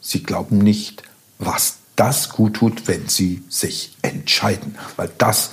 Sie 0.02 0.24
glauben 0.24 0.58
nicht, 0.58 1.04
was 1.40 1.78
das 1.96 2.30
gut 2.30 2.56
tut, 2.56 2.88
wenn 2.88 3.08
Sie 3.08 3.44
sich 3.50 3.96
entscheiden, 4.02 4.78
weil 4.96 5.10
das 5.18 5.52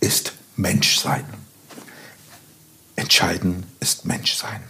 ist 0.00 0.32
Menschsein. 0.56 1.24
Entscheiden 2.96 3.64
ist 3.80 4.04
Menschsein. 4.04 4.62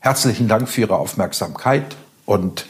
Herzlichen 0.00 0.48
Dank 0.48 0.68
für 0.68 0.82
Ihre 0.82 0.98
Aufmerksamkeit 0.98 1.96
und 2.26 2.66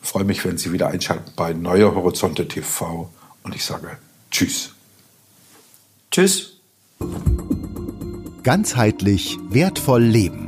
freue 0.00 0.24
mich, 0.24 0.44
wenn 0.44 0.58
Sie 0.58 0.72
wieder 0.72 0.88
einschalten 0.88 1.32
bei 1.36 1.52
Neue 1.52 1.94
Horizonte 1.94 2.48
TV 2.48 3.10
und 3.42 3.54
ich 3.54 3.64
sage 3.64 3.98
Tschüss. 4.30 4.74
Tschüss. 6.10 6.54
Ganzheitlich 8.42 9.38
wertvoll 9.50 10.02
leben. 10.02 10.47